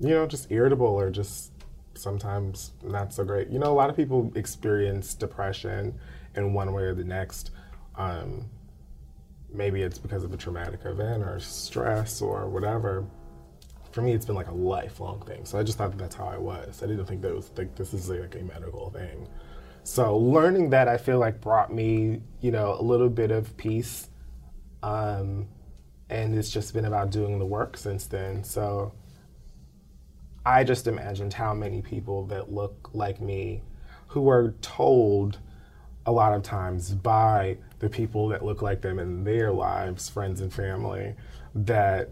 you 0.00 0.10
know, 0.10 0.26
just 0.26 0.50
irritable 0.50 0.86
or 0.86 1.10
just 1.10 1.52
sometimes 1.94 2.72
not 2.82 3.12
so 3.12 3.24
great. 3.24 3.48
You 3.48 3.58
know, 3.58 3.72
a 3.72 3.74
lot 3.74 3.90
of 3.90 3.96
people 3.96 4.30
experience 4.34 5.14
depression 5.14 5.94
in 6.34 6.52
one 6.52 6.72
way 6.72 6.82
or 6.82 6.94
the 6.94 7.04
next. 7.04 7.50
Um, 7.96 8.50
maybe 9.52 9.82
it's 9.82 9.98
because 9.98 10.24
of 10.24 10.32
a 10.32 10.36
traumatic 10.36 10.80
event 10.84 11.22
or 11.22 11.40
stress 11.40 12.20
or 12.20 12.48
whatever. 12.48 13.04
For 13.92 14.02
me, 14.02 14.12
it's 14.12 14.26
been 14.26 14.34
like 14.34 14.48
a 14.48 14.54
lifelong 14.54 15.22
thing. 15.22 15.46
So 15.46 15.58
I 15.58 15.62
just 15.62 15.78
thought 15.78 15.90
that 15.90 15.98
that's 15.98 16.14
how 16.14 16.26
I 16.26 16.36
was. 16.36 16.82
I 16.82 16.86
didn't 16.86 17.06
think 17.06 17.22
that 17.22 17.34
was 17.34 17.50
like 17.56 17.74
this 17.74 17.94
is 17.94 18.10
like 18.10 18.34
a 18.34 18.42
medical 18.44 18.90
thing. 18.90 19.26
So 19.84 20.18
learning 20.18 20.70
that 20.70 20.88
I 20.88 20.98
feel 20.98 21.18
like 21.18 21.40
brought 21.40 21.72
me, 21.72 22.20
you 22.40 22.50
know, 22.50 22.76
a 22.78 22.82
little 22.82 23.08
bit 23.08 23.30
of 23.30 23.56
peace. 23.56 24.08
Um, 24.82 25.48
and 26.10 26.36
it's 26.36 26.50
just 26.50 26.74
been 26.74 26.84
about 26.84 27.10
doing 27.10 27.38
the 27.38 27.46
work 27.46 27.76
since 27.76 28.06
then. 28.06 28.44
So 28.44 28.92
I 30.46 30.62
just 30.62 30.86
imagined 30.86 31.32
how 31.34 31.52
many 31.52 31.82
people 31.82 32.24
that 32.26 32.52
look 32.52 32.90
like 32.92 33.20
me 33.20 33.62
who 34.06 34.28
are 34.30 34.54
told 34.62 35.38
a 36.06 36.12
lot 36.12 36.32
of 36.34 36.44
times 36.44 36.92
by 36.94 37.58
the 37.80 37.88
people 37.88 38.28
that 38.28 38.44
look 38.44 38.62
like 38.62 38.80
them 38.80 39.00
in 39.00 39.24
their 39.24 39.50
lives, 39.50 40.08
friends 40.08 40.40
and 40.40 40.52
family, 40.52 41.14
that 41.56 42.10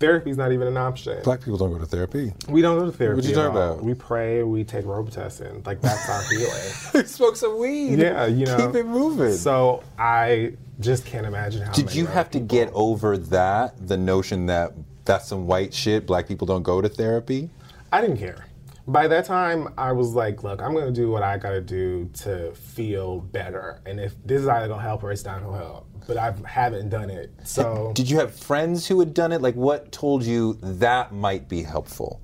therapy 0.00 0.30
is 0.30 0.36
not 0.36 0.50
even 0.50 0.66
an 0.66 0.76
option. 0.76 1.22
Black 1.22 1.38
people 1.40 1.56
don't 1.56 1.72
go 1.72 1.78
to 1.78 1.86
therapy. 1.86 2.32
we 2.48 2.60
don't 2.62 2.76
go 2.80 2.86
to 2.86 2.90
therapy. 2.90 3.20
What 3.20 3.24
you 3.28 3.34
talking 3.36 3.56
all. 3.56 3.74
about? 3.74 3.84
We 3.84 3.94
pray, 3.94 4.42
we 4.42 4.64
take 4.64 4.84
Robitussin. 4.84 5.64
Like 5.64 5.80
that's 5.80 6.08
our 6.08 6.22
healing. 6.30 7.06
Smoke 7.06 7.36
some 7.36 7.60
weed. 7.60 8.00
Yeah, 8.00 8.26
you 8.26 8.44
know. 8.46 8.56
Keep 8.56 8.74
it 8.74 8.86
moving. 8.86 9.34
So 9.34 9.84
I 9.96 10.54
just 10.80 11.06
can't 11.06 11.26
imagine 11.26 11.62
how. 11.62 11.72
Did 11.72 11.86
many 11.86 11.98
you 11.98 12.04
other 12.06 12.12
have 12.14 12.30
to 12.32 12.40
people- 12.40 12.56
get 12.56 12.70
over 12.74 13.16
that, 13.16 13.86
the 13.86 13.96
notion 13.96 14.46
that 14.46 14.72
that's 15.04 15.28
some 15.28 15.46
white 15.46 15.74
shit, 15.74 16.06
black 16.06 16.28
people 16.28 16.46
don't 16.46 16.62
go 16.62 16.80
to 16.80 16.88
therapy? 16.88 17.50
I 17.92 18.00
didn't 18.00 18.18
care. 18.18 18.46
By 18.86 19.06
that 19.08 19.24
time, 19.24 19.72
I 19.78 19.92
was 19.92 20.14
like, 20.14 20.42
look, 20.42 20.60
I'm 20.60 20.74
gonna 20.74 20.90
do 20.90 21.10
what 21.10 21.22
I 21.22 21.38
gotta 21.38 21.60
do 21.60 22.10
to 22.14 22.52
feel 22.52 23.20
better. 23.20 23.80
And 23.86 24.00
if 24.00 24.14
this 24.24 24.42
is 24.42 24.48
either 24.48 24.66
gonna 24.66 24.82
help 24.82 25.04
or 25.04 25.12
it's 25.12 25.24
not 25.24 25.42
gonna 25.42 25.56
help. 25.56 25.88
But 26.06 26.16
I 26.16 26.34
haven't 26.44 26.88
done 26.88 27.10
it. 27.10 27.32
So 27.44 27.92
Did 27.94 28.10
you 28.10 28.18
have 28.18 28.34
friends 28.34 28.88
who 28.88 28.98
had 28.98 29.14
done 29.14 29.30
it? 29.30 29.40
Like, 29.40 29.54
what 29.54 29.92
told 29.92 30.24
you 30.24 30.54
that 30.62 31.12
might 31.12 31.48
be 31.48 31.62
helpful? 31.62 32.20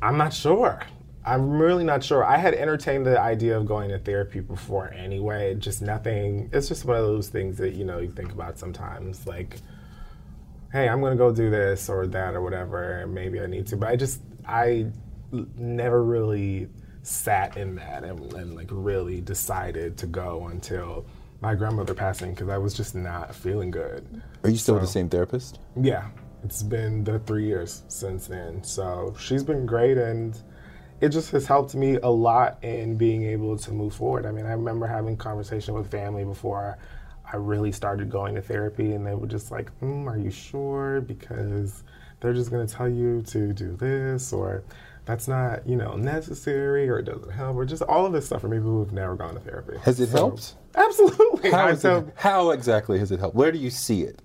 I'm 0.00 0.16
not 0.16 0.32
sure. 0.32 0.80
I'm 1.26 1.50
really 1.58 1.84
not 1.84 2.02
sure. 2.04 2.24
I 2.24 2.38
had 2.38 2.54
entertained 2.54 3.04
the 3.04 3.20
idea 3.20 3.58
of 3.58 3.66
going 3.66 3.90
to 3.90 3.98
therapy 3.98 4.40
before 4.40 4.92
anyway. 4.94 5.56
Just 5.56 5.82
nothing. 5.82 6.48
It's 6.52 6.68
just 6.68 6.84
one 6.84 6.96
of 6.96 7.04
those 7.04 7.28
things 7.28 7.58
that 7.58 7.74
you 7.74 7.84
know 7.84 7.98
you 7.98 8.10
think 8.10 8.32
about 8.32 8.58
sometimes, 8.58 9.26
like, 9.26 9.58
hey, 10.76 10.90
I'm 10.90 11.00
gonna 11.00 11.16
go 11.16 11.32
do 11.32 11.48
this 11.48 11.88
or 11.88 12.06
that 12.08 12.34
or 12.34 12.42
whatever. 12.42 13.06
Maybe 13.06 13.40
I 13.40 13.46
need 13.46 13.66
to, 13.68 13.76
but 13.78 13.88
I 13.88 13.96
just 13.96 14.20
I 14.46 14.86
never 15.56 16.04
really 16.04 16.68
sat 17.02 17.56
in 17.56 17.76
that 17.76 18.04
and, 18.04 18.32
and 18.34 18.54
like 18.54 18.68
really 18.70 19.22
decided 19.22 19.96
to 19.96 20.06
go 20.06 20.48
until 20.48 21.06
my 21.40 21.54
grandmother 21.54 21.94
passing 21.94 22.32
because 22.32 22.50
I 22.50 22.58
was 22.58 22.74
just 22.74 22.94
not 22.94 23.34
feeling 23.34 23.70
good. 23.70 24.22
Are 24.44 24.50
you 24.50 24.58
still 24.58 24.74
with 24.74 24.82
the 24.82 24.88
same 24.88 25.08
therapist? 25.08 25.60
Yeah, 25.80 26.08
it's 26.44 26.62
been 26.62 27.04
the 27.04 27.20
three 27.20 27.46
years 27.46 27.82
since 27.88 28.26
then. 28.26 28.62
So 28.62 29.14
she's 29.18 29.42
been 29.42 29.64
great, 29.64 29.96
and 29.96 30.38
it 31.00 31.08
just 31.08 31.30
has 31.30 31.46
helped 31.46 31.74
me 31.74 31.96
a 32.02 32.10
lot 32.10 32.62
in 32.62 32.96
being 32.96 33.22
able 33.22 33.56
to 33.56 33.70
move 33.72 33.94
forward. 33.94 34.26
I 34.26 34.30
mean, 34.30 34.44
I 34.44 34.52
remember 34.52 34.86
having 34.86 35.16
conversation 35.16 35.72
with 35.72 35.90
family 35.90 36.24
before 36.24 36.76
I 37.32 37.36
really 37.36 37.72
started 37.72 38.10
going 38.10 38.34
to 38.36 38.42
therapy, 38.42 38.92
and 38.92 39.06
they 39.06 39.14
were 39.14 39.26
just 39.26 39.50
like, 39.50 39.70
mm, 39.80 40.06
"Are 40.06 40.18
you 40.18 40.30
sure?" 40.30 41.00
Because 41.00 41.82
they're 42.20 42.34
just 42.34 42.50
going 42.50 42.66
to 42.66 42.72
tell 42.72 42.88
you 42.88 43.22
to 43.22 43.52
do 43.52 43.76
this, 43.76 44.32
or 44.32 44.62
that's 45.04 45.28
not, 45.28 45.66
you 45.68 45.76
know, 45.76 45.96
necessary, 45.96 46.88
or 46.88 46.98
it 46.98 47.04
doesn't 47.04 47.30
help, 47.30 47.56
or 47.56 47.64
just 47.64 47.82
all 47.82 48.06
of 48.06 48.12
this 48.12 48.26
stuff 48.26 48.40
for 48.40 48.48
people 48.48 48.70
who 48.70 48.80
have 48.80 48.92
never 48.92 49.14
gone 49.16 49.34
to 49.34 49.40
therapy. 49.40 49.76
Has 49.82 50.00
it 50.00 50.08
So- 50.10 50.16
helped? 50.16 50.54
Absolutely. 50.74 51.50
How, 51.50 51.68
it, 51.68 52.08
how 52.16 52.50
exactly 52.50 52.98
has 52.98 53.10
it 53.10 53.18
helped? 53.18 53.34
Where 53.34 53.50
do 53.50 53.58
you 53.58 53.70
see 53.70 54.02
it? 54.02 54.20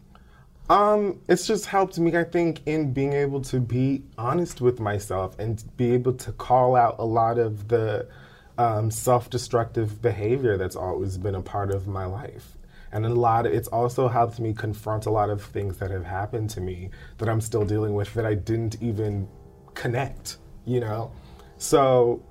Um, 0.70 1.20
it's 1.28 1.48
just 1.48 1.66
helped 1.66 1.98
me, 2.00 2.16
I 2.18 2.24
think, 2.24 2.62
in 2.66 2.94
being 2.94 3.14
able 3.14 3.42
to 3.42 3.60
be 3.60 4.04
honest 4.18 4.62
with 4.62 4.80
myself 4.80 5.38
and 5.40 5.64
be 5.78 5.92
able 5.94 6.14
to 6.14 6.32
call 6.34 6.76
out 6.76 6.96
a 7.00 7.06
lot 7.06 7.38
of 7.38 7.68
the 7.68 8.08
um, 8.58 8.90
self-destructive 8.92 10.02
behavior 10.02 10.58
that's 10.58 10.76
always 10.76 11.18
been 11.18 11.36
a 11.36 11.42
part 11.42 11.72
of 11.72 11.88
my 11.88 12.06
life. 12.06 12.58
And 12.94 13.06
a 13.06 13.10
lot 13.10 13.46
of, 13.46 13.54
it's 13.54 13.68
also 13.70 14.08
helped 14.08 14.40
me 14.40 14.54
confront 14.54 15.06
a 15.06 15.12
lot 15.12 15.30
of 15.30 15.42
things 15.42 15.78
that 15.78 15.92
have 15.92 16.06
happened 16.06 16.50
to 16.52 16.62
me 16.62 16.90
that 17.18 17.30
I'm 17.30 17.42
still 17.42 17.66
dealing 17.66 17.94
with 17.94 18.14
that 18.16 18.26
I 18.26 18.36
didn't 18.36 18.82
even 18.82 19.28
connect, 19.74 20.38
you 20.66 20.80
know? 20.80 21.12
So 21.58 22.22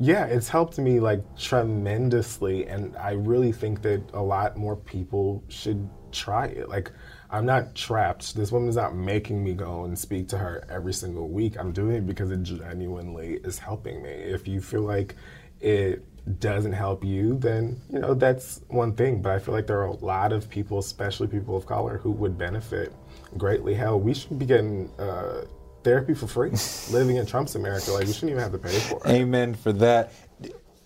yeah, 0.00 0.26
it's 0.26 0.48
helped 0.48 0.78
me 0.78 1.00
like 1.00 1.22
tremendously, 1.36 2.68
and 2.68 2.96
I 2.96 3.12
really 3.12 3.50
think 3.50 3.82
that 3.82 4.02
a 4.14 4.22
lot 4.22 4.56
more 4.56 4.76
people 4.76 5.42
should 5.48 5.88
try 6.12 6.46
it. 6.46 6.68
Like, 6.68 6.92
I'm 7.30 7.44
not 7.44 7.74
trapped. 7.74 8.36
This 8.36 8.52
woman 8.52 8.68
is 8.68 8.76
not 8.76 8.94
making 8.94 9.42
me 9.42 9.54
go 9.54 9.84
and 9.84 9.98
speak 9.98 10.28
to 10.28 10.38
her 10.38 10.64
every 10.70 10.92
single 10.92 11.28
week. 11.28 11.58
I'm 11.58 11.72
doing 11.72 11.96
it 11.96 12.06
because 12.06 12.30
it 12.30 12.42
genuinely 12.42 13.40
is 13.42 13.58
helping 13.58 14.02
me. 14.02 14.10
If 14.10 14.46
you 14.46 14.60
feel 14.60 14.82
like 14.82 15.16
it 15.60 16.04
doesn't 16.28 16.72
help 16.72 17.04
you, 17.04 17.36
then 17.38 17.80
you 17.90 17.98
know 17.98 18.14
that's 18.14 18.60
one 18.68 18.94
thing. 18.94 19.22
But 19.22 19.32
I 19.32 19.38
feel 19.38 19.54
like 19.54 19.66
there 19.66 19.80
are 19.80 19.86
a 19.86 19.96
lot 19.96 20.32
of 20.32 20.48
people, 20.48 20.78
especially 20.78 21.26
people 21.26 21.56
of 21.56 21.66
color, 21.66 21.98
who 21.98 22.10
would 22.12 22.38
benefit 22.38 22.92
greatly. 23.36 23.74
Hell, 23.74 23.98
we 23.98 24.14
should 24.14 24.38
be 24.38 24.46
getting. 24.46 24.90
Uh, 24.98 25.44
Therapy 25.84 26.12
for 26.12 26.26
free, 26.26 26.50
living 26.90 27.16
in 27.16 27.24
Trump's 27.24 27.54
America. 27.54 27.92
Like 27.92 28.06
we 28.06 28.12
shouldn't 28.12 28.32
even 28.32 28.42
have 28.42 28.52
to 28.52 28.58
pay 28.58 28.78
for 28.80 29.00
it. 29.06 29.10
Amen 29.10 29.54
for 29.54 29.72
that. 29.74 30.12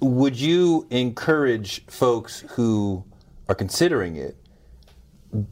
Would 0.01 0.39
you 0.39 0.87
encourage 0.91 1.85
folks 1.87 2.41
who 2.51 3.03
are 3.49 3.55
considering 3.55 4.17
it 4.17 4.37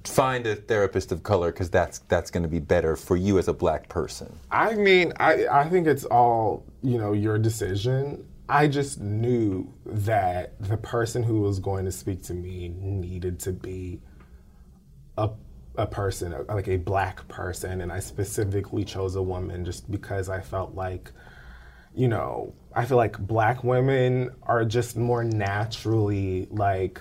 find 0.05 0.47
a 0.47 0.55
therapist 0.55 1.11
of 1.11 1.22
color 1.22 1.51
because 1.53 1.70
that's 1.70 2.01
that's 2.01 2.30
going 2.30 2.43
to 2.43 2.49
be 2.49 2.59
better 2.59 2.97
for 2.97 3.16
you 3.16 3.38
as 3.38 3.49
a 3.49 3.53
black 3.53 3.88
person? 3.88 4.38
I 4.51 4.74
mean, 4.74 5.12
I, 5.18 5.47
I 5.47 5.68
think 5.68 5.86
it's 5.86 6.05
all, 6.05 6.64
you 6.82 6.99
know, 6.99 7.12
your 7.12 7.38
decision. 7.38 8.26
I 8.51 8.67
just 8.67 9.01
knew 9.01 9.73
that 9.87 10.61
the 10.61 10.77
person 10.77 11.23
who 11.23 11.41
was 11.41 11.61
going 11.61 11.85
to 11.85 11.93
speak 11.93 12.23
to 12.25 12.35
me 12.35 12.69
needed 12.69 13.39
to 13.41 13.53
be 13.53 14.01
a, 15.17 15.31
a 15.77 15.87
person, 15.87 16.35
like 16.49 16.67
a 16.67 16.77
black 16.77 17.27
person. 17.29 17.81
And 17.81 17.93
I 17.93 18.01
specifically 18.01 18.85
chose 18.85 19.15
a 19.15 19.23
woman 19.23 19.65
just 19.65 19.89
because 19.89 20.29
I 20.29 20.41
felt 20.41 20.75
like, 20.75 21.13
you 21.95 22.09
know, 22.09 22.53
I 22.75 22.87
feel 22.87 22.97
like 22.97 23.19
black 23.19 23.63
women 23.63 24.31
are 24.43 24.65
just 24.65 24.97
more 24.97 25.23
naturally 25.23 26.49
like 26.51 27.01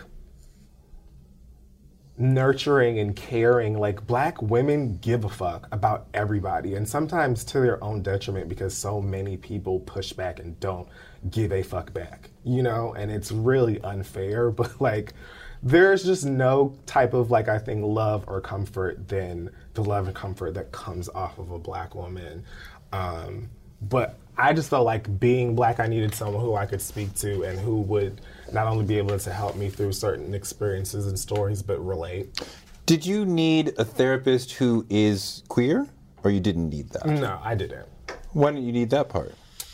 nurturing 2.19 2.99
and 2.99 3.15
caring. 3.15 3.79
Like 3.79 4.05
black 4.05 4.39
women 4.41 4.97
give 4.97 5.25
a 5.25 5.29
fuck 5.29 5.67
about 5.71 6.07
everybody, 6.13 6.75
and 6.75 6.87
sometimes 6.87 7.43
to 7.45 7.59
their 7.59 7.83
own 7.83 8.03
detriment 8.03 8.49
because 8.49 8.77
so 8.77 9.01
many 9.01 9.37
people 9.37 9.79
push 9.79 10.13
back 10.13 10.39
and 10.39 10.59
don't 10.59 10.87
give 11.29 11.51
a 11.51 11.63
fuck 11.63 11.93
back. 11.93 12.29
You 12.43 12.63
know, 12.63 12.93
and 12.93 13.11
it's 13.11 13.31
really 13.31 13.79
unfair. 13.81 14.51
But 14.59 14.79
like, 14.81 15.13
there's 15.61 16.03
just 16.03 16.25
no 16.25 16.75
type 16.85 17.13
of 17.13 17.31
like 17.31 17.47
I 17.47 17.59
think 17.59 17.83
love 17.85 18.25
or 18.27 18.41
comfort 18.41 19.07
than 19.07 19.49
the 19.73 19.83
love 19.83 20.07
and 20.07 20.15
comfort 20.15 20.53
that 20.53 20.71
comes 20.71 21.09
off 21.09 21.37
of 21.37 21.51
a 21.51 21.59
black 21.59 21.95
woman. 21.95 22.43
Um, 22.91 23.49
but 23.81 24.17
I 24.37 24.53
just 24.53 24.69
felt 24.69 24.85
like 24.85 25.19
being 25.19 25.55
black, 25.55 25.79
I 25.79 25.87
needed 25.87 26.15
someone 26.15 26.41
who 26.41 26.55
I 26.55 26.65
could 26.65 26.81
speak 26.81 27.13
to 27.15 27.43
and 27.43 27.59
who 27.59 27.81
would 27.81 28.21
not 28.53 28.67
only 28.67 28.85
be 28.85 28.97
able 28.97 29.19
to 29.19 29.33
help 29.33 29.55
me 29.55 29.69
through 29.69 29.91
certain 29.91 30.33
experiences 30.33 31.07
and 31.07 31.19
stories, 31.19 31.61
but 31.61 31.77
relate. 31.85 32.41
Did 32.85 33.05
you 33.05 33.25
need 33.25 33.73
a 33.77 33.85
therapist 33.85 34.53
who 34.53 34.85
is 34.89 35.43
queer, 35.49 35.87
or 36.23 36.31
you 36.31 36.39
didn't 36.39 36.69
need 36.69 36.89
that? 36.91 37.05
No, 37.05 37.39
I 37.43 37.53
didn't. 37.53 37.87
Why 38.31 38.51
didn't 38.51 38.65
you 38.65 38.71
need 38.71 38.89
that 38.91 39.09
part? 39.09 39.33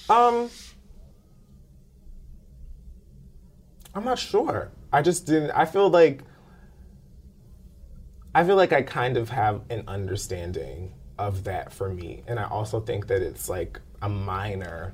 Um, 0.09 0.49
I'm 3.95 4.03
not 4.03 4.19
sure. 4.19 4.71
I 4.91 5.01
just 5.01 5.25
didn't. 5.25 5.51
I 5.51 5.65
feel 5.65 5.89
like 5.89 6.21
I 8.35 8.43
feel 8.43 8.57
like 8.57 8.73
I 8.73 8.81
kind 8.81 9.15
of 9.15 9.29
have 9.29 9.61
an 9.69 9.85
understanding 9.87 10.91
of 11.17 11.45
that 11.45 11.71
for 11.71 11.89
me, 11.89 12.23
and 12.27 12.37
I 12.37 12.43
also 12.43 12.81
think 12.81 13.07
that 13.07 13.21
it's 13.21 13.47
like 13.47 13.79
a 14.01 14.09
minor 14.09 14.93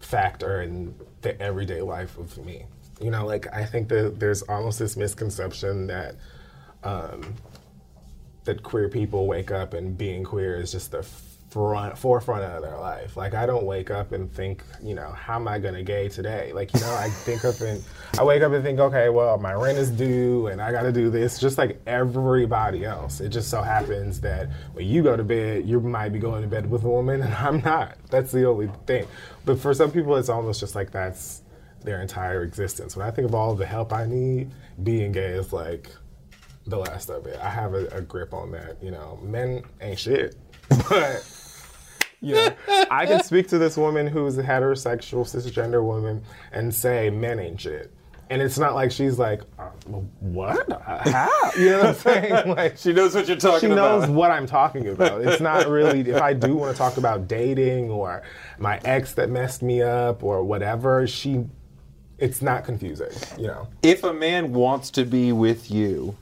factor 0.00 0.62
in 0.62 0.94
the 1.22 1.40
everyday 1.40 1.80
life 1.80 2.18
of 2.18 2.36
me. 2.44 2.66
You 3.00 3.10
know, 3.10 3.24
like 3.24 3.46
I 3.54 3.64
think 3.64 3.88
that 3.88 4.18
there's 4.18 4.42
almost 4.42 4.80
this 4.80 4.96
misconception 4.96 5.86
that 5.86 6.16
um, 6.82 7.34
that 8.44 8.64
queer 8.64 8.88
people 8.88 9.28
wake 9.28 9.52
up 9.52 9.72
and 9.72 9.96
being 9.96 10.24
queer 10.24 10.58
is 10.58 10.72
just 10.72 10.90
the 10.90 11.06
front 11.50 11.96
forefront 11.96 12.42
of 12.42 12.62
their 12.62 12.76
life. 12.76 13.16
Like 13.16 13.34
I 13.34 13.46
don't 13.46 13.64
wake 13.64 13.90
up 13.90 14.12
and 14.12 14.32
think, 14.32 14.62
you 14.82 14.94
know, 14.94 15.10
how 15.12 15.36
am 15.36 15.48
I 15.48 15.58
gonna 15.58 15.82
gay 15.82 16.08
today? 16.08 16.52
Like, 16.52 16.72
you 16.74 16.80
know, 16.80 16.94
I 16.94 17.08
think 17.08 17.44
up 17.44 17.60
and 17.60 17.82
I 18.18 18.24
wake 18.24 18.42
up 18.42 18.52
and 18.52 18.64
think, 18.64 18.78
okay, 18.78 19.08
well, 19.08 19.38
my 19.38 19.52
rent 19.52 19.78
is 19.78 19.90
due 19.90 20.48
and 20.48 20.60
I 20.60 20.72
gotta 20.72 20.92
do 20.92 21.10
this, 21.10 21.38
just 21.38 21.58
like 21.58 21.80
everybody 21.86 22.84
else. 22.84 23.20
It 23.20 23.28
just 23.28 23.48
so 23.48 23.62
happens 23.62 24.20
that 24.22 24.50
when 24.72 24.86
you 24.86 25.02
go 25.02 25.16
to 25.16 25.24
bed, 25.24 25.66
you 25.66 25.80
might 25.80 26.10
be 26.10 26.18
going 26.18 26.42
to 26.42 26.48
bed 26.48 26.68
with 26.68 26.84
a 26.84 26.88
woman 26.88 27.22
and 27.22 27.34
I'm 27.34 27.60
not. 27.60 27.96
That's 28.10 28.32
the 28.32 28.46
only 28.46 28.70
thing. 28.86 29.06
But 29.44 29.58
for 29.58 29.72
some 29.72 29.90
people 29.90 30.16
it's 30.16 30.28
almost 30.28 30.60
just 30.60 30.74
like 30.74 30.90
that's 30.90 31.42
their 31.82 32.02
entire 32.02 32.42
existence. 32.42 32.96
When 32.96 33.06
I 33.06 33.10
think 33.10 33.28
of 33.28 33.34
all 33.34 33.54
the 33.54 33.66
help 33.66 33.92
I 33.92 34.06
need, 34.06 34.50
being 34.82 35.12
gay 35.12 35.30
is 35.30 35.52
like 35.52 35.90
the 36.66 36.78
last 36.78 37.08
of 37.10 37.26
it. 37.26 37.38
I 37.40 37.48
have 37.48 37.74
a, 37.74 37.86
a 37.88 38.00
grip 38.00 38.34
on 38.34 38.50
that. 38.52 38.82
You 38.82 38.90
know, 38.90 39.18
men 39.22 39.62
ain't 39.80 39.98
shit, 39.98 40.36
but 40.68 41.24
you 42.20 42.34
know, 42.34 42.56
I 42.90 43.06
can 43.06 43.22
speak 43.22 43.48
to 43.48 43.58
this 43.58 43.76
woman 43.76 44.06
who's 44.06 44.38
a 44.38 44.42
heterosexual 44.42 45.24
cisgender 45.24 45.82
woman 45.82 46.22
and 46.52 46.74
say 46.74 47.10
men 47.10 47.38
ain't 47.38 47.60
shit. 47.60 47.92
And 48.28 48.42
it's 48.42 48.58
not 48.58 48.74
like 48.74 48.90
she's 48.90 49.18
like, 49.18 49.42
uh, 49.56 49.68
what? 50.18 50.66
How? 50.82 51.28
You 51.56 51.70
know 51.70 51.78
what 51.78 51.86
I'm 51.86 51.94
saying? 51.94 52.48
Like 52.56 52.76
She 52.76 52.92
knows 52.92 53.14
what 53.14 53.28
you're 53.28 53.36
talking 53.36 53.68
she 53.70 53.74
knows 53.74 54.08
what 54.08 54.32
I'm 54.32 54.46
talking 54.46 54.88
about. 54.88 55.20
It's 55.20 55.40
not 55.40 55.68
really 55.68 56.00
if 56.00 56.20
I 56.20 56.32
do 56.32 56.56
want 56.56 56.72
to 56.72 56.78
talk 56.78 56.96
about 56.96 57.28
dating 57.28 57.90
or 57.90 58.22
my 58.58 58.80
ex 58.84 59.14
that 59.14 59.30
messed 59.30 59.62
me 59.62 59.82
up 59.82 60.24
or 60.24 60.42
whatever. 60.42 61.06
She, 61.06 61.44
it's 62.18 62.42
not 62.42 62.64
confusing. 62.64 63.10
You 63.38 63.48
know. 63.48 63.68
If 63.82 64.02
a 64.02 64.12
man 64.12 64.52
wants 64.52 64.90
to 64.92 65.04
be 65.04 65.30
with 65.30 65.70
you, 65.70 66.16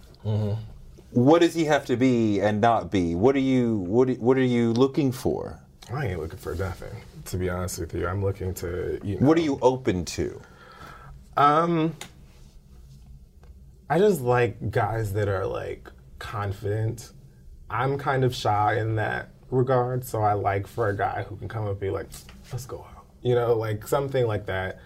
what 1.15 1.41
does 1.41 1.55
he 1.55 1.65
have 1.65 1.87
to 1.87 1.97
be 1.97 2.41
and 2.41 2.61
not 2.61 2.91
be? 2.91 3.15
What 3.15 3.37
are 3.37 3.41
you 3.41 3.77
what 3.79 4.11
are, 4.11 4.15
what 4.15 4.37
are 4.37 4.43
you 4.43 4.73
looking 4.73 5.13
for? 5.13 5.61
I 5.93 6.07
ain't 6.07 6.21
looking 6.21 6.39
for 6.39 6.55
nothing, 6.55 6.95
to 7.27 7.37
be 7.37 7.49
honest 7.49 7.79
with 7.79 7.95
you. 7.95 8.07
I'm 8.07 8.23
looking 8.23 8.55
to, 8.55 8.99
you 9.05 9.21
know. 9.21 9.27
What 9.27 9.37
are 9.39 9.43
you 9.43 9.59
open 9.61 10.05
to? 10.07 10.41
Um, 11.37 11.95
I 13.89 13.99
just 13.99 14.21
like 14.21 14.71
guys 14.71 15.13
that 15.13 15.29
are 15.29 15.47
like 15.47 15.91
confident. 16.19 17.13
I'm 17.69 17.99
kind 17.99 18.25
of 18.25 18.35
shy 18.35 18.79
in 18.79 18.97
that 18.97 19.31
regard, 19.51 20.05
so 20.05 20.23
I 20.23 20.33
like 20.33 20.67
for 20.67 20.89
a 20.89 20.97
guy 20.97 21.25
who 21.29 21.37
can 21.37 21.49
come 21.49 21.65
up 21.65 21.73
and 21.73 21.81
be 21.81 21.91
like, 21.91 22.09
let's 22.51 22.67
go 22.67 22.79
out. 22.79 23.05
You 23.23 23.35
know, 23.35 23.55
like 23.55 23.87
something 23.87 24.27
like 24.27 24.47
that. 24.47 24.81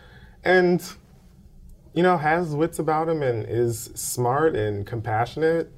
And, 0.44 0.82
you 1.94 2.02
know, 2.02 2.16
has 2.16 2.54
wits 2.54 2.78
about 2.78 3.08
him 3.08 3.22
and 3.22 3.46
is 3.48 3.90
smart 3.94 4.56
and 4.56 4.86
compassionate. 4.86 5.72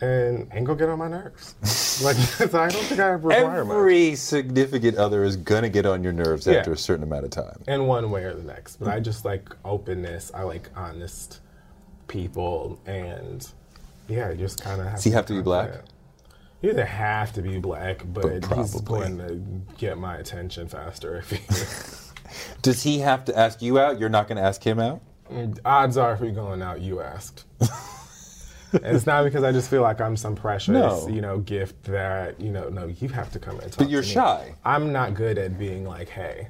And 0.00 0.48
ain't 0.52 0.64
gonna 0.64 0.78
get 0.78 0.88
on 0.88 0.98
my 0.98 1.08
nerves. 1.08 1.54
like 2.04 2.16
so 2.16 2.44
I 2.60 2.68
don't 2.68 2.84
think 2.84 3.00
I 3.00 3.08
require 3.08 3.64
much 3.64 3.76
Every 3.76 4.14
significant 4.14 4.96
other 4.96 5.24
is 5.24 5.36
gonna 5.36 5.68
get 5.68 5.86
on 5.86 6.02
your 6.04 6.12
nerves 6.12 6.46
Yeah. 6.46 6.54
after 6.58 6.72
a 6.72 6.76
certain 6.76 7.02
amount 7.04 7.24
of 7.24 7.30
time. 7.30 7.62
in 7.66 7.86
one 7.86 8.10
way 8.10 8.24
or 8.24 8.34
the 8.34 8.42
next. 8.42 8.76
But 8.76 8.88
I 8.88 9.00
just 9.00 9.24
like 9.24 9.48
openness. 9.64 10.30
I 10.34 10.42
like 10.42 10.70
honest 10.76 11.40
people, 12.06 12.80
and 12.86 13.46
yeah, 14.08 14.30
you 14.30 14.36
just 14.36 14.62
kind 14.62 14.80
of 14.80 14.86
have. 14.86 14.96
Does 14.96 15.04
he 15.04 15.10
have 15.10 15.26
to 15.26 15.34
be 15.34 15.42
black? 15.42 15.70
You 16.60 16.70
either 16.70 16.84
have 16.84 17.32
to 17.34 17.42
be 17.42 17.58
black, 17.58 18.02
but, 18.12 18.44
he's 18.56 18.80
going 18.80 19.18
to 19.18 19.40
get 19.76 19.96
my 19.96 20.16
attention 20.16 20.66
faster 20.66 21.16
if 21.18 21.30
he. 21.30 21.38
Does 22.62 22.82
he 22.82 22.98
have 22.98 23.24
to 23.26 23.38
ask 23.38 23.62
you 23.62 23.78
out? 23.78 24.00
You're 24.00 24.08
not 24.08 24.28
gonna 24.28 24.42
ask 24.42 24.62
him 24.62 24.78
out? 24.80 25.00
Odds 25.64 25.96
are, 25.96 26.14
if 26.14 26.20
we're 26.20 26.32
going 26.32 26.60
out, 26.62 26.80
you 26.80 27.00
asked. 27.00 27.44
and 28.72 28.96
it's 28.96 29.06
not 29.06 29.24
because 29.24 29.44
I 29.44 29.52
just 29.52 29.70
feel 29.70 29.82
like 29.82 30.00
I'm 30.00 30.16
some 30.16 30.34
precious, 30.34 30.72
No. 30.72 31.08
you 31.08 31.20
know, 31.20 31.38
gift 31.38 31.84
that 31.84 32.40
you 32.40 32.50
know. 32.50 32.68
No, 32.68 32.86
you 32.86 33.08
have 33.08 33.30
to 33.32 33.38
come 33.38 33.58
and 33.60 33.70
talk. 33.72 33.78
But 33.78 33.90
you're 33.90 34.02
shy. 34.02 34.54
I'm 34.64 34.92
not 34.92 35.14
good 35.14 35.38
at 35.38 35.58
being 35.58 35.84
like, 35.84 36.08
hey, 36.08 36.48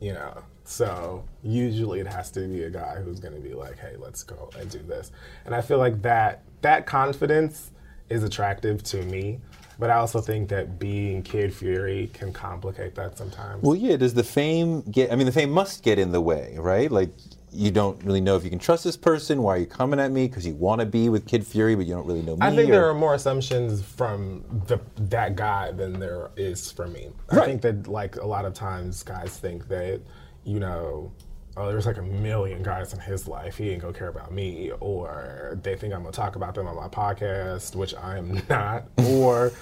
you 0.00 0.12
know. 0.12 0.42
So 0.64 1.24
usually 1.42 2.00
it 2.00 2.06
has 2.06 2.30
to 2.32 2.40
be 2.40 2.64
a 2.64 2.70
guy 2.70 2.96
who's 2.96 3.20
going 3.20 3.34
to 3.34 3.40
be 3.40 3.54
like, 3.54 3.78
hey, 3.78 3.94
let's 3.98 4.22
go 4.22 4.50
and 4.58 4.70
do 4.70 4.80
this. 4.80 5.10
And 5.46 5.54
I 5.54 5.62
feel 5.62 5.78
like 5.78 6.02
that 6.02 6.42
that 6.60 6.84
confidence 6.86 7.70
is 8.10 8.22
attractive 8.22 8.82
to 8.84 9.02
me. 9.04 9.40
But 9.78 9.90
I 9.90 9.94
also 9.94 10.20
think 10.20 10.48
that 10.48 10.78
being 10.80 11.22
Kid 11.22 11.54
Fury 11.54 12.10
can 12.12 12.32
complicate 12.32 12.96
that 12.96 13.16
sometimes. 13.16 13.62
Well, 13.62 13.76
yeah. 13.76 13.96
Does 13.96 14.12
the 14.12 14.24
fame 14.24 14.82
get? 14.82 15.12
I 15.12 15.16
mean, 15.16 15.26
the 15.26 15.32
fame 15.32 15.50
must 15.50 15.84
get 15.84 15.98
in 16.00 16.10
the 16.12 16.20
way, 16.20 16.56
right? 16.58 16.90
Like, 16.90 17.10
you 17.52 17.70
don't 17.70 18.02
really 18.04 18.20
know 18.20 18.36
if 18.36 18.44
you 18.44 18.50
can 18.50 18.58
trust 18.58 18.84
this 18.84 18.96
person. 18.96 19.42
Why 19.42 19.54
are 19.54 19.58
you 19.58 19.66
coming 19.66 19.98
at 20.00 20.10
me? 20.10 20.26
Because 20.28 20.46
you 20.46 20.54
want 20.54 20.80
to 20.80 20.86
be 20.86 21.08
with 21.08 21.26
Kid 21.26 21.46
Fury, 21.46 21.74
but 21.74 21.86
you 21.86 21.94
don't 21.94 22.06
really 22.06 22.22
know 22.22 22.36
me. 22.36 22.46
I 22.46 22.54
think 22.54 22.68
or- 22.68 22.72
there 22.72 22.88
are 22.88 22.94
more 22.94 23.14
assumptions 23.14 23.82
from 23.82 24.44
the, 24.66 24.80
that 25.08 25.36
guy 25.36 25.72
than 25.72 25.98
there 25.98 26.30
is 26.36 26.70
from 26.70 26.92
me. 26.92 27.08
I 27.30 27.44
think 27.44 27.62
that 27.62 27.88
like 27.88 28.16
a 28.16 28.26
lot 28.26 28.44
of 28.44 28.54
times 28.54 29.02
guys 29.02 29.38
think 29.38 29.68
that, 29.68 30.00
you 30.44 30.60
know, 30.60 31.12
oh, 31.56 31.68
there's 31.68 31.86
like 31.86 31.98
a 31.98 32.02
million 32.02 32.62
guys 32.62 32.92
in 32.92 33.00
his 33.00 33.26
life. 33.26 33.56
He 33.56 33.70
ain't 33.70 33.82
gonna 33.82 33.92
care 33.92 34.08
about 34.08 34.32
me, 34.32 34.70
or 34.80 35.58
they 35.62 35.74
think 35.76 35.92
I'm 35.94 36.02
gonna 36.02 36.12
talk 36.12 36.36
about 36.36 36.54
them 36.54 36.66
on 36.66 36.76
my 36.76 36.88
podcast, 36.88 37.74
which 37.74 37.94
I 37.94 38.18
am 38.18 38.40
not, 38.48 38.84
or, 39.08 39.52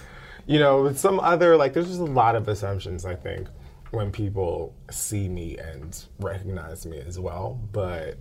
you 0.47 0.59
know, 0.59 0.93
some 0.93 1.18
other 1.20 1.57
like. 1.57 1.72
There's 1.72 1.89
just 1.89 2.01
a 2.01 2.05
lot 2.05 2.37
of 2.37 2.49
assumptions. 2.49 3.05
I 3.07 3.14
think 3.14 3.49
when 3.91 4.11
people 4.11 4.74
see 4.91 5.28
me 5.28 5.57
and 5.59 6.05
recognize 6.20 6.87
me 6.87 6.99
as 6.99 7.18
well, 7.18 7.61
but. 7.72 8.18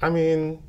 I 0.00 0.10
mean, 0.10 0.62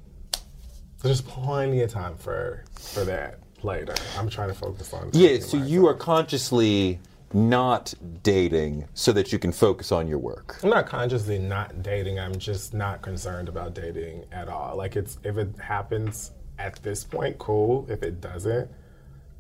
there's 1.02 1.22
plenty 1.22 1.82
of 1.82 1.92
time 1.92 2.18
for 2.18 2.64
for 2.74 3.04
that 3.06 3.40
later. 3.64 3.94
I'm 4.18 4.30
trying 4.30 4.50
to 4.50 4.56
focus 4.56 4.94
on. 4.94 5.10
Yeah. 5.14 5.40
So 5.40 5.58
you 5.58 5.88
are 5.88 5.94
consciously 5.94 7.00
not 7.34 7.94
dating 8.24 8.88
so 8.96 9.12
that 9.12 9.32
you 9.32 9.38
can 9.38 9.52
focus 9.52 9.92
on 9.92 10.08
your 10.08 10.18
work. 10.18 10.60
I'm 10.64 10.70
not 10.70 10.88
consciously 10.88 11.38
not 11.38 11.84
dating. 11.84 12.20
I'm 12.20 12.38
just 12.38 12.74
not 12.74 13.02
concerned 13.02 13.50
about 13.50 13.74
dating 13.76 14.26
at 14.32 14.50
all. 14.50 14.76
Like 14.76 14.96
it's 14.96 15.20
if 15.24 15.38
it 15.38 15.50
happens 15.60 16.32
at 16.58 16.82
this 16.84 17.04
point, 17.04 17.38
cool. 17.38 17.86
If 17.90 18.04
it 18.04 18.20
doesn't, 18.20 18.70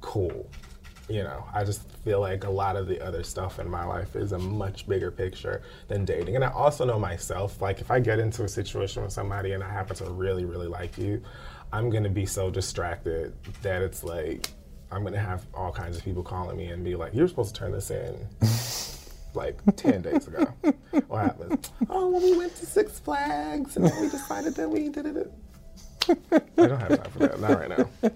cool. 0.02 0.50
You 1.10 1.24
know, 1.24 1.44
I 1.54 1.64
just 1.64 1.82
feel 2.04 2.20
like 2.20 2.44
a 2.44 2.50
lot 2.50 2.76
of 2.76 2.88
the 2.88 3.04
other 3.04 3.24
stuff 3.24 3.60
in 3.60 3.68
my 3.68 3.84
life 3.84 4.16
is 4.16 4.32
a 4.32 4.38
much 4.38 4.88
bigger 4.88 5.10
picture 5.10 5.64
than 5.88 6.06
dating. 6.06 6.36
And 6.36 6.46
I 6.46 6.52
also 6.52 6.86
know 6.86 7.00
myself, 7.00 7.62
like 7.62 7.82
if 7.82 7.90
I 7.90 8.00
get 8.00 8.20
into 8.20 8.44
a 8.44 8.48
situation 8.48 9.02
with 9.02 9.12
somebody 9.12 9.54
and 9.54 9.64
I 9.64 9.70
happen 9.70 9.96
to 9.98 10.06
really, 10.06 10.46
really 10.46 10.68
like 10.68 10.98
you, 10.98 11.22
I'm 11.74 11.90
gonna 11.90 12.10
be 12.10 12.26
so 12.26 12.52
distracted 12.52 13.34
that 13.64 13.82
it's 13.82 14.04
like 14.04 14.50
I'm 14.92 15.04
gonna 15.04 15.20
have 15.20 15.46
all 15.54 15.72
kinds 15.72 15.98
of 15.98 16.04
people 16.04 16.24
calling 16.24 16.58
me 16.58 16.68
and 16.68 16.84
be 16.84 16.96
like, 16.96 17.14
You're 17.14 17.28
supposed 17.28 17.56
to 17.56 17.60
turn 17.60 17.72
this 17.72 17.92
in 17.92 18.16
like 19.34 19.60
10 19.76 20.02
days 20.02 20.28
ago. 20.28 20.48
What 21.08 21.22
happened? 21.22 21.70
Oh, 21.90 22.10
well, 22.10 22.22
we 22.22 22.38
went 22.38 22.56
to 22.58 22.66
Six 22.66 23.00
Flags 23.00 23.78
and 23.78 23.86
then 23.86 24.02
we 24.02 24.10
decided 24.10 24.56
that 24.56 24.70
we 24.70 24.90
did 24.90 25.06
it. 25.06 25.32
I 26.08 26.42
don't 26.56 26.80
have 26.80 27.04
time 27.04 27.12
for 27.12 27.20
that. 27.20 27.40
Not 27.40 27.60
right 27.60 27.70
now. 27.70 27.90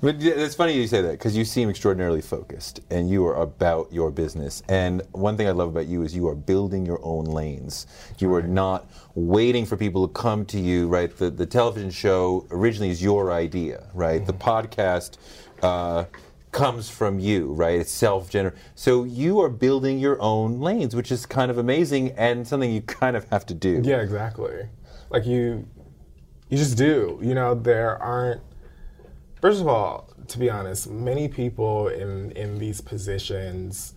But 0.00 0.22
it's 0.22 0.54
funny 0.54 0.74
you 0.74 0.86
say 0.86 1.02
that 1.02 1.12
because 1.12 1.36
you 1.36 1.44
seem 1.44 1.68
extraordinarily 1.68 2.20
focused 2.20 2.80
and 2.88 3.10
you 3.10 3.26
are 3.26 3.34
about 3.42 3.92
your 3.92 4.12
business. 4.12 4.62
And 4.68 5.02
one 5.10 5.36
thing 5.36 5.48
I 5.48 5.50
love 5.50 5.70
about 5.70 5.86
you 5.86 6.02
is 6.02 6.14
you 6.14 6.28
are 6.28 6.36
building 6.36 6.86
your 6.86 7.00
own 7.02 7.24
lanes. 7.24 7.88
You 8.18 8.32
are 8.34 8.42
not 8.42 8.88
waiting 9.16 9.66
for 9.66 9.76
people 9.76 10.06
to 10.06 10.12
come 10.14 10.44
to 10.46 10.60
you, 10.60 10.86
right? 10.86 11.14
The, 11.16 11.30
the 11.30 11.46
television 11.46 11.90
show 11.90 12.46
originally 12.52 12.90
is 12.90 13.02
your 13.02 13.32
idea, 13.32 13.88
right? 13.92 14.24
The 14.24 14.34
podcast 14.34 15.16
uh, 15.64 16.04
comes 16.52 16.88
from 16.88 17.18
you, 17.18 17.52
right? 17.52 17.80
It's 17.80 17.90
self 17.90 18.30
generated. 18.30 18.60
So 18.76 19.02
you 19.02 19.40
are 19.40 19.48
building 19.48 19.98
your 19.98 20.20
own 20.22 20.60
lanes, 20.60 20.94
which 20.94 21.10
is 21.10 21.26
kind 21.26 21.50
of 21.50 21.58
amazing 21.58 22.12
and 22.12 22.46
something 22.46 22.72
you 22.72 22.82
kind 22.82 23.16
of 23.16 23.28
have 23.30 23.46
to 23.46 23.54
do. 23.54 23.80
Yeah, 23.84 24.00
exactly. 24.00 24.68
Like 25.10 25.26
you, 25.26 25.66
you 26.48 26.56
just 26.56 26.76
do. 26.76 27.18
You 27.22 27.34
know, 27.34 27.54
there 27.54 28.00
aren't. 28.02 28.42
First 29.40 29.60
of 29.60 29.68
all, 29.68 30.08
to 30.28 30.38
be 30.38 30.50
honest, 30.50 30.88
many 30.90 31.28
people 31.28 31.88
in 31.88 32.32
in 32.32 32.58
these 32.58 32.80
positions 32.80 33.94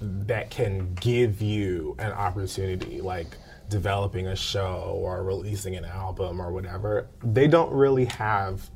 that 0.00 0.50
can 0.50 0.94
give 0.94 1.40
you 1.40 1.96
an 1.98 2.12
opportunity, 2.12 3.00
like 3.00 3.38
developing 3.68 4.26
a 4.28 4.36
show 4.36 4.98
or 5.02 5.22
releasing 5.24 5.74
an 5.74 5.84
album 5.84 6.40
or 6.40 6.52
whatever, 6.52 7.08
they 7.22 7.48
don't 7.48 7.72
really 7.72 8.04
have. 8.06 8.70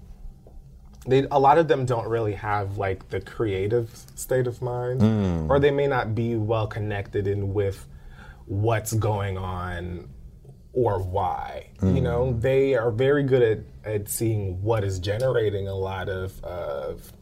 They, 1.07 1.27
a 1.31 1.39
lot 1.39 1.57
of 1.57 1.67
them 1.67 1.87
don't 1.87 2.07
really 2.07 2.35
have 2.35 2.77
like 2.77 3.09
the 3.09 3.21
creative 3.21 3.91
state 4.15 4.47
of 4.47 4.61
mind, 4.61 5.01
hmm. 5.01 5.51
or 5.51 5.59
they 5.59 5.71
may 5.71 5.87
not 5.87 6.15
be 6.15 6.37
well 6.37 6.67
connected 6.67 7.27
in 7.27 7.55
with 7.55 7.87
what's 8.47 8.93
going 8.93 9.39
on 9.39 10.09
or 10.73 11.03
why. 11.03 11.71
You 11.83 12.01
know, 12.01 12.27
mm. 12.27 12.41
they 12.41 12.75
are 12.75 12.91
very 12.91 13.23
good 13.23 13.43
at, 13.43 13.93
at 13.93 14.09
seeing 14.09 14.63
what 14.63 14.85
is 14.85 14.99
generating 14.99 15.69
a 15.69 15.75
lot 15.75 16.09
of, 16.09 16.43
of 16.45 17.13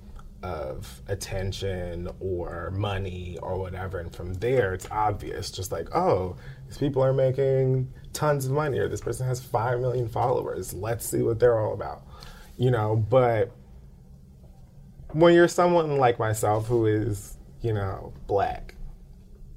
of 0.43 1.03
attention 1.09 2.09
or 2.21 2.71
money 2.71 3.39
or 3.43 3.59
whatever, 3.59 3.99
and 3.99 4.15
from 4.15 4.35
there 4.35 4.73
it's 4.73 4.87
obvious. 4.91 5.51
Just 5.51 5.73
like, 5.73 5.95
oh, 5.95 6.37
these 6.67 6.79
people 6.79 7.03
are 7.03 7.13
making 7.13 7.93
tons 8.13 8.47
of 8.47 8.53
money, 8.53 8.79
or 8.79 8.89
this 8.89 9.01
person 9.01 9.27
has 9.27 9.41
five 9.41 9.81
million 9.81 10.09
followers. 10.09 10.73
Let's 10.73 11.07
see 11.07 11.23
what 11.23 11.41
they're 11.41 11.59
all 11.59 11.75
about. 11.75 12.03
You 12.57 12.71
know, 12.71 12.97
but 12.97 13.53
when 15.13 15.35
you're 15.35 15.49
someone 15.49 15.97
like 15.97 16.19
myself 16.19 16.67
who 16.67 16.87
is, 16.87 17.37
you 17.61 17.73
know, 17.73 18.13
black 18.27 18.75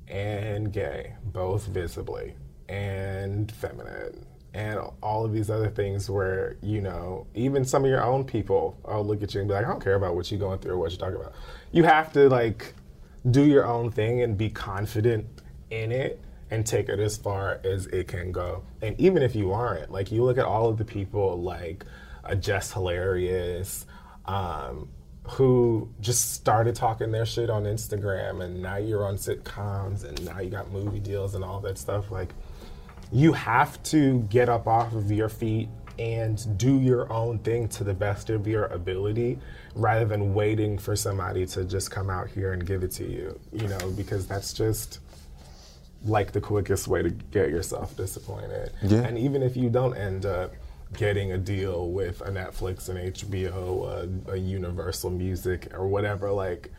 and 0.08 0.72
gay, 0.72 1.14
both 1.26 1.68
visibly, 1.68 2.36
and 2.72 3.52
feminine, 3.52 4.26
and 4.54 4.80
all 5.04 5.26
of 5.26 5.34
these 5.34 5.50
other 5.50 5.70
things 5.70 6.10
where, 6.10 6.56
you 6.62 6.82
know, 6.82 7.28
even 7.36 7.66
some 7.66 7.84
of 7.84 7.90
your 7.90 8.04
own 8.04 8.24
people 8.24 8.78
will 8.86 9.06
look 9.06 9.22
at 9.22 9.34
you 9.34 9.42
and 9.42 9.48
be 9.50 9.54
like, 9.54 9.66
I 9.66 9.70
don't 9.70 9.84
care 9.84 9.96
about 9.96 10.16
what 10.16 10.32
you're 10.32 10.40
going 10.40 10.60
through 10.60 10.74
or 10.74 10.78
what 10.78 10.92
you're 10.92 11.00
talking 11.00 11.20
about. 11.20 11.34
You 11.72 11.84
have 11.84 12.12
to, 12.14 12.30
like, 12.30 12.74
do 13.30 13.44
your 13.46 13.66
own 13.66 13.92
thing 13.92 14.22
and 14.22 14.38
be 14.38 14.50
confident 14.50 15.26
in 15.70 15.92
it 15.92 16.20
and 16.50 16.66
take 16.66 16.90
it 16.90 17.00
as 17.00 17.16
far 17.18 17.60
as 17.64 17.88
it 17.88 18.08
can 18.08 18.32
go. 18.32 18.64
And 18.82 19.00
even 19.00 19.22
if 19.22 19.36
you 19.36 19.52
aren't, 19.52 19.92
like, 19.92 20.12
you 20.12 20.24
look 20.24 20.38
at 20.38 20.46
all 20.46 20.68
of 20.70 20.78
the 20.78 20.86
people 20.86 21.42
like 21.42 21.86
uh, 22.24 22.36
Jess 22.36 22.74
Hilarious, 22.74 23.86
um, 24.26 24.90
who 25.24 25.88
just 26.02 26.34
started 26.34 26.76
talking 26.76 27.12
their 27.12 27.26
shit 27.26 27.50
on 27.50 27.64
Instagram, 27.64 28.44
and 28.44 28.62
now 28.62 28.78
you're 28.78 29.06
on 29.06 29.16
sitcoms, 29.16 30.04
and 30.04 30.26
now 30.26 30.40
you 30.40 30.50
got 30.50 30.72
movie 30.72 31.00
deals 31.00 31.36
and 31.36 31.44
all 31.44 31.60
that 31.62 31.78
stuff. 31.78 32.12
Like, 32.12 32.34
you 33.12 33.34
have 33.34 33.82
to 33.84 34.22
get 34.30 34.50
up 34.50 34.68
off 34.68 34.94
of 34.94 35.12
your 35.12 35.30
feet 35.30 35.70
and 36.00 36.58
do 36.58 36.80
your 36.80 37.12
own 37.12 37.38
thing 37.40 37.68
to 37.68 37.84
the 37.84 37.94
best 37.94 38.30
of 38.30 38.48
your 38.48 38.66
ability 38.68 39.38
rather 39.76 40.06
than 40.06 40.34
waiting 40.34 40.78
for 40.78 40.96
somebody 40.96 41.46
to 41.46 41.64
just 41.64 41.92
come 41.92 42.10
out 42.10 42.30
here 42.30 42.54
and 42.54 42.66
give 42.66 42.84
it 42.84 42.92
to 42.92 43.06
you, 43.06 43.40
you 43.52 43.68
know, 43.68 43.92
because 43.92 44.26
that's 44.26 44.54
just 44.54 45.00
like 46.06 46.32
the 46.32 46.42
quickest 46.42 46.88
way 46.88 47.04
to 47.04 47.10
get 47.10 47.50
yourself 47.50 47.96
disappointed. 47.96 48.72
Yeah. 48.82 49.02
And 49.02 49.18
even 49.18 49.44
if 49.44 49.56
you 49.56 49.70
don't 49.70 49.96
end 49.96 50.26
up 50.26 50.54
getting 50.98 51.34
a 51.34 51.38
deal 51.38 51.92
with 51.92 52.22
a 52.22 52.32
Netflix 52.32 52.90
and 52.90 53.14
HBO, 53.14 54.28
a, 54.28 54.32
a 54.32 54.38
Universal 54.38 55.12
Music, 55.12 55.72
or 55.74 55.88
whatever, 55.88 56.32
like 56.32 56.72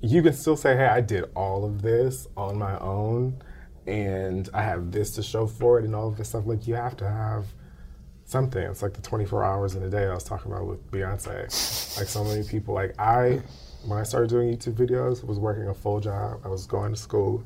you 0.00 0.22
can 0.22 0.32
still 0.32 0.56
say, 0.56 0.76
hey, 0.76 0.86
I 0.86 1.00
did 1.00 1.24
all 1.34 1.64
of 1.64 1.82
this 1.82 2.28
on 2.36 2.58
my 2.58 2.78
own 2.78 3.40
and 3.88 4.50
I 4.52 4.62
have 4.62 4.92
this 4.92 5.12
to 5.12 5.22
show 5.22 5.46
for 5.46 5.78
it 5.78 5.84
and 5.84 5.94
all 5.94 6.08
of 6.08 6.16
this 6.16 6.28
stuff. 6.28 6.46
Like 6.46 6.66
you 6.68 6.74
have 6.74 6.96
to 6.98 7.08
have 7.08 7.46
something. 8.26 8.62
It's 8.62 8.82
like 8.82 8.92
the 8.92 9.00
24 9.00 9.42
hours 9.42 9.74
in 9.74 9.82
a 9.82 9.88
day 9.88 10.06
I 10.06 10.14
was 10.14 10.24
talking 10.24 10.52
about 10.52 10.66
with 10.66 10.90
Beyonce. 10.90 11.96
like 11.98 12.06
so 12.06 12.22
many 12.22 12.44
people, 12.44 12.74
like 12.74 12.98
I, 13.00 13.40
when 13.86 13.98
I 13.98 14.02
started 14.02 14.28
doing 14.28 14.54
YouTube 14.54 14.74
videos, 14.74 15.24
was 15.24 15.38
working 15.38 15.68
a 15.68 15.74
full 15.74 16.00
job. 16.00 16.40
I 16.44 16.48
was 16.48 16.66
going 16.66 16.92
to 16.92 17.00
school. 17.00 17.42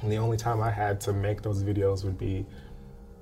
And 0.00 0.10
the 0.10 0.16
only 0.16 0.38
time 0.38 0.62
I 0.62 0.70
had 0.70 1.00
to 1.02 1.12
make 1.12 1.42
those 1.42 1.62
videos 1.62 2.04
would 2.04 2.16
be 2.16 2.46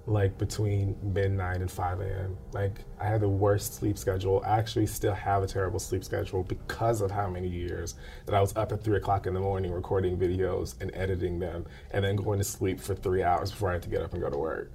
like 0.07 0.39
between 0.39 0.97
midnight 1.03 1.61
and 1.61 1.71
5 1.71 2.01
a.m. 2.01 2.37
Like 2.53 2.85
I 3.01 3.07
had 3.07 3.21
the 3.21 3.29
worst 3.29 3.75
sleep 3.75 3.99
schedule. 3.99 4.43
I 4.47 4.59
actually 4.59 4.87
still 4.87 5.15
have 5.15 5.43
a 5.43 5.47
terrible 5.47 5.81
sleep 5.81 6.05
schedule 6.05 6.45
because 6.45 7.01
of 7.01 7.11
how 7.11 7.29
many 7.29 7.49
years 7.49 7.97
that 8.27 8.35
I 8.35 8.41
was 8.41 8.57
up 8.57 8.71
at 8.71 8.83
three 8.83 8.97
o'clock 8.97 9.27
in 9.27 9.35
the 9.35 9.41
morning 9.41 9.73
recording 9.73 10.17
videos 10.17 10.81
and 10.81 10.93
editing 10.95 11.41
them, 11.41 11.67
and 11.91 12.05
then 12.05 12.15
going 12.17 12.39
to 12.39 12.45
sleep 12.45 12.81
for 12.81 12.95
three 12.95 13.25
hours 13.25 13.51
before 13.51 13.71
I 13.71 13.75
had 13.75 13.83
to 13.83 13.89
get 13.89 14.03
up 14.03 14.13
and 14.13 14.23
go 14.23 14.31
to 14.31 14.39
work. 14.39 14.71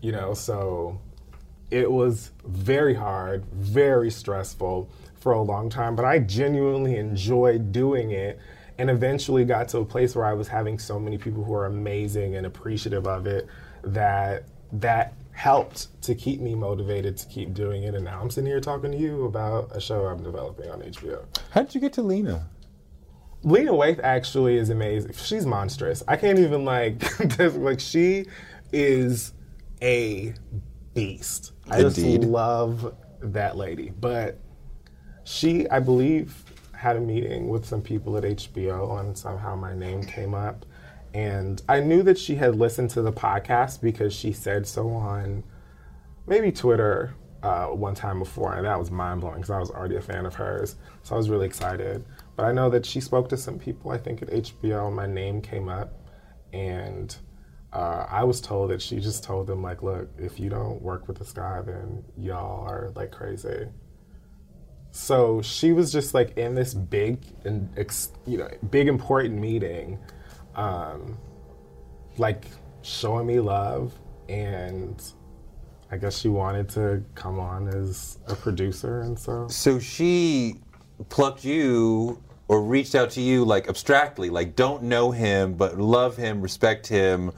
You 0.00 0.10
know, 0.10 0.34
so 0.34 1.00
it 1.70 1.90
was 1.90 2.32
very 2.44 2.94
hard, 2.94 3.46
very 3.46 4.10
stressful 4.10 4.90
for 5.14 5.32
a 5.32 5.42
long 5.42 5.70
time, 5.70 5.94
but 5.94 6.04
I 6.04 6.18
genuinely 6.18 6.96
enjoyed 6.96 7.70
doing 7.70 8.10
it 8.10 8.40
and 8.78 8.90
eventually 8.90 9.44
got 9.44 9.68
to 9.68 9.78
a 9.78 9.84
place 9.84 10.16
where 10.16 10.24
I 10.24 10.32
was 10.32 10.48
having 10.48 10.78
so 10.78 10.98
many 10.98 11.18
people 11.18 11.44
who 11.44 11.54
are 11.54 11.66
amazing 11.66 12.34
and 12.34 12.46
appreciative 12.46 13.06
of 13.06 13.26
it 13.26 13.46
that 13.84 14.44
that 14.72 15.14
helped 15.32 16.00
to 16.02 16.14
keep 16.14 16.40
me 16.40 16.54
motivated 16.54 17.16
to 17.16 17.26
keep 17.26 17.54
doing 17.54 17.82
it. 17.84 17.94
And 17.94 18.04
now 18.04 18.20
I'm 18.20 18.30
sitting 18.30 18.48
here 18.48 18.60
talking 18.60 18.92
to 18.92 18.98
you 18.98 19.24
about 19.24 19.74
a 19.74 19.80
show 19.80 20.06
I'm 20.06 20.22
developing 20.22 20.70
on 20.70 20.80
HBO. 20.80 21.24
How 21.50 21.62
did 21.62 21.74
you 21.74 21.80
get 21.80 21.92
to 21.94 22.02
Lena? 22.02 22.48
Lena 23.42 23.72
Waithe 23.72 24.00
actually 24.02 24.56
is 24.56 24.70
amazing. 24.70 25.12
She's 25.14 25.46
monstrous. 25.46 26.02
I 26.06 26.16
can't 26.16 26.38
even 26.38 26.64
like 26.64 27.02
like 27.56 27.80
she 27.80 28.26
is 28.72 29.32
a 29.82 30.34
beast. 30.94 31.52
I 31.68 31.80
Indeed. 31.80 32.20
just 32.20 32.30
love 32.30 32.94
that 33.20 33.56
lady. 33.56 33.90
But 34.00 34.38
she, 35.24 35.68
I 35.68 35.80
believe, 35.80 36.36
had 36.72 36.96
a 36.96 37.00
meeting 37.00 37.48
with 37.48 37.64
some 37.64 37.82
people 37.82 38.16
at 38.16 38.24
HBO 38.24 39.00
and 39.00 39.16
somehow 39.16 39.56
my 39.56 39.74
name 39.74 40.02
came 40.02 40.34
up. 40.34 40.64
And 41.14 41.60
I 41.68 41.80
knew 41.80 42.02
that 42.04 42.18
she 42.18 42.36
had 42.36 42.56
listened 42.56 42.90
to 42.90 43.02
the 43.02 43.12
podcast 43.12 43.80
because 43.80 44.14
she 44.14 44.32
said 44.32 44.66
so 44.66 44.88
on 44.90 45.44
maybe 46.26 46.52
Twitter 46.52 47.14
uh, 47.42 47.66
one 47.66 47.94
time 47.94 48.18
before, 48.18 48.54
and 48.54 48.64
that 48.64 48.78
was 48.78 48.90
mind 48.90 49.20
blowing 49.20 49.36
because 49.36 49.50
I 49.50 49.58
was 49.58 49.70
already 49.70 49.96
a 49.96 50.00
fan 50.00 50.26
of 50.26 50.34
hers. 50.34 50.76
So 51.02 51.14
I 51.14 51.18
was 51.18 51.28
really 51.28 51.46
excited. 51.46 52.04
But 52.36 52.46
I 52.46 52.52
know 52.52 52.70
that 52.70 52.86
she 52.86 53.00
spoke 53.00 53.28
to 53.30 53.36
some 53.36 53.58
people, 53.58 53.90
I 53.90 53.98
think, 53.98 54.22
at 54.22 54.28
HBO, 54.28 54.92
my 54.92 55.06
name 55.06 55.42
came 55.42 55.68
up. 55.68 55.92
And 56.52 57.14
uh, 57.72 58.06
I 58.08 58.24
was 58.24 58.40
told 58.40 58.70
that 58.70 58.80
she 58.80 59.00
just 59.00 59.24
told 59.24 59.46
them, 59.46 59.62
like, 59.62 59.82
look, 59.82 60.08
if 60.18 60.38
you 60.38 60.48
don't 60.50 60.80
work 60.80 61.08
with 61.08 61.18
this 61.18 61.32
guy, 61.32 61.60
then 61.62 62.04
y'all 62.16 62.66
are 62.66 62.92
like 62.94 63.10
crazy. 63.10 63.66
So 64.92 65.40
she 65.40 65.72
was 65.72 65.90
just 65.90 66.12
like 66.12 66.36
in 66.36 66.54
this 66.54 66.74
big 66.74 67.24
and 67.44 67.70
you 68.26 68.36
know 68.36 68.48
big 68.70 68.88
important 68.88 69.40
meeting, 69.40 69.98
um, 70.56 71.16
like 72.18 72.46
showing 72.82 73.26
me 73.26 73.40
love, 73.40 73.92
and 74.28 75.02
I 75.90 75.96
guess 75.96 76.18
she 76.18 76.28
wanted 76.28 76.68
to 76.70 77.02
come 77.14 77.38
on 77.38 77.68
as 77.68 78.18
a 78.26 78.34
producer, 78.34 79.00
and 79.02 79.18
so 79.18 79.48
So 79.48 79.78
she 79.78 80.56
plucked 81.08 81.44
you 81.44 82.22
or 82.48 82.62
reached 82.62 82.94
out 82.94 83.10
to 83.10 83.20
you 83.20 83.44
like 83.44 83.68
abstractly, 83.68 84.30
like 84.30 84.56
don't 84.56 84.82
know 84.84 85.10
him, 85.10 85.54
but 85.54 85.78
love 85.78 86.16
him, 86.16 86.40
respect 86.40 86.86
him. 86.86 87.32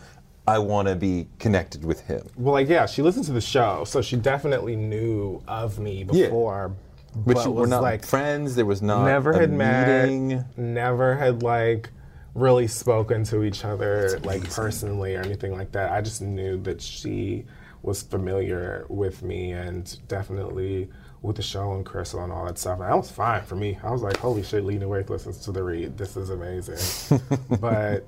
I 0.47 0.59
want 0.59 0.89
to 0.89 0.95
be 0.97 1.27
connected 1.39 1.85
with 1.87 2.01
him. 2.03 2.29
well, 2.37 2.53
like 2.53 2.69
yeah, 2.69 2.85
she 2.87 3.01
listened 3.01 3.25
to 3.27 3.33
the 3.33 3.41
show, 3.41 3.85
so 3.85 4.03
she 4.03 4.17
definitely 4.17 4.77
knew 4.77 5.43
of 5.49 5.79
me 5.79 6.05
Yeah. 6.13 6.27
before. 6.27 6.75
But, 7.17 7.45
you 7.45 7.53
were 7.53 7.61
was 7.63 7.71
not 7.71 7.83
like 7.83 8.05
friends. 8.05 8.57
There 8.57 8.67
was 8.67 8.83
not 8.83 9.05
never 9.05 9.31
a 9.31 9.39
had 9.39 9.53
meeting. 9.53 10.29
met, 10.29 10.59
never 10.59 11.15
had 11.17 11.43
like 11.45 11.91
really 12.35 12.67
spoken 12.67 13.25
to 13.25 13.45
each 13.45 13.65
other 13.65 14.19
like 14.25 14.49
personally 14.51 15.17
or 15.17 15.21
anything 15.21 15.53
like 15.53 15.73
that. 15.73 15.93
I 15.93 16.01
just 16.01 16.21
knew 16.21 16.61
that 16.63 16.81
she 16.81 17.47
was 17.83 18.03
familiar 18.03 18.87
with 18.89 19.23
me 19.23 19.53
and 19.53 19.99
definitely 20.09 20.89
with 21.23 21.37
the 21.37 21.43
show 21.43 21.73
and 21.73 21.87
Crissle 21.87 22.25
and 22.25 22.33
all 22.33 22.45
that 22.47 22.59
stuff. 22.59 22.81
And 22.81 22.89
that 22.89 22.97
was 22.97 23.11
fine 23.11 23.43
for 23.43 23.57
me. 23.57 23.79
I 23.83 23.91
was 23.91 24.03
like, 24.03 24.17
holy 24.17 24.43
shit, 24.43 24.65
Lena 24.65 24.87
Waithe 24.87 25.11
listens 25.11 25.39
to 25.41 25.53
the 25.53 25.63
read. 25.63 25.97
This 25.97 26.17
is 26.17 26.31
amazing. 26.31 27.19
but 27.61 28.05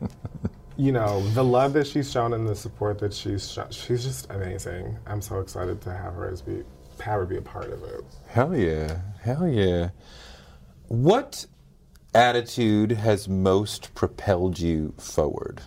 you 0.77 0.93
know, 0.93 1.27
the 1.31 1.45
love 1.45 1.73
that 1.75 1.87
she's 1.87 2.11
shown 2.11 2.35
and 2.35 2.47
the 2.47 2.55
support 2.55 2.99
that 2.99 3.15
she's 3.15 3.51
shown, 3.51 3.71
she's 3.71 4.05
just 4.05 4.31
amazing. 4.31 4.99
I'm 5.07 5.23
so 5.23 5.41
excited 5.41 5.81
to 5.83 5.91
have 5.91 6.15
her 6.15 6.29
as 6.31 6.43
be 6.43 6.65
have 7.01 7.21
her 7.21 7.27
be 7.27 7.37
a 7.37 7.43
part 7.43 7.71
of 7.71 7.83
it. 7.85 8.03
Hell 8.29 8.57
yeah. 8.57 8.99
Hell 9.23 9.49
yeah. 9.49 9.91
What 10.89 11.47
attitude 12.17 12.93
has 12.93 13.29
most 13.29 13.95
propelled 13.95 14.59
you 14.59 14.95
forward? 14.97 15.61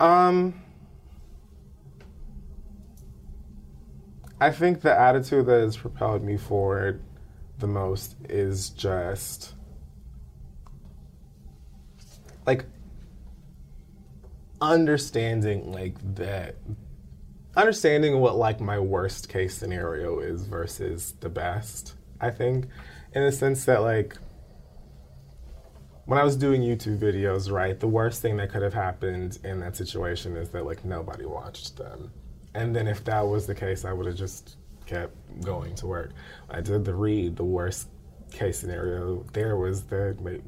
Um, 0.00 0.62
I 4.40 4.50
think 4.50 4.80
the 4.80 4.98
attitude 4.98 5.44
that 5.46 5.60
has 5.60 5.76
propelled 5.76 6.22
me 6.22 6.38
forward 6.38 7.02
the 7.58 7.66
most 7.66 8.16
is 8.30 8.70
just 8.70 9.52
like 12.46 12.64
understanding 14.62 15.70
like 15.70 15.96
that 16.14 16.56
understanding 17.54 18.18
what 18.18 18.36
like 18.36 18.60
my 18.60 18.78
worst 18.78 19.28
case 19.28 19.54
scenario 19.54 20.20
is 20.20 20.46
versus 20.46 21.14
the 21.20 21.28
best 21.28 21.94
i 22.20 22.30
think 22.30 22.66
in 23.14 23.22
the 23.24 23.32
sense 23.32 23.66
that 23.66 23.82
like 23.82 24.16
when 26.10 26.18
I 26.18 26.24
was 26.24 26.34
doing 26.34 26.60
YouTube 26.60 26.98
videos, 26.98 27.52
right, 27.52 27.78
the 27.78 27.86
worst 27.86 28.20
thing 28.20 28.36
that 28.38 28.50
could 28.50 28.62
have 28.62 28.74
happened 28.74 29.38
in 29.44 29.60
that 29.60 29.76
situation 29.76 30.36
is 30.36 30.48
that 30.48 30.66
like 30.66 30.84
nobody 30.84 31.24
watched 31.24 31.76
them. 31.76 32.10
And 32.52 32.74
then 32.74 32.88
if 32.88 33.04
that 33.04 33.20
was 33.20 33.46
the 33.46 33.54
case, 33.54 33.84
I 33.84 33.92
would 33.92 34.06
have 34.06 34.16
just 34.16 34.56
kept 34.86 35.14
going 35.40 35.76
to 35.76 35.86
work. 35.86 36.10
I 36.50 36.62
did 36.62 36.84
the 36.84 36.96
read, 36.96 37.36
the 37.36 37.44
worst 37.44 37.90
case 38.32 38.58
scenario 38.58 39.24
there 39.32 39.56
was 39.56 39.84
that 39.84 40.42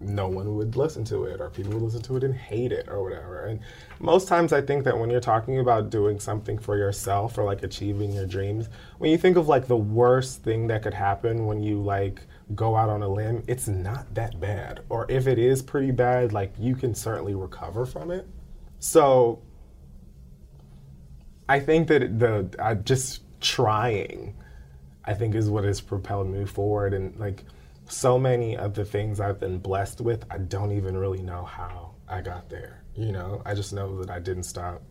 no 0.00 0.26
one 0.26 0.56
would 0.56 0.74
listen 0.74 1.04
to 1.04 1.26
it 1.26 1.40
or 1.40 1.48
people 1.48 1.74
would 1.74 1.82
listen 1.82 2.02
to 2.02 2.16
it 2.16 2.24
and 2.24 2.34
hate 2.34 2.72
it 2.72 2.88
or 2.88 3.00
whatever. 3.04 3.44
And 3.44 3.60
most 4.00 4.26
times 4.26 4.52
I 4.52 4.62
think 4.62 4.82
that 4.82 4.98
when 4.98 5.10
you're 5.10 5.20
talking 5.20 5.60
about 5.60 5.90
doing 5.90 6.18
something 6.18 6.58
for 6.58 6.76
yourself 6.76 7.38
or 7.38 7.44
like 7.44 7.62
achieving 7.62 8.12
your 8.12 8.26
dreams, 8.26 8.68
when 8.98 9.12
you 9.12 9.18
think 9.18 9.36
of 9.36 9.46
like 9.46 9.68
the 9.68 9.76
worst 9.76 10.42
thing 10.42 10.66
that 10.66 10.82
could 10.82 10.92
happen 10.92 11.46
when 11.46 11.62
you 11.62 11.80
like 11.80 12.22
go 12.54 12.76
out 12.76 12.90
on 12.90 13.02
a 13.02 13.08
limb, 13.08 13.42
it's 13.46 13.68
not 13.68 14.14
that 14.14 14.38
bad. 14.40 14.80
Or 14.88 15.06
if 15.08 15.26
it 15.26 15.38
is 15.38 15.62
pretty 15.62 15.90
bad, 15.90 16.32
like 16.32 16.52
you 16.58 16.74
can 16.76 16.94
certainly 16.94 17.34
recover 17.34 17.86
from 17.86 18.10
it. 18.10 18.26
So 18.78 19.42
I 21.48 21.60
think 21.60 21.88
that 21.88 22.18
the 22.18 22.82
just 22.84 23.22
trying, 23.40 24.36
I 25.04 25.14
think 25.14 25.34
is 25.34 25.48
what 25.48 25.64
has 25.64 25.80
propelled 25.80 26.28
me 26.28 26.44
forward. 26.44 26.92
And 26.92 27.18
like 27.18 27.44
so 27.86 28.18
many 28.18 28.56
of 28.56 28.74
the 28.74 28.84
things 28.84 29.20
I've 29.20 29.40
been 29.40 29.58
blessed 29.58 30.00
with, 30.00 30.24
I 30.30 30.38
don't 30.38 30.72
even 30.72 30.96
really 30.96 31.22
know 31.22 31.44
how 31.44 31.94
I 32.08 32.20
got 32.20 32.50
there. 32.50 32.82
You 32.94 33.12
know, 33.12 33.42
I 33.44 33.54
just 33.54 33.72
know 33.72 33.98
that 34.02 34.10
I 34.10 34.18
didn't 34.18 34.44
stop 34.44 34.82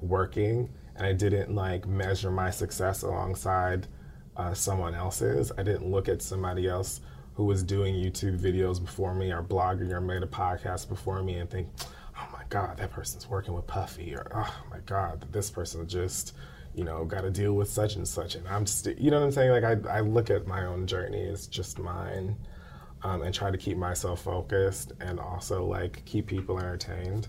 working 0.00 0.70
and 0.96 1.06
I 1.06 1.12
didn't 1.12 1.54
like 1.54 1.86
measure 1.86 2.30
my 2.30 2.50
success 2.50 3.02
alongside 3.02 3.88
uh, 4.36 4.54
someone 4.54 4.94
else's. 4.94 5.52
I 5.56 5.62
didn't 5.62 5.90
look 5.90 6.08
at 6.08 6.22
somebody 6.22 6.68
else 6.68 7.00
who 7.34 7.44
was 7.44 7.62
doing 7.62 7.94
YouTube 7.94 8.38
videos 8.38 8.80
before 8.80 9.14
me 9.14 9.32
or 9.32 9.42
blogging 9.42 9.90
or 9.90 10.00
made 10.00 10.22
a 10.22 10.26
podcast 10.26 10.88
before 10.88 11.22
me 11.22 11.34
and 11.34 11.50
think, 11.50 11.68
oh 12.16 12.28
my 12.32 12.42
God, 12.48 12.76
that 12.78 12.90
person's 12.90 13.28
working 13.28 13.54
with 13.54 13.66
Puffy 13.66 14.14
or 14.14 14.30
oh 14.34 14.54
my 14.70 14.78
God, 14.86 15.26
this 15.32 15.50
person 15.50 15.86
just, 15.88 16.34
you 16.74 16.84
know, 16.84 17.04
got 17.04 17.22
to 17.22 17.30
deal 17.30 17.54
with 17.54 17.68
such 17.68 17.96
and 17.96 18.06
such. 18.06 18.36
And 18.36 18.46
I'm 18.46 18.64
just, 18.64 18.86
you 18.86 19.10
know 19.10 19.18
what 19.18 19.26
I'm 19.26 19.32
saying? 19.32 19.50
Like 19.50 19.64
I, 19.64 19.98
I 19.98 20.00
look 20.00 20.30
at 20.30 20.46
my 20.46 20.64
own 20.66 20.86
journey 20.86 21.28
as 21.28 21.46
just 21.46 21.78
mine 21.78 22.36
um, 23.02 23.22
and 23.22 23.34
try 23.34 23.50
to 23.50 23.58
keep 23.58 23.76
myself 23.76 24.22
focused 24.22 24.92
and 25.00 25.18
also 25.18 25.64
like 25.64 26.04
keep 26.04 26.26
people 26.26 26.58
entertained. 26.58 27.28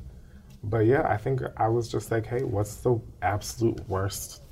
But 0.64 0.86
yeah, 0.86 1.08
I 1.08 1.18
think 1.18 1.42
I 1.58 1.68
was 1.68 1.88
just 1.88 2.12
like, 2.12 2.26
hey, 2.26 2.44
what's 2.44 2.76
the 2.76 3.00
absolute 3.22 3.88
worst 3.90 4.44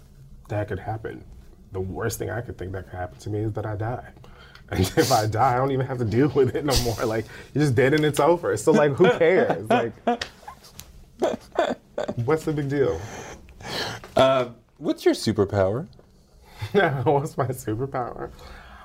that 0.50 0.68
could 0.68 0.80
happen? 0.80 1.24
The 1.74 1.82
worst 1.82 2.20
thing 2.20 2.30
I 2.30 2.42
could 2.42 2.58
think 2.58 2.72
that 2.72 2.90
could 2.90 2.98
happen 2.98 3.20
to 3.20 3.30
me 3.30 3.40
is 3.40 3.54
that 3.54 3.66
I 3.66 3.76
die. 3.76 4.12
And 4.70 4.80
if 4.80 5.12
I 5.12 5.28
die, 5.28 5.54
I 5.54 5.58
don't 5.58 5.72
even 5.72 5.86
have 5.86 6.00
to 6.00 6.06
deal 6.06 6.30
with 6.30 6.56
it 6.56 6.66
no 6.66 6.74
more. 6.84 7.06
Like 7.06 7.26
you're 7.54 7.64
just 7.64 7.76
dead 7.76 7.94
and 7.94 8.04
it's 8.06 8.20
over. 8.20 8.56
So 8.58 8.72
like, 8.72 8.94
who 8.94 9.12
cares? 9.20 9.70
Like, 9.70 9.94
what's 12.26 12.46
the 12.46 12.54
big 12.54 12.70
deal? 12.70 13.00
Uh, 14.16 14.50
what's 14.78 15.06
your 15.06 15.14
superpower? 15.14 15.88
what's 17.04 17.38
my 17.38 17.48
superpower? 17.48 18.32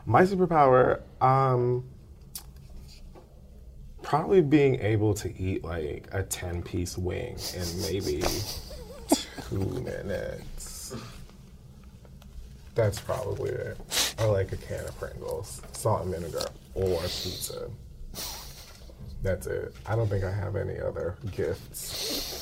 My 0.05 0.23
superpower, 0.23 1.01
um, 1.23 1.85
probably 4.03 4.41
being 4.41 4.81
able 4.81 5.15
to 5.15 5.41
eat 5.41 5.65
like 5.65 6.09
a 6.13 6.23
10 6.23 6.63
piece 6.63 6.99
wing 6.99 7.39
in 7.55 7.83
maybe 7.83 8.23
two 9.49 9.59
minutes. 9.59 10.95
That's 12.79 13.01
probably 13.01 13.51
it. 13.51 13.77
Or 14.21 14.29
like 14.29 14.53
a 14.53 14.57
can 14.57 14.85
of 14.85 14.97
Pringles, 15.01 15.61
salt 15.73 16.05
and 16.05 16.15
vinegar, 16.15 16.45
or 16.75 17.01
pizza. 17.01 17.69
That's 19.21 19.49
it. 19.49 19.75
I 19.85 19.97
don't 19.97 20.07
think 20.07 20.23
I 20.23 20.31
have 20.31 20.55
any 20.55 20.79
other 20.79 21.17
gifts. 21.33 22.37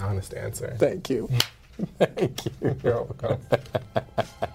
honest 0.00 0.32
answer. 0.32 0.74
Thank 0.78 1.10
you. 1.10 1.28
Thank 1.98 2.46
you. 2.46 2.52
You're 2.82 3.02
welcome. 3.02 3.38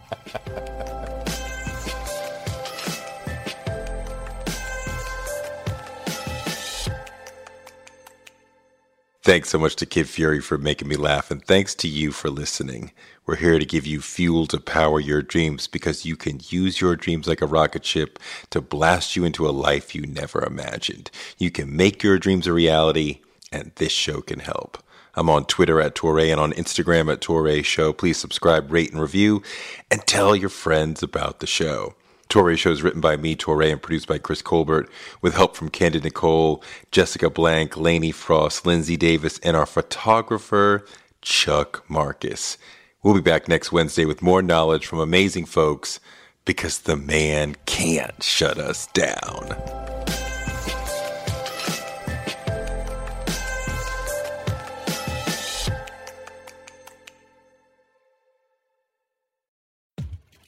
Thanks 9.28 9.50
so 9.50 9.60
much 9.60 9.76
to 9.76 9.86
Kid 9.86 10.08
Fury 10.08 10.40
for 10.40 10.58
making 10.58 10.88
me 10.88 10.96
laugh, 10.96 11.30
and 11.30 11.44
thanks 11.44 11.76
to 11.76 11.90
you 11.90 12.14
for 12.14 12.30
listening. 12.30 12.94
We're 13.26 13.36
here 13.36 13.60
to 13.60 13.66
give 13.66 13.86
you 13.86 14.00
fuel 14.00 14.48
to 14.48 14.58
power 14.58 15.02
your 15.02 15.22
dreams 15.22 15.68
because 15.68 16.06
you 16.06 16.16
can 16.16 16.40
use 16.48 16.80
your 16.80 16.96
dreams 16.96 17.28
like 17.28 17.42
a 17.42 17.46
rocket 17.46 17.84
ship 17.84 18.20
to 18.52 18.62
blast 18.62 19.18
you 19.18 19.26
into 19.26 19.46
a 19.46 19.52
life 19.52 19.94
you 19.94 20.04
never 20.04 20.46
imagined. 20.46 21.12
You 21.38 21.52
can 21.52 21.76
make 21.76 22.04
your 22.04 22.18
dreams 22.18 22.48
a 22.48 22.54
reality, 22.54 23.20
and 23.52 23.74
this 23.76 23.92
show 23.92 24.22
can 24.22 24.40
help. 24.40 24.82
I'm 25.14 25.30
on 25.30 25.44
Twitter 25.44 25.82
at 25.82 25.94
Touré 25.94 26.32
and 26.32 26.40
on 26.40 26.54
Instagram 26.54 27.12
at 27.12 27.20
Touré 27.20 27.66
Show. 27.66 27.92
Please 27.92 28.16
subscribe, 28.16 28.72
rate, 28.72 28.94
and 28.94 29.02
review, 29.02 29.44
and 29.92 30.08
tell 30.08 30.38
your 30.38 30.48
friends 30.48 31.04
about 31.04 31.42
the 31.42 31.48
show. 31.48 31.96
Touré 32.30 32.58
Show 32.58 32.72
is 32.72 32.84
written 32.84 33.02
by 33.02 33.16
me, 33.16 33.36
Touré, 33.36 33.72
and 33.72 33.82
produced 33.82 34.08
by 34.08 34.18
Chris 34.18 34.42
Colbert, 34.42 34.90
with 35.22 35.36
help 35.36 35.56
from 35.56 35.70
Candid 35.70 36.04
Nicole, 36.04 36.64
Jessica 36.92 37.30
Blank, 37.30 37.78
Lainey 37.78 38.12
Frost, 38.12 38.66
Lindsay 38.66 38.98
Davis, 38.98 39.40
and 39.40 39.56
our 39.56 39.66
photographer, 39.66 40.86
Chuck 41.22 41.84
Marcus. 41.88 42.58
We'll 43.02 43.14
be 43.14 43.22
back 43.22 43.48
next 43.48 43.72
Wednesday 43.72 44.06
with 44.06 44.22
more 44.22 44.42
knowledge 44.42 44.86
from 44.86 45.00
amazing 45.00 45.46
folks 45.46 46.00
because 46.44 46.80
the 46.80 46.98
man 46.98 47.56
can't 47.66 48.22
shut 48.22 48.58
us 48.58 48.88
down. 48.88 49.87